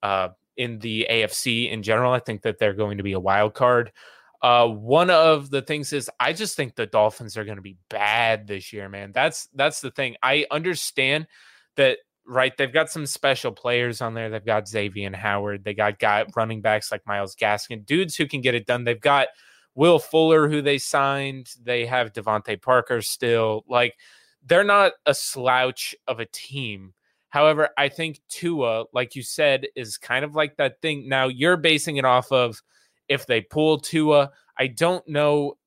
uh 0.03 0.29
in 0.57 0.79
the 0.79 1.07
AFC 1.09 1.71
in 1.71 1.83
general. 1.83 2.13
I 2.13 2.19
think 2.19 2.43
that 2.43 2.59
they're 2.59 2.73
going 2.73 2.97
to 2.97 3.03
be 3.03 3.13
a 3.13 3.19
wild 3.19 3.53
card. 3.53 3.91
Uh, 4.45 4.67
one 4.67 5.09
of 5.09 5.49
the 5.49 5.63
things 5.63 5.91
is 5.91 6.07
I 6.19 6.31
just 6.31 6.55
think 6.55 6.75
the 6.75 6.85
Dolphins 6.85 7.35
are 7.35 7.45
going 7.45 7.55
to 7.55 7.63
be 7.63 7.77
bad 7.89 8.45
this 8.45 8.71
year, 8.71 8.87
man. 8.87 9.11
That's 9.11 9.47
that's 9.55 9.81
the 9.81 9.89
thing. 9.89 10.17
I 10.21 10.45
understand 10.51 11.25
that 11.77 11.97
right. 12.27 12.55
They've 12.55 12.71
got 12.71 12.91
some 12.91 13.07
special 13.07 13.51
players 13.51 14.01
on 14.01 14.13
there. 14.13 14.29
They've 14.29 14.45
got 14.45 14.67
Xavier 14.67 15.15
Howard. 15.15 15.63
They 15.63 15.73
got 15.73 15.97
got 15.97 16.27
running 16.35 16.61
backs 16.61 16.91
like 16.91 17.07
Myles 17.07 17.35
Gaskin, 17.35 17.87
dudes 17.87 18.15
who 18.15 18.27
can 18.27 18.41
get 18.41 18.53
it 18.53 18.67
done. 18.67 18.83
They've 18.83 19.01
got 19.01 19.29
Will 19.73 19.97
Fuller, 19.97 20.47
who 20.47 20.61
they 20.61 20.77
signed. 20.77 21.49
They 21.63 21.87
have 21.87 22.13
DeVante 22.13 22.61
Parker 22.61 23.01
still. 23.01 23.65
Like 23.67 23.95
they're 24.45 24.63
not 24.63 24.91
a 25.07 25.15
slouch 25.15 25.95
of 26.05 26.19
a 26.19 26.27
team. 26.27 26.93
However, 27.29 27.69
I 27.79 27.89
think 27.89 28.21
Tua, 28.29 28.85
like 28.93 29.15
you 29.15 29.23
said, 29.23 29.65
is 29.75 29.97
kind 29.97 30.23
of 30.23 30.35
like 30.35 30.57
that 30.57 30.83
thing. 30.83 31.09
Now 31.09 31.29
you're 31.29 31.57
basing 31.57 31.97
it 31.97 32.05
off 32.05 32.31
of 32.31 32.61
if 33.09 33.25
they 33.25 33.41
pull 33.41 33.79
Tua. 33.79 34.31
I 34.57 34.67
don't 34.67 35.07
know 35.07 35.57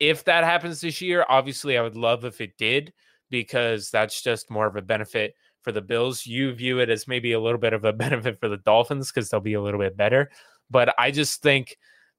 if 0.00 0.24
that 0.24 0.44
happens 0.44 0.80
this 0.80 1.00
year. 1.00 1.24
Obviously, 1.28 1.78
I 1.78 1.82
would 1.82 1.96
love 1.96 2.24
if 2.24 2.40
it 2.40 2.56
did 2.58 2.92
because 3.30 3.90
that's 3.90 4.22
just 4.22 4.50
more 4.50 4.66
of 4.66 4.76
a 4.76 4.82
benefit 4.82 5.34
for 5.62 5.72
the 5.72 5.80
Bills. 5.80 6.26
You 6.26 6.52
view 6.52 6.78
it 6.78 6.90
as 6.90 7.08
maybe 7.08 7.32
a 7.32 7.40
little 7.40 7.58
bit 7.58 7.72
of 7.72 7.84
a 7.84 7.92
benefit 8.04 8.38
for 8.38 8.48
the 8.48 8.58
Dolphins 8.58 9.10
because 9.10 9.28
they'll 9.28 9.40
be 9.40 9.54
a 9.54 9.62
little 9.62 9.80
bit 9.80 9.96
better. 9.96 10.30
But 10.70 10.94
I 10.98 11.10
just 11.10 11.42
think 11.42 11.76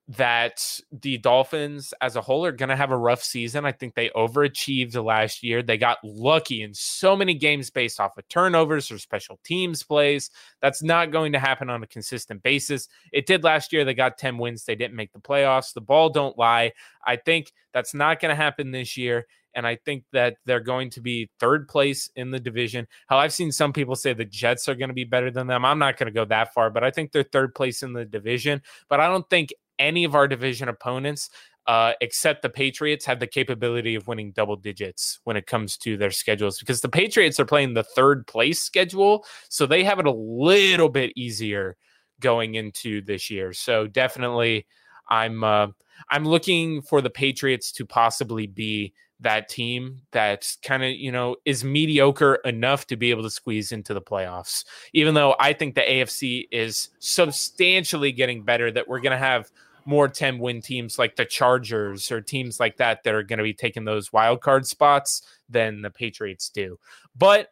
that 0.08 0.80
the 0.92 1.18
Dolphins 1.18 1.94
as 2.00 2.16
a 2.16 2.22
whole 2.22 2.46
are 2.46 2.52
going 2.52 2.70
to 2.70 2.76
have 2.76 2.92
a 2.92 2.98
rough 2.98 3.24
season. 3.24 3.66
I 3.66 3.72
think 3.72 3.96
they 3.96 4.10
overachieved 4.10 5.04
last 5.04 5.42
year. 5.42 5.64
They 5.64 5.78
got 5.78 5.98
lucky 6.04 6.62
in 6.62 6.76
so 6.76 7.16
many 7.16 7.34
games 7.34 7.72
based 7.72 8.00
off 8.00 8.18
of 8.18 8.28
turnovers 8.28 8.92
or 8.92 9.00
special 9.00 9.40
teams 9.44 9.82
plays. 9.82 10.30
That's 10.62 10.84
not 10.84 11.12
going 11.12 11.32
to 11.34 11.40
happen 11.40 11.72
on 11.72 11.82
a 11.82 11.88
consistent 11.88 12.44
basis. 12.44 12.88
It 13.12 13.26
did 13.26 13.44
last 13.44 13.74
year. 13.74 13.84
They 13.84 13.96
got 13.96 14.20
10 14.20 14.38
wins. 14.38 14.64
They 14.64 14.76
didn't 14.76 14.96
make 14.96 15.12
the 15.12 15.20
playoffs. 15.20 15.74
The 15.74 15.82
ball 15.82 16.10
don't 16.10 16.38
lie. 16.38 16.74
I 17.04 17.16
think 17.16 17.52
that's 17.74 17.96
not 17.96 18.20
going 18.20 18.30
to 18.30 18.36
happen 18.36 18.72
this 18.72 18.96
year. 18.98 19.26
And 19.56 19.66
I 19.66 19.78
think 19.78 20.04
that 20.12 20.36
they're 20.46 20.60
going 20.60 20.90
to 20.92 21.02
be 21.02 21.30
third 21.40 21.68
place 21.68 22.12
in 22.16 22.30
the 22.30 22.40
division. 22.40 22.88
How 23.08 23.18
I've 23.18 23.34
seen 23.34 23.54
some 23.54 23.72
people 23.72 23.96
say 23.96 24.14
the 24.14 24.26
Jets 24.26 24.68
are 24.68 24.76
going 24.76 24.90
to 24.90 24.94
be 24.94 25.06
better 25.06 25.32
than 25.32 25.48
them. 25.48 25.64
I'm 25.64 25.80
not 25.80 25.98
going 25.98 26.08
to 26.08 26.14
go 26.14 26.26
that 26.26 26.54
far, 26.54 26.70
but 26.70 26.84
I 26.84 26.92
think 26.92 27.12
they're 27.12 27.24
third 27.24 27.56
place 27.56 27.82
in 27.82 27.94
the 27.94 28.04
division. 28.04 28.62
But 28.90 29.00
I 29.00 29.08
don't 29.08 29.28
think 29.30 29.54
any 29.80 30.04
of 30.04 30.16
our 30.16 30.28
division 30.28 30.70
opponents, 30.70 31.30
uh, 31.68 31.94
except 32.02 32.42
the 32.42 32.50
Patriots, 32.50 33.06
have 33.06 33.20
the 33.20 33.28
capability 33.28 33.96
of 33.96 34.08
winning 34.08 34.32
double 34.32 34.56
digits 34.56 35.20
when 35.24 35.36
it 35.36 35.48
comes 35.48 35.78
to 35.78 35.98
their 35.98 36.12
schedules 36.12 36.60
because 36.60 36.82
the 36.82 36.90
Patriots 36.90 37.40
are 37.40 37.46
playing 37.46 37.74
the 37.74 37.84
third 37.84 38.28
place 38.28 38.62
schedule. 38.62 39.26
So 39.50 39.66
they 39.66 39.84
have 39.84 40.00
it 40.00 40.08
a 40.08 40.12
little 40.12 40.90
bit 40.90 41.12
easier 41.16 41.78
going 42.20 42.56
into 42.56 43.02
this 43.02 43.30
year. 43.30 43.54
So 43.54 43.88
definitely, 43.88 44.68
I'm 45.10 45.44
uh, 45.44 45.68
I'm 46.10 46.26
looking 46.26 46.82
for 46.82 47.02
the 47.02 47.10
Patriots 47.10 47.72
to 47.74 47.86
possibly 47.86 48.48
be 48.48 48.94
that 49.22 49.48
team 49.48 50.02
that's 50.12 50.58
kind 50.58 50.84
of 50.84 50.92
you 50.92 51.12
know 51.12 51.38
is 51.46 51.64
mediocre 51.64 52.36
enough 52.44 52.86
to 52.86 52.98
be 52.98 53.12
able 53.12 53.24
to 53.24 53.30
squeeze 53.30 53.72
into 53.72 53.94
the 53.94 54.02
playoffs 54.02 54.66
even 54.94 55.14
though 55.14 55.36
i 55.40 55.54
think 55.54 55.74
the 55.74 55.82
afc 55.82 56.46
is 56.52 56.90
substantially 57.00 58.12
getting 58.12 58.44
better 58.44 58.70
that 58.70 58.88
we're 58.88 59.00
going 59.00 59.12
to 59.12 59.18
have 59.18 59.50
more 59.86 60.08
10 60.08 60.40
win 60.40 60.62
teams 60.62 60.98
like 60.98 61.16
the 61.16 61.26
Chargers 61.26 62.12
or 62.12 62.22
teams 62.22 62.60
like 62.60 62.78
that 62.78 63.04
that 63.04 63.14
are 63.14 63.24
going 63.24 63.38
to 63.38 63.44
be 63.44 63.54
taking 63.54 63.86
those 63.86 64.12
wild 64.12 64.42
card 64.42 64.66
spots 64.66 65.22
than 65.50 65.82
the 65.82 65.90
Patriots 65.90 66.50
do. 66.50 66.78
But 67.16 67.50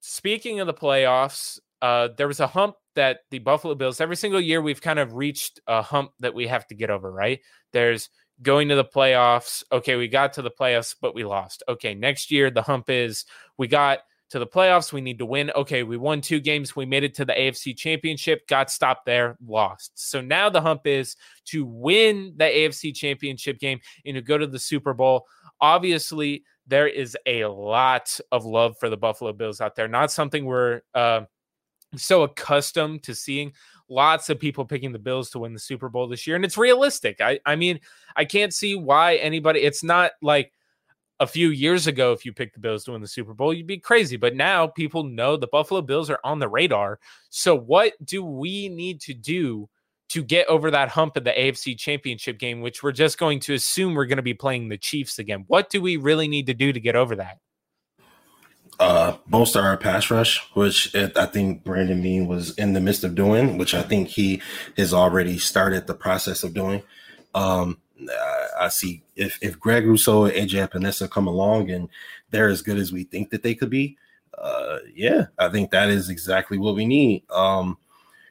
speaking 0.00 0.60
of 0.60 0.66
the 0.66 0.74
playoffs, 0.74 1.58
uh, 1.82 2.08
there 2.16 2.28
was 2.28 2.40
a 2.40 2.46
hump 2.46 2.76
that 2.94 3.20
the 3.30 3.40
Buffalo 3.40 3.74
Bills, 3.74 4.00
every 4.00 4.16
single 4.16 4.40
year, 4.40 4.62
we've 4.62 4.80
kind 4.80 4.98
of 4.98 5.14
reached 5.14 5.60
a 5.66 5.82
hump 5.82 6.12
that 6.20 6.34
we 6.34 6.46
have 6.46 6.66
to 6.68 6.74
get 6.74 6.90
over, 6.90 7.10
right? 7.10 7.40
There's 7.72 8.08
going 8.42 8.68
to 8.68 8.76
the 8.76 8.84
playoffs. 8.84 9.62
Okay, 9.72 9.96
we 9.96 10.08
got 10.08 10.32
to 10.34 10.42
the 10.42 10.50
playoffs, 10.50 10.94
but 11.00 11.14
we 11.14 11.24
lost. 11.24 11.62
Okay, 11.68 11.94
next 11.94 12.30
year, 12.30 12.50
the 12.50 12.62
hump 12.62 12.88
is 12.88 13.24
we 13.58 13.66
got 13.66 14.00
to 14.34 14.40
the 14.40 14.46
playoffs. 14.48 14.92
We 14.92 15.00
need 15.00 15.18
to 15.18 15.26
win. 15.26 15.52
Okay, 15.54 15.84
we 15.84 15.96
won 15.96 16.20
two 16.20 16.40
games. 16.40 16.74
We 16.74 16.86
made 16.86 17.04
it 17.04 17.14
to 17.14 17.24
the 17.24 17.32
AFC 17.32 17.76
championship, 17.76 18.48
got 18.48 18.68
stopped 18.68 19.06
there, 19.06 19.36
lost. 19.46 19.92
So 19.94 20.20
now 20.20 20.50
the 20.50 20.60
hump 20.60 20.88
is 20.88 21.14
to 21.46 21.64
win 21.64 22.34
the 22.36 22.46
AFC 22.46 22.92
championship 22.92 23.60
game 23.60 23.78
and 24.04 24.16
to 24.16 24.22
go 24.22 24.36
to 24.36 24.48
the 24.48 24.58
Super 24.58 24.92
Bowl. 24.92 25.28
Obviously, 25.60 26.42
there 26.66 26.88
is 26.88 27.16
a 27.26 27.44
lot 27.44 28.18
of 28.32 28.44
love 28.44 28.76
for 28.80 28.90
the 28.90 28.96
Buffalo 28.96 29.32
Bills 29.32 29.60
out 29.60 29.76
there. 29.76 29.86
Not 29.86 30.10
something 30.10 30.44
we're 30.44 30.80
uh, 30.96 31.20
so 31.94 32.24
accustomed 32.24 33.04
to 33.04 33.14
seeing. 33.14 33.52
Lots 33.88 34.30
of 34.30 34.40
people 34.40 34.64
picking 34.64 34.90
the 34.90 34.98
Bills 34.98 35.30
to 35.30 35.38
win 35.38 35.52
the 35.52 35.60
Super 35.60 35.88
Bowl 35.88 36.08
this 36.08 36.26
year, 36.26 36.34
and 36.34 36.44
it's 36.44 36.58
realistic. 36.58 37.20
I, 37.20 37.38
I 37.46 37.54
mean, 37.54 37.78
I 38.16 38.24
can't 38.24 38.52
see 38.52 38.74
why 38.74 39.14
anybody. 39.16 39.60
It's 39.60 39.84
not 39.84 40.10
like 40.20 40.50
a 41.20 41.26
few 41.26 41.48
years 41.48 41.86
ago, 41.86 42.12
if 42.12 42.24
you 42.24 42.32
picked 42.32 42.54
the 42.54 42.60
Bills 42.60 42.84
to 42.84 42.92
win 42.92 43.00
the 43.00 43.08
Super 43.08 43.34
Bowl, 43.34 43.54
you'd 43.54 43.66
be 43.66 43.78
crazy. 43.78 44.16
But 44.16 44.34
now 44.34 44.66
people 44.66 45.04
know 45.04 45.36
the 45.36 45.46
Buffalo 45.46 45.80
Bills 45.80 46.10
are 46.10 46.20
on 46.24 46.38
the 46.38 46.48
radar. 46.48 46.98
So, 47.30 47.54
what 47.54 47.92
do 48.04 48.24
we 48.24 48.68
need 48.68 49.00
to 49.02 49.14
do 49.14 49.68
to 50.10 50.22
get 50.22 50.48
over 50.48 50.70
that 50.70 50.90
hump 50.90 51.16
of 51.16 51.24
the 51.24 51.32
AFC 51.32 51.78
Championship 51.78 52.38
game, 52.38 52.60
which 52.60 52.82
we're 52.82 52.92
just 52.92 53.18
going 53.18 53.40
to 53.40 53.54
assume 53.54 53.94
we're 53.94 54.06
going 54.06 54.16
to 54.16 54.22
be 54.22 54.34
playing 54.34 54.68
the 54.68 54.78
Chiefs 54.78 55.18
again? 55.18 55.44
What 55.46 55.70
do 55.70 55.80
we 55.80 55.96
really 55.96 56.28
need 56.28 56.46
to 56.46 56.54
do 56.54 56.72
to 56.72 56.80
get 56.80 56.96
over 56.96 57.16
that? 57.16 57.38
uh, 58.78 59.16
bolster 59.26 59.60
our 59.60 59.76
pass 59.76 60.10
rush, 60.10 60.40
which 60.54 60.94
it, 60.94 61.16
I 61.16 61.26
think 61.26 61.64
Brandon 61.64 62.02
Beane 62.02 62.26
was 62.26 62.56
in 62.56 62.72
the 62.72 62.80
midst 62.80 63.04
of 63.04 63.14
doing, 63.14 63.58
which 63.58 63.74
I 63.74 63.82
think 63.82 64.08
he 64.08 64.42
has 64.76 64.92
already 64.92 65.38
started 65.38 65.86
the 65.86 65.94
process 65.94 66.42
of 66.42 66.54
doing. 66.54 66.82
Um, 67.34 67.80
I 68.58 68.68
see 68.68 69.02
if, 69.16 69.38
if 69.40 69.58
Greg 69.58 69.86
Rousseau 69.86 70.24
and 70.24 70.34
AJ 70.34 70.68
Epenesa 70.68 71.10
come 71.10 71.26
along 71.26 71.70
and 71.70 71.88
they're 72.30 72.48
as 72.48 72.62
good 72.62 72.78
as 72.78 72.92
we 72.92 73.04
think 73.04 73.30
that 73.30 73.42
they 73.42 73.54
could 73.54 73.70
be, 73.70 73.96
uh, 74.38 74.78
yeah, 74.94 75.26
I 75.38 75.48
think 75.48 75.70
that 75.70 75.88
is 75.88 76.10
exactly 76.10 76.58
what 76.58 76.74
we 76.74 76.84
need. 76.84 77.22
Um, 77.30 77.78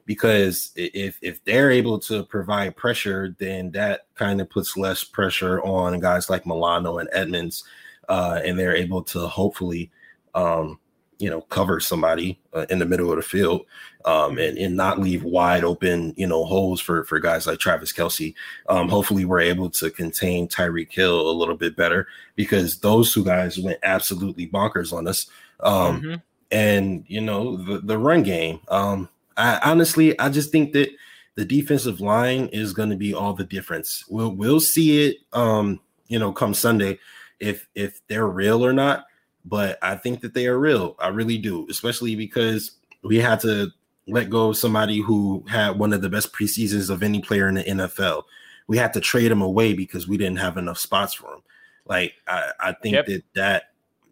because 0.06 0.72
if 0.76 1.18
if 1.22 1.44
they're 1.46 1.72
able 1.72 1.98
to 2.00 2.24
provide 2.24 2.76
pressure, 2.76 3.36
then 3.40 3.72
that 3.72 4.06
kind 4.16 4.42
of 4.42 4.50
puts 4.50 4.76
less 4.76 5.04
pressure 5.04 5.62
on 5.62 6.00
guys 6.00 6.30
like 6.30 6.46
Milano 6.46 6.98
and 6.98 7.10
Edmunds, 7.14 7.64
uh, 8.10 8.42
and 8.44 8.60
they're 8.60 8.76
able 8.76 9.02
to 9.04 9.28
hopefully 9.28 9.92
um, 10.36 10.78
you 11.24 11.30
know, 11.30 11.40
cover 11.40 11.80
somebody 11.80 12.38
uh, 12.54 12.66
in 12.70 12.80
the 12.80 12.86
middle 12.86 13.10
of 13.10 13.16
the 13.16 13.24
field 13.24 13.66
um, 14.04 14.38
and, 14.38 14.58
and 14.58 14.76
not 14.76 15.00
leave 15.00 15.24
wide 15.24 15.64
open, 15.64 16.14
you 16.18 16.28
know, 16.28 16.44
holes 16.44 16.82
for, 16.82 17.06
for 17.06 17.18
guys 17.18 17.48
like 17.48 17.60
Travis 17.60 17.94
Kelce. 17.94 18.36
Um, 18.68 18.90
hopefully, 18.90 19.24
we're 19.24 19.40
able 19.40 19.70
to 19.70 19.90
contain 19.90 20.50
Tyreek 20.50 20.92
Hill 20.92 21.30
a 21.30 21.32
little 21.32 21.56
bit 21.56 21.78
better 21.78 22.08
because 22.36 22.80
those 22.80 23.14
two 23.14 23.24
guys 23.24 23.58
went 23.58 23.80
absolutely 23.84 24.50
bonkers 24.50 24.92
on 24.92 25.08
us. 25.08 25.28
Um, 25.62 26.02
mm-hmm. 26.02 26.16
And, 26.52 27.06
you 27.08 27.22
know, 27.22 27.56
the, 27.56 27.80
the 27.80 27.98
run 27.98 28.24
game. 28.24 28.60
Um, 28.68 29.08
I 29.38 29.62
honestly, 29.64 30.20
I 30.20 30.28
just 30.28 30.52
think 30.52 30.74
that 30.74 30.90
the 31.36 31.46
defensive 31.46 32.02
line 32.02 32.48
is 32.48 32.74
going 32.74 32.90
to 32.90 32.98
be 32.98 33.14
all 33.14 33.32
the 33.32 33.46
difference. 33.46 34.04
We'll, 34.10 34.36
we'll 34.36 34.60
see 34.60 35.08
it, 35.08 35.20
um, 35.32 35.80
you 36.10 36.20
know, 36.20 36.34
come 36.34 36.54
Sunday 36.54 37.00
if 37.40 37.66
if 37.76 38.06
they're 38.08 38.28
real 38.28 38.66
or 38.66 38.74
not 38.74 39.06
but 39.46 39.78
I 39.82 39.96
think 39.96 40.22
that 40.22 40.34
they 40.34 40.48
are 40.48 40.58
real. 40.58 40.96
I 41.00 41.10
really 41.10 41.38
do, 41.38 41.68
especially 41.70 42.16
because 42.16 42.72
we 43.04 43.18
had 43.18 43.40
to 43.42 43.72
let 44.08 44.30
go 44.30 44.50
of 44.50 44.58
somebody 44.58 45.02
who 45.02 45.44
had 45.50 45.80
one 45.80 45.94
of 45.94 46.02
the 46.02 46.10
best 46.10 46.34
preseasons 46.34 46.90
of 46.90 47.04
any 47.04 47.22
player 47.22 47.48
in 47.48 47.56
the 47.56 47.64
NFL. 47.64 48.24
We 48.68 48.78
had 48.78 48.94
to 48.94 49.00
trade 49.00 49.32
him 49.32 49.42
away 49.42 49.74
because 49.74 50.08
we 50.08 50.18
didn't 50.18 50.40
have 50.40 50.58
enough 50.58 50.78
spots 50.78 51.14
for 51.14 51.34
him. 51.34 51.42
Like 51.86 52.14
I, 52.28 52.52
I 52.60 52.72
think 52.74 52.96
yep. 52.96 53.06
that 53.08 53.24
that 53.36 53.64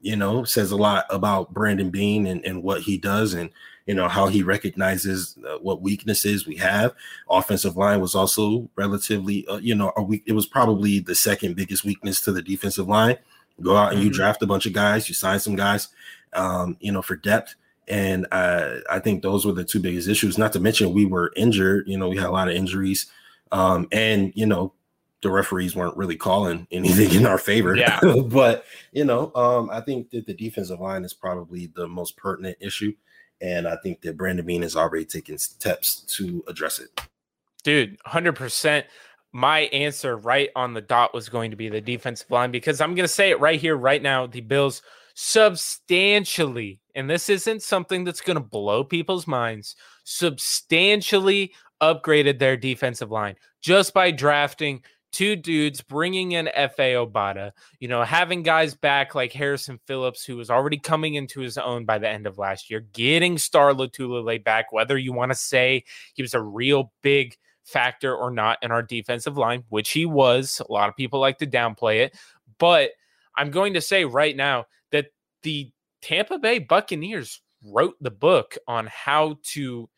you 0.01 0.15
know 0.15 0.43
says 0.43 0.71
a 0.71 0.77
lot 0.77 1.05
about 1.09 1.53
Brandon 1.53 1.89
Beane 1.89 2.25
and, 2.25 2.43
and 2.45 2.63
what 2.63 2.81
he 2.81 2.97
does 2.97 3.33
and 3.33 3.49
you 3.85 3.93
know 3.93 4.07
how 4.07 4.27
he 4.27 4.43
recognizes 4.43 5.37
uh, 5.47 5.57
what 5.59 5.81
weaknesses 5.81 6.45
we 6.45 6.57
have. 6.57 6.93
Offensive 7.29 7.77
line 7.77 8.01
was 8.01 8.13
also 8.13 8.69
relatively 8.75 9.47
uh, 9.47 9.57
you 9.57 9.75
know 9.75 9.93
a 9.95 10.03
weak. 10.03 10.23
It 10.25 10.33
was 10.33 10.45
probably 10.45 10.99
the 10.99 11.15
second 11.15 11.55
biggest 11.55 11.85
weakness 11.85 12.19
to 12.21 12.31
the 12.31 12.41
defensive 12.41 12.87
line. 12.87 13.17
Go 13.61 13.75
out 13.75 13.89
and 13.89 13.97
mm-hmm. 13.97 14.07
you 14.07 14.13
draft 14.13 14.41
a 14.41 14.47
bunch 14.47 14.65
of 14.65 14.73
guys, 14.73 15.07
you 15.09 15.15
sign 15.15 15.39
some 15.39 15.55
guys, 15.55 15.89
um, 16.33 16.77
you 16.79 16.91
know, 16.91 17.01
for 17.01 17.15
depth. 17.15 17.55
And 17.87 18.27
uh, 18.31 18.77
I 18.89 18.99
think 18.99 19.21
those 19.21 19.45
were 19.45 19.51
the 19.51 19.65
two 19.65 19.79
biggest 19.79 20.07
issues. 20.07 20.37
Not 20.37 20.53
to 20.53 20.59
mention 20.59 20.93
we 20.93 21.05
were 21.05 21.33
injured. 21.35 21.87
You 21.87 21.97
know, 21.97 22.07
we 22.07 22.17
had 22.17 22.27
a 22.27 22.31
lot 22.31 22.47
of 22.47 22.55
injuries, 22.55 23.07
um, 23.51 23.87
and 23.91 24.31
you 24.35 24.45
know, 24.45 24.73
the 25.21 25.29
referees 25.29 25.75
weren't 25.75 25.97
really 25.97 26.15
calling 26.15 26.67
anything 26.71 27.13
in 27.13 27.25
our 27.25 27.37
favor. 27.37 27.75
Yeah. 27.75 27.99
but 28.25 28.65
you 28.91 29.03
know, 29.03 29.31
um, 29.35 29.69
I 29.69 29.81
think 29.81 30.11
that 30.11 30.25
the 30.25 30.33
defensive 30.33 30.79
line 30.79 31.03
is 31.03 31.13
probably 31.13 31.67
the 31.75 31.87
most 31.87 32.15
pertinent 32.17 32.57
issue, 32.61 32.93
and 33.41 33.67
I 33.67 33.75
think 33.83 34.01
that 34.01 34.17
Brandon 34.17 34.45
Beane 34.45 34.61
has 34.61 34.75
already 34.75 35.05
taken 35.05 35.37
steps 35.37 36.01
to 36.17 36.43
address 36.47 36.79
it. 36.79 37.01
Dude, 37.63 37.97
hundred 38.05 38.33
percent 38.33 38.85
my 39.33 39.61
answer 39.61 40.17
right 40.17 40.49
on 40.55 40.73
the 40.73 40.81
dot 40.81 41.13
was 41.13 41.29
going 41.29 41.51
to 41.51 41.57
be 41.57 41.69
the 41.69 41.81
defensive 41.81 42.29
line 42.29 42.51
because 42.51 42.81
I'm 42.81 42.95
going 42.95 43.05
to 43.05 43.13
say 43.13 43.29
it 43.29 43.39
right 43.39 43.59
here, 43.59 43.77
right 43.77 44.01
now. 44.01 44.27
The 44.27 44.41
Bills 44.41 44.81
substantially, 45.13 46.81
and 46.95 47.09
this 47.09 47.29
isn't 47.29 47.61
something 47.61 48.03
that's 48.03 48.21
going 48.21 48.35
to 48.35 48.43
blow 48.43 48.83
people's 48.83 49.27
minds, 49.27 49.75
substantially 50.03 51.53
upgraded 51.81 52.39
their 52.39 52.57
defensive 52.57 53.09
line 53.09 53.35
just 53.61 53.93
by 53.93 54.11
drafting 54.11 54.83
two 55.11 55.35
dudes, 55.35 55.81
bringing 55.81 56.33
in 56.33 56.49
Efe 56.57 56.77
Obada, 56.77 57.51
you 57.79 57.87
know, 57.87 58.03
having 58.03 58.43
guys 58.43 58.73
back 58.73 59.13
like 59.13 59.33
Harrison 59.33 59.79
Phillips, 59.85 60.25
who 60.25 60.37
was 60.37 60.49
already 60.49 60.77
coming 60.77 61.15
into 61.15 61.41
his 61.41 61.57
own 61.57 61.85
by 61.85 61.97
the 61.97 62.07
end 62.07 62.27
of 62.27 62.37
last 62.37 62.69
year, 62.69 62.81
getting 62.93 63.37
Star 63.37 63.73
Lotulelei 63.73 64.41
back, 64.41 64.71
whether 64.71 64.97
you 64.97 65.11
want 65.11 65.31
to 65.31 65.37
say 65.37 65.83
he 66.13 66.21
was 66.21 66.33
a 66.33 66.41
real 66.41 66.91
big– 67.01 67.35
factor 67.71 68.15
or 68.15 68.31
not 68.31 68.57
in 68.61 68.71
our 68.71 68.83
defensive 68.83 69.37
line, 69.37 69.63
which 69.69 69.91
he 69.91 70.05
was. 70.05 70.61
A 70.67 70.71
lot 70.71 70.89
of 70.89 70.95
people 70.95 71.19
like 71.19 71.37
to 71.39 71.47
downplay 71.47 71.99
it. 71.99 72.15
But 72.57 72.91
I'm 73.37 73.51
going 73.51 73.73
to 73.73 73.81
say 73.81 74.05
right 74.05 74.35
now 74.35 74.65
that 74.91 75.07
the 75.43 75.71
Tampa 76.01 76.37
Bay 76.39 76.59
Buccaneers 76.59 77.41
wrote 77.65 77.95
the 78.01 78.11
book 78.11 78.57
on 78.67 78.87
how 78.87 79.37
to 79.43 79.89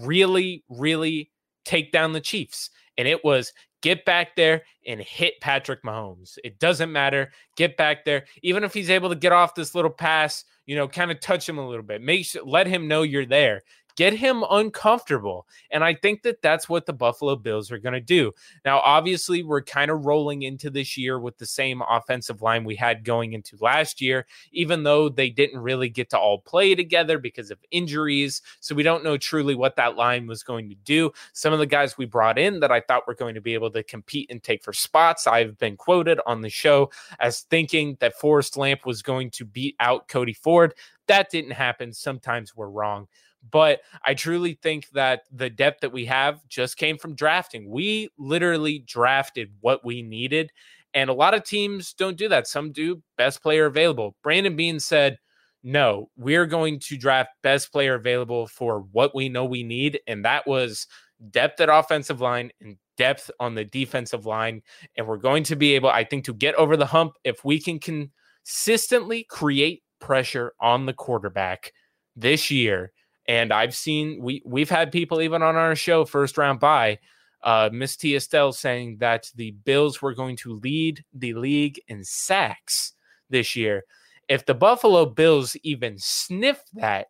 really, 0.00 0.64
really 0.68 1.30
take 1.64 1.92
down 1.92 2.12
the 2.12 2.20
Chiefs. 2.20 2.70
And 2.98 3.06
it 3.08 3.24
was 3.24 3.52
get 3.82 4.04
back 4.04 4.36
there 4.36 4.62
and 4.86 5.00
hit 5.00 5.40
Patrick 5.40 5.82
Mahomes. 5.82 6.38
It 6.44 6.58
doesn't 6.58 6.92
matter. 6.92 7.32
Get 7.56 7.76
back 7.76 8.04
there. 8.04 8.26
Even 8.42 8.64
if 8.64 8.72
he's 8.72 8.90
able 8.90 9.08
to 9.08 9.16
get 9.16 9.32
off 9.32 9.54
this 9.54 9.74
little 9.74 9.90
pass, 9.90 10.44
you 10.66 10.76
know, 10.76 10.88
kind 10.88 11.10
of 11.10 11.20
touch 11.20 11.48
him 11.48 11.58
a 11.58 11.68
little 11.68 11.82
bit. 11.82 12.00
Make 12.00 12.26
sure, 12.26 12.44
let 12.44 12.66
him 12.66 12.88
know 12.88 13.02
you're 13.02 13.26
there 13.26 13.62
get 13.96 14.12
him 14.12 14.44
uncomfortable. 14.50 15.46
And 15.70 15.84
I 15.84 15.94
think 15.94 16.22
that 16.22 16.42
that's 16.42 16.68
what 16.68 16.86
the 16.86 16.92
Buffalo 16.92 17.36
Bills 17.36 17.70
are 17.70 17.78
going 17.78 17.94
to 17.94 18.00
do. 18.00 18.32
Now, 18.64 18.80
obviously, 18.80 19.42
we're 19.42 19.62
kind 19.62 19.90
of 19.90 20.04
rolling 20.04 20.42
into 20.42 20.70
this 20.70 20.96
year 20.96 21.18
with 21.18 21.38
the 21.38 21.46
same 21.46 21.82
offensive 21.88 22.42
line 22.42 22.64
we 22.64 22.76
had 22.76 23.04
going 23.04 23.32
into 23.32 23.56
last 23.60 24.00
year, 24.00 24.26
even 24.52 24.82
though 24.82 25.08
they 25.08 25.30
didn't 25.30 25.60
really 25.60 25.88
get 25.88 26.10
to 26.10 26.18
all 26.18 26.38
play 26.38 26.74
together 26.74 27.18
because 27.18 27.50
of 27.50 27.58
injuries. 27.70 28.42
So 28.60 28.74
we 28.74 28.82
don't 28.82 29.04
know 29.04 29.16
truly 29.16 29.54
what 29.54 29.76
that 29.76 29.96
line 29.96 30.26
was 30.26 30.42
going 30.42 30.68
to 30.68 30.76
do. 30.76 31.12
Some 31.32 31.52
of 31.52 31.58
the 31.58 31.66
guys 31.66 31.98
we 31.98 32.06
brought 32.06 32.38
in 32.38 32.60
that 32.60 32.72
I 32.72 32.80
thought 32.80 33.06
were 33.06 33.14
going 33.14 33.34
to 33.34 33.40
be 33.40 33.54
able 33.54 33.70
to 33.70 33.82
compete 33.82 34.30
and 34.30 34.42
take 34.42 34.62
for 34.62 34.72
spots, 34.72 35.26
I've 35.26 35.58
been 35.58 35.76
quoted 35.76 36.20
on 36.26 36.40
the 36.40 36.50
show 36.50 36.90
as 37.20 37.40
thinking 37.42 37.96
that 38.00 38.18
Forrest 38.18 38.56
Lamp 38.56 38.86
was 38.86 39.02
going 39.02 39.30
to 39.30 39.44
beat 39.44 39.76
out 39.80 40.08
Cody 40.08 40.32
Ford. 40.32 40.74
That 41.06 41.30
didn't 41.30 41.52
happen. 41.52 41.92
Sometimes 41.92 42.56
we're 42.56 42.68
wrong. 42.68 43.08
But 43.50 43.80
I 44.04 44.14
truly 44.14 44.58
think 44.62 44.88
that 44.90 45.22
the 45.32 45.50
depth 45.50 45.80
that 45.80 45.92
we 45.92 46.06
have 46.06 46.46
just 46.48 46.76
came 46.76 46.96
from 46.96 47.14
drafting. 47.14 47.68
We 47.68 48.08
literally 48.18 48.80
drafted 48.86 49.52
what 49.60 49.84
we 49.84 50.02
needed. 50.02 50.52
And 50.94 51.10
a 51.10 51.14
lot 51.14 51.34
of 51.34 51.44
teams 51.44 51.92
don't 51.92 52.16
do 52.16 52.28
that. 52.28 52.46
Some 52.46 52.72
do 52.72 53.02
best 53.16 53.42
player 53.42 53.66
available. 53.66 54.14
Brandon 54.22 54.54
Beane 54.54 54.80
said, 54.80 55.18
no, 55.62 56.10
we're 56.16 56.46
going 56.46 56.80
to 56.80 56.96
draft 56.96 57.30
best 57.42 57.72
player 57.72 57.94
available 57.94 58.46
for 58.46 58.80
what 58.92 59.14
we 59.14 59.28
know 59.28 59.44
we 59.44 59.62
need. 59.62 60.00
And 60.06 60.24
that 60.24 60.46
was 60.46 60.86
depth 61.30 61.60
at 61.60 61.68
offensive 61.68 62.20
line 62.20 62.50
and 62.60 62.76
depth 62.96 63.30
on 63.38 63.54
the 63.54 63.64
defensive 63.64 64.26
line. 64.26 64.62
And 64.96 65.06
we're 65.06 65.16
going 65.18 65.44
to 65.44 65.56
be 65.56 65.74
able, 65.74 65.88
I 65.88 66.04
think, 66.04 66.24
to 66.24 66.34
get 66.34 66.54
over 66.56 66.76
the 66.76 66.86
hump 66.86 67.14
if 67.24 67.44
we 67.44 67.60
can 67.60 67.78
consistently 67.78 69.24
create 69.24 69.82
pressure 70.00 70.52
on 70.60 70.86
the 70.86 70.92
quarterback 70.92 71.72
this 72.16 72.50
year 72.50 72.92
and 73.28 73.52
I've 73.52 73.74
seen 73.74 74.20
we 74.22 74.42
we've 74.44 74.70
had 74.70 74.92
people 74.92 75.20
even 75.20 75.42
on 75.42 75.56
our 75.56 75.76
show 75.76 76.04
first 76.04 76.38
round 76.38 76.60
bye 76.60 76.98
uh, 77.42 77.70
Miss 77.72 77.96
T 77.96 78.14
Estelle 78.14 78.52
saying 78.52 78.98
that 78.98 79.30
the 79.34 79.50
Bills 79.50 80.00
were 80.00 80.14
going 80.14 80.36
to 80.36 80.58
lead 80.60 81.04
the 81.12 81.34
league 81.34 81.80
in 81.88 82.04
sacks 82.04 82.92
this 83.30 83.56
year. 83.56 83.84
If 84.28 84.46
the 84.46 84.54
Buffalo 84.54 85.06
Bills 85.06 85.56
even 85.62 85.96
sniff 85.98 86.62
that, 86.74 87.08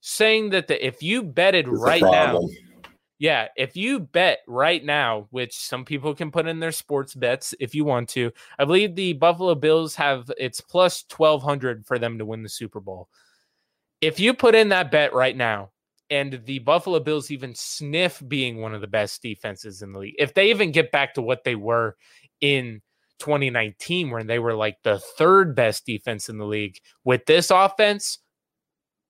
saying 0.00 0.50
that 0.50 0.68
the, 0.68 0.86
if 0.86 1.02
you 1.02 1.22
betted 1.22 1.66
it's 1.66 1.80
right 1.80 2.02
now, 2.02 2.46
yeah, 3.18 3.48
if 3.56 3.74
you 3.74 4.00
bet 4.00 4.40
right 4.46 4.84
now, 4.84 5.28
which 5.30 5.56
some 5.56 5.84
people 5.84 6.14
can 6.14 6.30
put 6.30 6.46
in 6.46 6.60
their 6.60 6.72
sports 6.72 7.14
bets 7.14 7.54
if 7.58 7.74
you 7.74 7.84
want 7.84 8.10
to, 8.10 8.30
I 8.58 8.66
believe 8.66 8.94
the 8.94 9.14
Buffalo 9.14 9.54
Bills 9.54 9.94
have 9.94 10.30
it's 10.36 10.60
plus 10.60 11.04
1200 11.16 11.86
for 11.86 11.98
them 11.98 12.18
to 12.18 12.26
win 12.26 12.42
the 12.42 12.48
Super 12.50 12.80
Bowl. 12.80 13.08
If 14.04 14.20
you 14.20 14.34
put 14.34 14.54
in 14.54 14.68
that 14.68 14.90
bet 14.90 15.14
right 15.14 15.36
now, 15.36 15.70
and 16.10 16.42
the 16.44 16.58
Buffalo 16.58 17.00
Bills 17.00 17.30
even 17.30 17.54
sniff 17.54 18.22
being 18.28 18.60
one 18.60 18.74
of 18.74 18.82
the 18.82 18.86
best 18.86 19.22
defenses 19.22 19.80
in 19.80 19.92
the 19.92 19.98
league, 19.98 20.14
if 20.18 20.34
they 20.34 20.50
even 20.50 20.70
get 20.70 20.92
back 20.92 21.14
to 21.14 21.22
what 21.22 21.44
they 21.44 21.54
were 21.54 21.96
in 22.40 22.82
2019, 23.20 24.10
when 24.10 24.26
they 24.26 24.38
were 24.38 24.54
like 24.54 24.76
the 24.84 24.98
third 24.98 25.56
best 25.56 25.86
defense 25.86 26.28
in 26.28 26.36
the 26.36 26.44
league, 26.44 26.78
with 27.04 27.24
this 27.24 27.50
offense, 27.50 28.18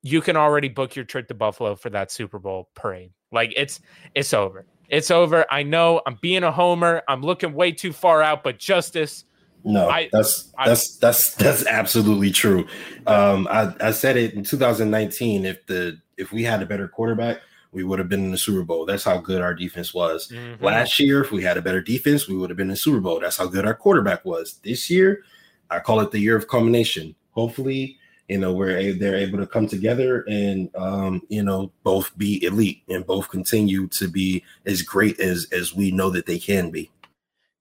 you 0.03 0.20
can 0.20 0.36
already 0.36 0.68
book 0.68 0.95
your 0.95 1.05
trip 1.05 1.26
to 1.28 1.34
Buffalo 1.34 1.74
for 1.74 1.90
that 1.90 2.12
Super 2.12 2.38
Bowl 2.38 2.68
parade. 2.76 3.11
Like 3.32 3.53
it's 3.57 3.80
it's 4.14 4.32
over. 4.32 4.64
It's 4.88 5.11
over. 5.11 5.45
I 5.51 5.64
know 5.64 6.03
I'm 6.07 6.18
being 6.20 6.45
a 6.45 6.53
homer. 6.53 7.03
I'm 7.09 7.22
looking 7.22 7.55
way 7.55 7.72
too 7.72 7.92
far 7.92 8.22
out, 8.22 8.45
but 8.45 8.59
justice 8.59 9.24
no, 9.64 9.88
I, 9.88 10.08
that's 10.12 10.52
I, 10.58 10.68
that's 10.68 10.96
that's 10.98 11.34
that's 11.34 11.66
absolutely 11.66 12.30
true. 12.30 12.66
Um, 13.06 13.48
I, 13.50 13.74
I 13.80 13.90
said 13.92 14.16
it 14.16 14.34
in 14.34 14.44
2019. 14.44 15.46
If 15.46 15.66
the 15.66 15.98
if 16.18 16.32
we 16.32 16.44
had 16.44 16.62
a 16.62 16.66
better 16.66 16.86
quarterback, 16.86 17.40
we 17.72 17.82
would 17.82 17.98
have 17.98 18.08
been 18.08 18.24
in 18.24 18.30
the 18.30 18.38
Super 18.38 18.62
Bowl. 18.62 18.84
That's 18.84 19.04
how 19.04 19.18
good 19.18 19.40
our 19.40 19.54
defense 19.54 19.94
was. 19.94 20.28
Mm-hmm. 20.28 20.64
Last 20.64 21.00
year, 21.00 21.22
if 21.22 21.32
we 21.32 21.42
had 21.42 21.56
a 21.56 21.62
better 21.62 21.80
defense, 21.80 22.28
we 22.28 22.36
would 22.36 22.50
have 22.50 22.56
been 22.56 22.66
in 22.66 22.72
the 22.72 22.76
Super 22.76 23.00
Bowl. 23.00 23.20
That's 23.20 23.38
how 23.38 23.46
good 23.46 23.66
our 23.66 23.74
quarterback 23.74 24.24
was. 24.24 24.60
This 24.62 24.90
year, 24.90 25.24
I 25.70 25.80
call 25.80 26.00
it 26.00 26.10
the 26.10 26.20
year 26.20 26.36
of 26.36 26.46
culmination. 26.46 27.14
Hopefully, 27.30 27.98
you 28.28 28.38
know, 28.38 28.52
where 28.52 28.92
they're 28.92 29.16
able 29.16 29.38
to 29.38 29.46
come 29.46 29.66
together 29.66 30.24
and 30.28 30.70
um, 30.76 31.22
you 31.28 31.42
know 31.42 31.72
both 31.82 32.16
be 32.16 32.44
elite 32.44 32.82
and 32.88 33.06
both 33.06 33.30
continue 33.30 33.88
to 33.88 34.08
be 34.08 34.44
as 34.66 34.82
great 34.82 35.18
as 35.20 35.46
as 35.52 35.74
we 35.74 35.90
know 35.90 36.10
that 36.10 36.26
they 36.26 36.38
can 36.38 36.70
be. 36.70 36.90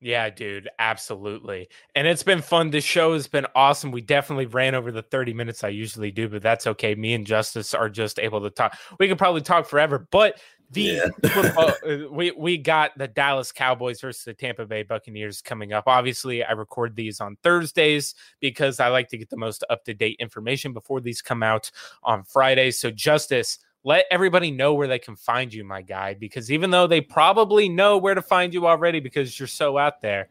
Yeah, 0.03 0.29
dude, 0.29 0.67
absolutely. 0.79 1.69
And 1.95 2.05
it's 2.05 2.23
been 2.23 2.41
fun. 2.41 2.71
This 2.71 2.83
show 2.83 3.13
has 3.13 3.25
been 3.25 3.47
awesome. 3.55 3.89
We 3.89 4.01
definitely 4.01 4.47
ran 4.47 4.75
over 4.75 4.91
the 4.91 5.01
30 5.01 5.33
minutes 5.33 5.63
I 5.63 5.69
usually 5.69 6.11
do, 6.11 6.27
but 6.27 6.41
that's 6.41 6.67
okay. 6.67 6.93
Me 6.93 7.13
and 7.13 7.25
Justice 7.25 7.73
are 7.73 7.87
just 7.87 8.19
able 8.19 8.41
to 8.41 8.49
talk. 8.49 8.77
We 8.99 9.07
could 9.07 9.17
probably 9.17 9.39
talk 9.39 9.65
forever, 9.65 10.05
but 10.11 10.41
the 10.71 10.81
yeah. 10.81 11.07
uh, 11.57 12.11
we 12.11 12.31
we 12.31 12.57
got 12.57 12.97
the 12.97 13.07
Dallas 13.07 13.53
Cowboys 13.53 14.01
versus 14.01 14.25
the 14.25 14.33
Tampa 14.33 14.65
Bay 14.65 14.83
Buccaneers 14.83 15.41
coming 15.41 15.71
up. 15.71 15.85
Obviously, 15.87 16.43
I 16.43 16.51
record 16.51 16.97
these 16.97 17.21
on 17.21 17.37
Thursdays 17.41 18.13
because 18.41 18.81
I 18.81 18.89
like 18.89 19.07
to 19.09 19.17
get 19.17 19.29
the 19.29 19.37
most 19.37 19.63
up 19.69 19.85
to 19.85 19.93
date 19.93 20.17
information 20.19 20.73
before 20.73 20.99
these 20.99 21.21
come 21.21 21.43
out 21.43 21.71
on 22.03 22.23
Fridays. 22.25 22.77
So, 22.77 22.91
Justice, 22.91 23.59
let 23.83 24.05
everybody 24.09 24.51
know 24.51 24.73
where 24.73 24.87
they 24.87 24.99
can 24.99 25.15
find 25.15 25.53
you, 25.53 25.63
my 25.63 25.81
guy, 25.81 26.13
because 26.13 26.51
even 26.51 26.71
though 26.71 26.87
they 26.87 27.01
probably 27.01 27.69
know 27.69 27.97
where 27.97 28.15
to 28.15 28.21
find 28.21 28.53
you 28.53 28.67
already 28.67 28.99
because 28.99 29.37
you're 29.37 29.47
so 29.47 29.77
out 29.77 30.01
there, 30.01 30.29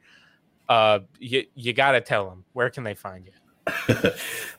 uh, 0.68 1.00
you 1.18 1.44
you 1.55 1.72
got 1.72 1.92
to 1.92 2.00
tell 2.00 2.28
them 2.28 2.44
where 2.53 2.70
can 2.70 2.84
they 2.84 2.94
find 2.94 3.26
you. 3.26 3.32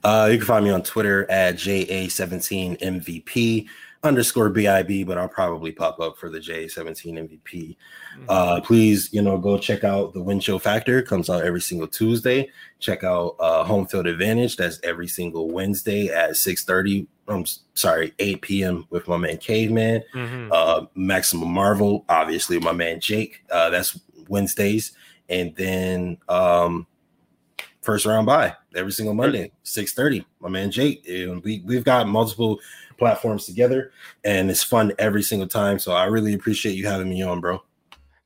uh, 0.03 0.29
you 0.31 0.37
can 0.37 0.45
find 0.45 0.63
me 0.63 0.71
on 0.71 0.83
Twitter 0.83 1.29
at 1.29 1.55
JA17MVP 1.55 3.67
underscore 4.03 4.49
BIB, 4.49 5.07
but 5.07 5.17
I'll 5.17 5.29
probably 5.29 5.71
pop 5.71 5.99
up 5.99 6.17
for 6.17 6.29
the 6.29 6.39
J17 6.39 7.13
MVP. 7.13 7.41
Mm-hmm. 7.43 8.25
Uh, 8.27 8.61
please, 8.61 9.09
you 9.13 9.21
know, 9.21 9.37
go 9.37 9.57
check 9.57 9.83
out 9.83 10.13
the 10.13 10.21
Win 10.21 10.39
Show 10.39 10.59
Factor. 10.59 10.99
It 10.99 11.07
comes 11.07 11.29
out 11.29 11.43
every 11.43 11.61
single 11.61 11.87
Tuesday. 11.87 12.49
Check 12.79 13.03
out 13.03 13.35
uh, 13.39 13.63
Home 13.63 13.87
Field 13.87 14.07
Advantage. 14.07 14.57
That's 14.57 14.79
every 14.83 15.07
single 15.07 15.49
Wednesday 15.49 16.09
at 16.09 16.31
6:30. 16.31 17.07
I'm 17.27 17.45
sorry, 17.73 18.13
8 18.19 18.41
p.m. 18.41 18.85
with 18.89 19.07
my 19.07 19.15
man 19.15 19.37
Caveman. 19.37 20.03
Mm-hmm. 20.13 20.51
Uh, 20.51 20.85
Maximum 20.95 21.49
Marvel, 21.49 22.03
obviously, 22.09 22.59
my 22.59 22.73
man 22.73 22.99
Jake. 22.99 23.43
Uh, 23.49 23.69
that's 23.69 23.97
Wednesdays, 24.27 24.91
and 25.29 25.55
then 25.55 26.17
um, 26.27 26.85
first 27.81 28.05
round 28.05 28.25
bye 28.25 28.53
every 28.75 28.91
single 28.91 29.13
Monday, 29.13 29.51
6:30. 29.63 30.25
My 30.39 30.49
man 30.49 30.71
Jake. 30.71 31.07
And 31.07 31.43
we 31.43 31.61
we've 31.65 31.83
got 31.83 32.07
multiple 32.07 32.59
platforms 32.97 33.45
together, 33.45 33.91
and 34.23 34.49
it's 34.49 34.63
fun 34.63 34.93
every 34.99 35.23
single 35.23 35.47
time. 35.47 35.79
So 35.79 35.93
I 35.93 36.05
really 36.05 36.33
appreciate 36.33 36.75
you 36.75 36.87
having 36.87 37.09
me 37.09 37.21
on, 37.21 37.39
bro. 37.39 37.61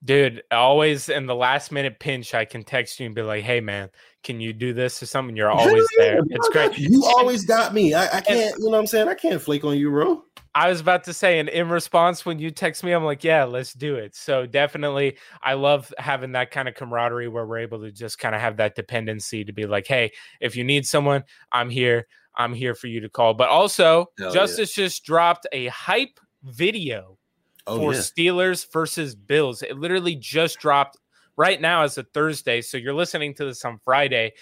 Dude, 0.06 0.44
always 0.52 1.10
in 1.10 1.26
the 1.26 1.36
last 1.36 1.72
minute 1.72 2.00
pinch, 2.00 2.36
I 2.36 2.46
can 2.46 2.64
text 2.64 3.00
you 3.00 3.08
and 3.08 3.16
be 3.16 3.24
like, 3.24 3.44
"Hey, 3.44 3.60
man, 3.60 3.90
can 4.24 4.40
you 4.40 4.54
do 4.54 4.72
this 4.72 5.02
or 5.02 5.08
something?" 5.08 5.36
You're 5.36 5.50
always 5.50 5.88
there. 5.98 6.20
It's 6.30 6.50
great. 6.50 6.78
You 6.78 7.04
always 7.18 7.46
got 7.46 7.74
me. 7.74 7.96
I, 7.96 8.18
I 8.18 8.22
can't. 8.22 8.56
You 8.58 8.66
know 8.66 8.72
what 8.72 8.80
I'm 8.80 8.88
saying? 8.88 9.08
I 9.08 9.16
can't 9.16 9.42
flake 9.42 9.66
on 9.66 9.76
you, 9.76 9.90
bro. 9.90 10.24
I 10.58 10.70
was 10.70 10.82
about 10.82 11.04
to 11.04 11.14
say, 11.14 11.38
and 11.38 11.50
in 11.50 11.70
response, 11.70 12.26
when 12.26 12.40
you 12.40 12.50
text 12.50 12.84
me, 12.84 12.92
I'm 12.92 13.04
like, 13.04 13.24
yeah, 13.24 13.44
let's 13.44 13.74
do 13.74 13.94
it. 13.96 14.16
So 14.16 14.48
definitely, 14.48 15.18
I 15.44 15.54
love 15.54 15.94
having 16.00 16.32
that 16.32 16.50
kind 16.50 16.68
of 16.68 16.74
camaraderie 16.74 17.28
where 17.28 17.46
we're 17.46 17.60
able 17.60 17.82
to 17.82 17.92
just 17.92 18.18
kind 18.18 18.34
of 18.34 18.42
have 18.42 18.58
that 18.58 18.74
dependency 18.74 19.44
to 19.46 19.54
be 19.54 19.68
like, 19.68 19.86
hey, 19.86 20.14
if 20.42 20.56
you 20.56 20.64
need 20.64 20.88
someone, 20.88 21.26
I'm 21.52 21.70
here. 21.70 22.08
I'm 22.38 22.54
here 22.54 22.76
for 22.76 22.88
you 22.88 23.02
to 23.02 23.10
call. 23.10 23.34
But 23.34 23.50
also, 23.50 24.12
Hell 24.18 24.32
Justice 24.32 24.78
yeah. 24.78 24.86
just 24.86 25.04
dropped 25.04 25.48
a 25.52 25.68
hype 25.68 26.20
video 26.44 27.18
oh, 27.66 27.78
for 27.78 27.94
yeah. 27.94 28.00
Steelers 28.00 28.72
versus 28.72 29.16
Bills. 29.16 29.64
It 29.64 29.78
literally 29.78 30.16
just 30.16 30.60
dropped 30.60 30.98
right 31.36 31.60
now 31.60 31.84
as 31.84 31.98
a 31.98 32.04
Thursday. 32.04 32.62
So 32.62 32.78
you're 32.78 32.94
listening 32.94 33.34
to 33.36 33.46
this 33.46 33.66
on 33.66 33.80
Friday. 33.84 34.34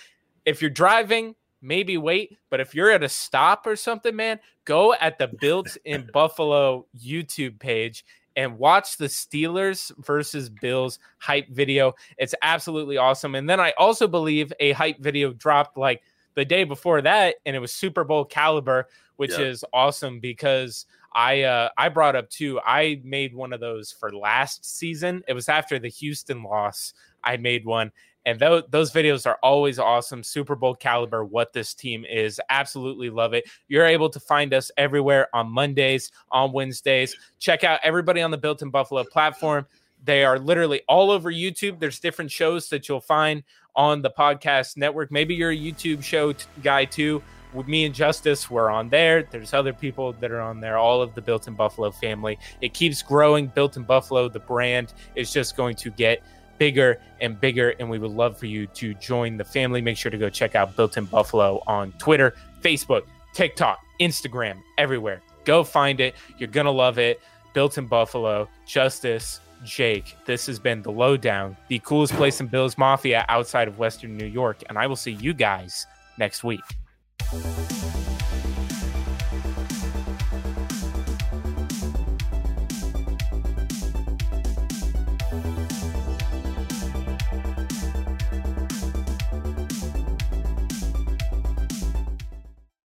If 0.45 0.61
you're 0.61 0.69
driving, 0.69 1.35
maybe 1.61 1.97
wait. 1.97 2.37
But 2.49 2.59
if 2.59 2.75
you're 2.75 2.91
at 2.91 3.03
a 3.03 3.09
stop 3.09 3.65
or 3.65 3.77
something, 3.77 4.15
man, 4.15 4.39
go 4.65 4.93
at 4.93 5.17
the 5.17 5.27
Built 5.27 5.75
in 5.85 6.09
Buffalo 6.13 6.85
YouTube 6.97 7.59
page 7.59 8.05
and 8.35 8.57
watch 8.59 8.97
the 8.97 9.05
Steelers 9.05 9.91
versus 10.05 10.49
Bills 10.49 10.99
hype 11.19 11.47
video. 11.49 11.93
It's 12.17 12.35
absolutely 12.41 12.97
awesome. 12.97 13.35
And 13.35 13.49
then 13.49 13.61
I 13.61 13.73
also 13.77 14.09
believe 14.09 14.51
a 14.59 14.73
hype 14.73 14.99
video 14.99 15.31
dropped 15.31 15.77
like– 15.77 16.01
the 16.35 16.45
day 16.45 16.63
before 16.63 17.01
that, 17.01 17.35
and 17.45 17.55
it 17.55 17.59
was 17.59 17.71
Super 17.71 18.03
Bowl 18.03 18.25
caliber, 18.25 18.87
which 19.15 19.31
yeah. 19.31 19.45
is 19.45 19.65
awesome 19.73 20.19
because 20.19 20.85
I 21.15 21.43
uh, 21.43 21.69
I 21.77 21.89
brought 21.89 22.15
up 22.15 22.29
too. 22.29 22.59
I 22.65 23.01
made 23.03 23.33
one 23.33 23.53
of 23.53 23.61
those 23.61 23.91
for 23.91 24.13
last 24.13 24.65
season. 24.65 25.23
It 25.27 25.33
was 25.33 25.49
after 25.49 25.79
the 25.79 25.87
Houston 25.87 26.43
loss. 26.43 26.93
I 27.23 27.37
made 27.37 27.65
one, 27.65 27.91
and 28.25 28.37
those 28.37 28.63
those 28.69 28.91
videos 28.91 29.25
are 29.25 29.39
always 29.41 29.79
awesome. 29.79 30.23
Super 30.23 30.55
Bowl 30.55 30.75
caliber. 30.75 31.23
What 31.23 31.53
this 31.53 31.73
team 31.73 32.05
is, 32.05 32.41
absolutely 32.49 33.09
love 33.09 33.33
it. 33.33 33.45
You're 33.69 33.85
able 33.85 34.09
to 34.09 34.19
find 34.19 34.53
us 34.53 34.71
everywhere 34.77 35.29
on 35.33 35.49
Mondays, 35.49 36.11
on 36.31 36.51
Wednesdays. 36.51 37.15
Check 37.39 37.63
out 37.63 37.79
everybody 37.81 38.21
on 38.21 38.31
the 38.31 38.37
Built 38.37 38.61
in 38.61 38.69
Buffalo 38.69 39.05
platform. 39.05 39.65
They 40.03 40.23
are 40.23 40.37
literally 40.37 40.81
all 40.87 41.09
over 41.11 41.31
YouTube. 41.31 41.79
There's 41.79 41.99
different 41.99 42.29
shows 42.29 42.69
that 42.69 42.89
you'll 42.89 42.99
find 42.99 43.41
on 43.75 44.01
the 44.01 44.09
podcast 44.09 44.77
network. 44.77 45.11
Maybe 45.11 45.35
you're 45.35 45.51
a 45.51 45.57
YouTube 45.57 46.03
show 46.03 46.33
t- 46.33 46.45
guy 46.63 46.85
too. 46.85 47.21
With 47.53 47.67
me 47.67 47.85
and 47.85 47.95
Justice, 47.95 48.49
we're 48.49 48.69
on 48.69 48.89
there. 48.89 49.23
There's 49.23 49.53
other 49.53 49.71
people 49.71 50.11
that 50.13 50.29
are 50.31 50.41
on 50.41 50.59
there, 50.59 50.77
all 50.77 51.01
of 51.01 51.15
the 51.15 51.21
Built 51.21 51.47
in 51.47 51.53
Buffalo 51.53 51.89
family. 51.89 52.37
It 52.59 52.73
keeps 52.73 53.01
growing. 53.01 53.47
Built 53.47 53.77
in 53.77 53.83
Buffalo, 53.83 54.27
the 54.27 54.39
brand 54.39 54.93
is 55.15 55.31
just 55.31 55.55
going 55.55 55.75
to 55.77 55.89
get 55.91 56.21
bigger 56.57 57.01
and 57.21 57.39
bigger. 57.39 57.73
And 57.79 57.89
we 57.89 57.97
would 57.97 58.11
love 58.11 58.37
for 58.37 58.45
you 58.45 58.67
to 58.67 58.93
join 58.95 59.37
the 59.37 59.45
family. 59.45 59.81
Make 59.81 59.95
sure 59.97 60.11
to 60.11 60.17
go 60.17 60.29
check 60.29 60.55
out 60.55 60.75
Built 60.75 60.97
in 60.97 61.05
Buffalo 61.05 61.63
on 61.65 61.93
Twitter, 61.93 62.35
Facebook, 62.61 63.03
TikTok, 63.33 63.79
Instagram, 64.01 64.61
everywhere. 64.77 65.21
Go 65.45 65.63
find 65.63 66.01
it. 66.01 66.15
You're 66.37 66.49
going 66.49 66.65
to 66.65 66.71
love 66.71 66.97
it. 66.97 67.21
Built 67.53 67.77
in 67.77 67.87
Buffalo, 67.87 68.49
Justice, 68.65 69.39
Jake. 69.65 70.15
This 70.25 70.45
has 70.45 70.59
been 70.59 70.81
The 70.81 70.91
Lowdown, 70.91 71.57
the 71.67 71.79
coolest 71.79 72.13
place 72.13 72.39
in 72.39 72.47
Bills 72.47 72.77
Mafia 72.77 73.25
outside 73.27 73.67
of 73.67 73.79
Western 73.79 74.15
New 74.15 74.25
York. 74.25 74.63
And 74.69 74.77
I 74.77 74.87
will 74.87 74.95
see 74.95 75.11
you 75.11 75.33
guys 75.33 75.85
next 76.17 76.43
week. 76.43 76.61